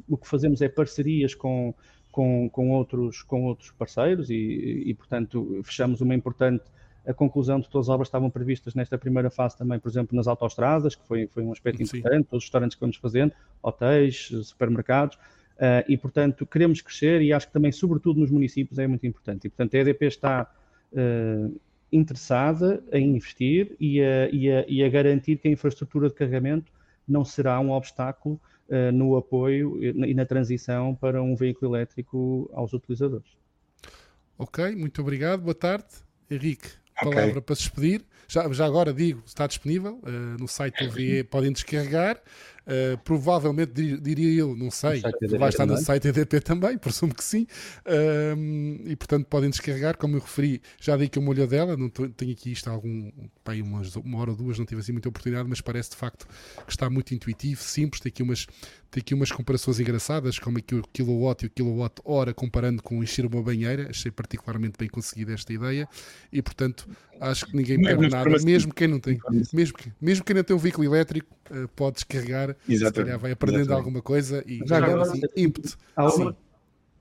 o 0.10 0.18
que 0.18 0.28
fazemos 0.28 0.62
é 0.62 0.68
parcerias 0.68 1.34
com, 1.34 1.74
com, 2.12 2.50
com, 2.50 2.72
outros, 2.72 3.22
com 3.22 3.46
outros 3.46 3.72
parceiros 3.72 4.30
e, 4.30 4.84
e, 4.86 4.94
portanto 4.94 5.62
fechamos 5.64 6.02
uma 6.02 6.14
importante 6.14 6.64
a 7.08 7.14
conclusão 7.14 7.60
de 7.60 7.70
todas 7.70 7.88
as 7.88 7.94
obras 7.94 8.08
estavam 8.08 8.30
previstas 8.30 8.74
nesta 8.74 8.98
primeira 8.98 9.30
fase 9.30 9.58
também, 9.58 9.80
por 9.80 9.90
exemplo, 9.90 10.16
nas 10.16 10.28
autoestradas, 10.28 10.96
que 10.96 11.06
foi, 11.08 11.28
foi 11.28 11.44
um 11.44 11.52
aspecto 11.52 11.86
Sim. 11.86 11.98
importante, 11.98 12.28
os 12.32 12.44
restaurantes 12.44 12.76
que 12.76 12.82
vamos 12.82 12.98
fazendo, 12.98 13.34
hotéis, 13.62 14.32
supermercados, 14.44 15.16
uh, 15.16 15.86
e 15.88 15.98
portanto 15.98 16.46
queremos 16.46 16.82
crescer 16.82 17.22
e 17.22 17.32
acho 17.32 17.48
que 17.48 17.54
também, 17.54 17.72
sobretudo 17.72 18.20
nos 18.20 18.32
municípios, 18.32 18.80
é 18.80 18.88
muito 18.88 19.06
importante. 19.06 19.46
E 19.46 19.50
portanto 19.50 19.76
a 19.76 19.80
EDP 19.80 20.06
está 20.06 20.52
uh, 20.94 21.60
interessada 21.92 22.84
em 22.92 23.16
investir 23.16 23.76
e 23.80 24.02
a, 24.02 24.30
e, 24.30 24.52
a, 24.52 24.66
e 24.68 24.84
a, 24.84 24.90
garantir 24.90 25.38
que 25.38 25.48
a 25.48 25.52
infraestrutura 25.52 26.10
de 26.10 26.16
carregamento 26.16 26.72
não 27.08 27.24
será 27.24 27.60
um 27.60 27.72
obstáculo 27.72 28.42
uh, 28.68 28.92
no 28.92 29.16
apoio 29.16 29.84
e 29.84 30.14
na 30.14 30.26
transição 30.26 30.96
para 30.96 31.22
um 31.22 31.36
veículo 31.36 31.76
elétrico 31.76 32.50
aos 32.54 32.74
utilizadores. 32.74 33.30
Ok, 34.38 34.76
muito 34.76 35.02
obrigado. 35.02 35.42
Boa 35.42 35.56
tarde, 35.56 35.86
Henrique 36.30 36.85
palavra 37.04 37.30
okay. 37.30 37.42
para 37.42 37.56
se 37.56 37.62
despedir. 37.64 38.06
Já, 38.28 38.52
já 38.52 38.66
agora 38.66 38.92
digo, 38.92 39.22
está 39.26 39.46
disponível 39.46 40.00
uh, 40.04 40.10
no 40.40 40.48
site 40.48 40.84
do 40.84 40.92
VE, 40.92 41.24
podem 41.24 41.52
descarregar. 41.52 42.20
Uh, 42.66 42.98
provavelmente, 43.04 43.74
diria 44.00 44.40
eu, 44.40 44.56
não 44.56 44.72
sei, 44.72 45.00
vai 45.38 45.50
estar 45.50 45.68
no 45.68 45.78
site 45.78 46.08
EDP 46.08 46.42
também, 46.42 46.78
presumo 46.80 47.14
que 47.14 47.24
sim. 47.24 47.46
Uh, 47.86 48.82
e 48.86 48.96
portanto 48.96 49.28
podem 49.28 49.52
descarregar, 49.52 49.96
como 49.98 50.16
eu 50.16 50.20
referi, 50.20 50.62
já 50.82 50.98
dei 50.98 51.08
que 51.08 51.20
uma 51.20 51.30
olhadela, 51.30 51.78
não 51.78 51.90
tenho 51.90 52.32
aqui 52.32 52.52
isto 52.52 52.68
há 52.68 52.74
algum, 52.74 53.12
bem, 53.48 53.62
umas, 53.62 53.96
uma 53.96 54.18
hora 54.18 54.32
ou 54.32 54.36
duas, 54.36 54.58
não 54.58 54.66
tive 54.66 54.82
assim 54.82 54.92
muita 54.92 55.08
oportunidade, 55.10 55.48
mas 55.48 55.62
parece 55.62 55.92
de 55.92 55.96
facto 55.96 56.28
que 56.66 56.72
está 56.72 56.90
muito 56.90 57.14
intuitivo, 57.14 57.62
simples, 57.62 58.02
tem 58.02 58.10
aqui 58.10 58.24
umas, 58.24 58.48
tem 58.90 59.02
aqui 59.02 59.14
umas 59.14 59.32
comparações 59.32 59.80
engraçadas, 59.80 60.40
como 60.40 60.58
aqui 60.58 60.74
o 60.74 60.82
kilowatt 60.92 61.44
e 61.44 61.48
o 61.48 61.50
kilowatt 61.52 62.02
hora 62.04 62.34
comparando 62.34 62.82
com 62.82 63.04
encher 63.04 63.28
uma 63.28 63.44
banheira, 63.44 63.90
achei 63.92 64.10
particularmente 64.10 64.74
bem 64.80 64.90
conseguida 64.90 65.34
esta 65.34 65.54
ideia, 65.54 65.88
e 66.34 66.42
portanto 66.42 66.90
acho 67.22 67.46
que 67.46 67.56
ninguém 67.56 67.80
perde 67.80 68.10
nada, 68.10 68.30
mesmo 68.44 68.74
quem 68.74 68.88
não 68.88 69.00
tem, 69.00 69.20
mesmo, 69.54 69.78
mesmo 70.02 70.26
quem 70.26 70.36
não 70.36 70.44
tem 70.44 70.56
um 70.56 70.60
veículo 70.60 70.86
elétrico, 70.86 71.36
uh, 71.52 71.68
pode 71.76 71.96
descarregar, 71.96 72.56
Exatamente. 72.68 72.96
se 72.96 73.04
calhar 73.04 73.20
vai 73.20 73.32
aprendendo 73.32 73.62
Exatamente. 73.62 73.86
alguma 73.86 74.02
coisa 74.02 74.44
e 74.48 74.60
já 74.66 74.78
agora 74.78 75.02
assim, 75.04 75.22
ímpeto. 75.36 75.78
Há 75.96 76.14
uma, 76.14 76.38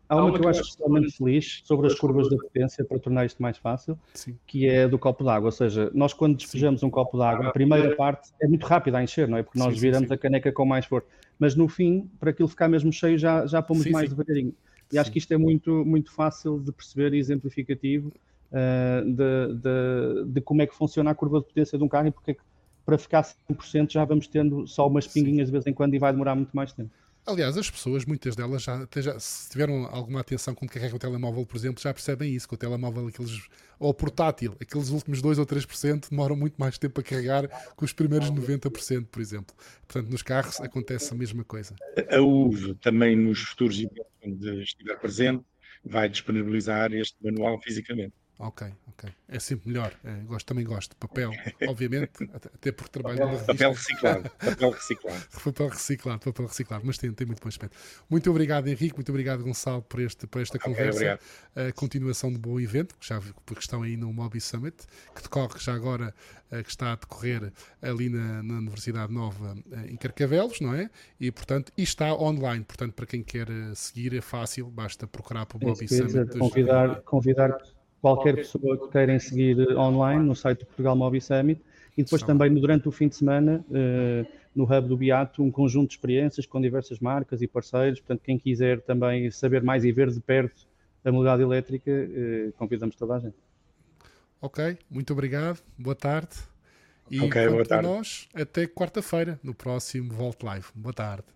há 0.09 0.17
uma 0.17 0.39
que 0.39 0.45
eu 0.45 0.49
acho 0.49 0.61
especialmente 0.61 1.17
feliz 1.17 1.63
sobre 1.65 1.87
as 1.87 1.95
curvas 1.95 2.29
da 2.29 2.37
potência 2.37 2.85
para 2.85 2.99
tornar 2.99 3.27
isto 3.27 3.43
mais 3.43 3.57
fácil, 3.59 3.99
Sim. 4.13 4.37
que 4.47 4.69
é 4.69 4.89
do 4.89 4.99
copo 4.99 5.25
d'água. 5.25 5.49
Ou 5.49 5.53
seja, 5.53 5.91
nós 5.95 6.13
quando 6.13 6.37
despejamos 6.37 6.83
um 6.83 6.91
copo 6.91 7.19
d'água, 7.19 7.49
a 7.49 7.53
primeira 7.53 7.95
parte 7.97 8.31
é 8.41 8.47
muito 8.47 8.65
rápida 8.67 8.99
a 8.99 9.03
encher, 9.03 9.29
não 9.29 9.39
é? 9.39 9.43
Porque 9.43 9.59
nós 9.59 9.75
sim, 9.75 9.81
viramos 9.81 10.09
sim, 10.09 10.15
sim. 10.15 10.15
a 10.15 10.19
caneca 10.19 10.53
com 10.53 10.65
mais 10.65 10.87
força. 10.87 11.09
Mas 11.39 11.55
no 11.55 11.69
fim, 11.69 12.09
para 12.21 12.31
aquilo 12.31 12.49
ficar 12.49 12.69
mesmo 12.69 12.93
cheio, 12.93 13.19
já, 13.19 13.47
já 13.47 13.61
pomos 13.61 13.87
mais 13.87 14.09
devagarinho. 14.09 14.55
E 14.93 14.99
acho 14.99 15.11
que 15.11 15.19
isto 15.19 15.33
é 15.33 15.37
muito, 15.37 15.85
muito 15.85 16.13
fácil 16.13 16.61
de 16.61 16.71
perceber 16.71 17.15
e 17.15 17.19
exemplificativo 17.19 18.13
uh, 18.53 19.05
de, 19.05 19.55
de, 19.55 20.33
de, 20.33 20.41
como 20.41 20.63
é 20.63 20.67
que 20.67 20.75
funciona 20.75 21.11
a 21.11 21.15
curva 21.15 21.41
de 21.41 21.47
potência 21.47 21.77
de 21.77 21.83
um 21.83 21.89
carro 21.89 22.09
e 22.09 22.11
porque 22.13 22.31
é 22.33 22.35
que 22.35 22.41
para 22.85 22.99
ficar 22.99 23.23
100% 23.23 23.93
já 23.93 24.05
vamos 24.05 24.27
tendo 24.27 24.67
só 24.67 24.87
umas 24.87 25.07
pinguinhas 25.07 25.49
de 25.49 25.53
vez 25.53 25.67
em 25.67 25.73
quando 25.73 25.95
e 25.95 25.99
vai 25.99 26.13
demorar 26.13 26.35
muito 26.35 26.55
mais 26.55 26.73
tempo. 26.73 26.91
Aliás, 27.27 27.57
as 27.57 27.71
pessoas, 27.71 28.05
muitas 28.05 28.37
delas, 28.37 28.63
já, 28.63 28.87
já, 28.97 29.19
se 29.19 29.51
tiveram 29.51 29.87
alguma 29.87 30.21
atenção 30.21 30.55
quando 30.55 30.71
carregam 30.71 30.97
o 30.97 30.99
telemóvel, 30.99 31.47
por 31.47 31.57
exemplo, 31.57 31.83
já 31.83 31.93
percebem 31.93 32.35
isso, 32.35 32.47
que 32.47 32.55
o 32.55 32.57
telemóvel, 32.59 33.07
aqueles, 33.07 33.49
ou 33.79 33.95
portátil, 33.95 34.55
aqueles 34.61 34.91
últimos 34.91 35.23
2 35.23 35.39
ou 35.39 35.47
3% 35.47 36.11
demoram 36.11 36.37
muito 36.37 36.57
mais 36.59 36.77
tempo 36.77 37.01
a 37.01 37.03
carregar 37.03 37.49
que 37.75 37.83
os 37.83 37.95
primeiros 37.95 38.31
90%, 38.31 39.07
por 39.07 39.23
exemplo. 39.23 39.57
Portanto, 39.89 40.11
nos 40.11 40.21
carros 40.21 40.61
acontece 40.61 41.15
a 41.15 41.17
mesma 41.17 41.43
coisa. 41.45 41.75
A 42.11 42.21
UV 42.21 42.75
também 42.75 43.17
nos 43.17 43.41
futuros 43.41 43.79
eventos 43.79 44.05
onde 44.23 44.63
estiver 44.63 44.99
presente 45.01 45.43
vai 45.83 46.11
disponibilizar 46.11 46.93
este 46.93 47.17
manual 47.25 47.59
fisicamente. 47.63 48.13
Ok, 48.39 48.67
ok. 48.89 49.11
É 49.29 49.39
sempre 49.39 49.69
melhor. 49.69 49.95
É, 50.05 50.13
gosto, 50.25 50.47
também 50.47 50.65
gosto 50.65 50.91
de 50.91 50.97
papel, 50.97 51.31
obviamente, 51.69 52.29
até 52.35 52.73
porque 52.73 52.91
trabalho 52.91 53.19
papel. 53.19 53.47
Papel 53.47 53.73
reciclado. 53.73 54.31
Papel 54.39 54.71
reciclado. 54.71 55.27
papel 55.45 55.69
reciclado, 55.69 56.21
papel 56.21 56.47
reciclado, 56.47 56.85
mas 56.85 56.99
tem, 56.99 57.13
tem 57.13 57.27
muito 57.27 57.41
bom 57.41 57.49
aspecto. 57.49 57.77
Muito 58.11 58.29
obrigado, 58.31 58.67
Henrique, 58.67 58.97
muito 58.97 59.09
obrigado, 59.11 59.43
Gonçalo, 59.43 59.83
por, 59.83 60.01
este, 60.01 60.27
por 60.27 60.43
esta 60.43 60.57
okay, 60.57 60.73
conversa. 60.73 60.97
Obrigado. 60.97 61.21
A 61.55 61.73
continuação 61.73 62.33
de 62.33 62.39
bom 62.39 62.59
evento, 62.59 62.97
que 62.99 63.07
já 63.07 63.21
porque 63.47 63.61
estão 63.61 63.83
aí 63.83 63.97
no 63.97 64.13
Mobi 64.13 64.41
Summit, 64.41 64.77
que 65.15 65.23
decorre 65.23 65.59
já 65.61 65.73
agora, 65.73 66.13
eh, 66.51 66.63
que 66.63 66.71
está 66.71 66.93
a 66.93 66.97
decorrer 66.97 67.53
ali 67.81 68.09
na, 68.09 68.43
na 68.43 68.55
Universidade 68.55 69.13
Nova 69.13 69.57
eh, 69.73 69.93
em 69.93 69.97
Carcavelos, 69.97 70.61
não 70.61 70.75
é? 70.75 70.91
E, 71.21 71.31
portanto, 71.31 71.73
e 71.77 71.83
está 71.83 72.13
online. 72.15 72.65
Portanto, 72.65 72.95
para 72.95 73.07
quem 73.07 73.23
quer 73.23 73.49
eh, 73.49 73.75
seguir 73.75 74.15
é 74.15 74.21
fácil, 74.21 74.69
basta 74.71 75.07
procurar 75.07 75.47
para 75.47 75.59
o 75.59 75.69
Mobi 75.69 75.89
Summit. 75.89 76.39
Convidar, 76.39 77.01
convidar 77.03 77.59
qualquer 78.05 78.37
pessoa 78.37 78.77
que 78.77 78.89
queirem 78.93 79.19
seguir 79.19 79.79
online 79.79 80.23
no 80.23 80.37
site 80.37 80.59
do 80.59 80.67
Portugal 80.67 80.95
Mobi 80.95 81.23
Summit 81.23 81.59
e 81.97 82.05
depois 82.05 82.23
também 82.23 82.53
durante 82.53 82.87
o 82.87 82.93
fim 82.93 83.09
de 83.09 83.17
semana 83.17 83.65
uh, 83.71 84.27
no 84.55 84.65
Hub 84.65 84.89
do 84.89 84.95
Beato 84.95 85.43
um 85.43 85.51
conjunto 85.51 85.89
de 85.89 85.95
experiências 85.95 86.45
com 86.45 86.61
diversas 86.61 87.01
marcas 87.01 87.41
e 87.41 87.49
parceiros, 87.49 88.01
portanto 88.01 88.21
quem 88.23 88.39
quiser 88.39 88.83
também 88.83 89.31
saber 89.31 89.63
mais 89.63 89.87
e 89.87 89.91
ver 89.93 90.11
de 90.11 90.21
perto 90.21 90.67
a 91.03 91.11
modalidade 91.11 91.43
elétrica, 91.45 91.91
uh, 91.91 92.53
convidamos 92.59 92.95
toda 92.95 93.15
a 93.15 93.19
gente. 93.19 93.37
Ok, 94.39 94.77
muito 94.91 95.15
obrigado, 95.15 95.63
boa 95.79 95.97
tarde 95.97 96.37
e 97.11 97.23
okay, 97.23 97.49
boa 97.49 97.65
tarde. 97.65 97.89
nós 97.89 98.29
até 98.35 98.67
quarta-feira 98.67 99.41
no 99.43 99.55
próximo 99.55 100.13
Volt 100.13 100.43
Live. 100.43 100.67
Boa 100.75 100.93
tarde. 100.93 101.34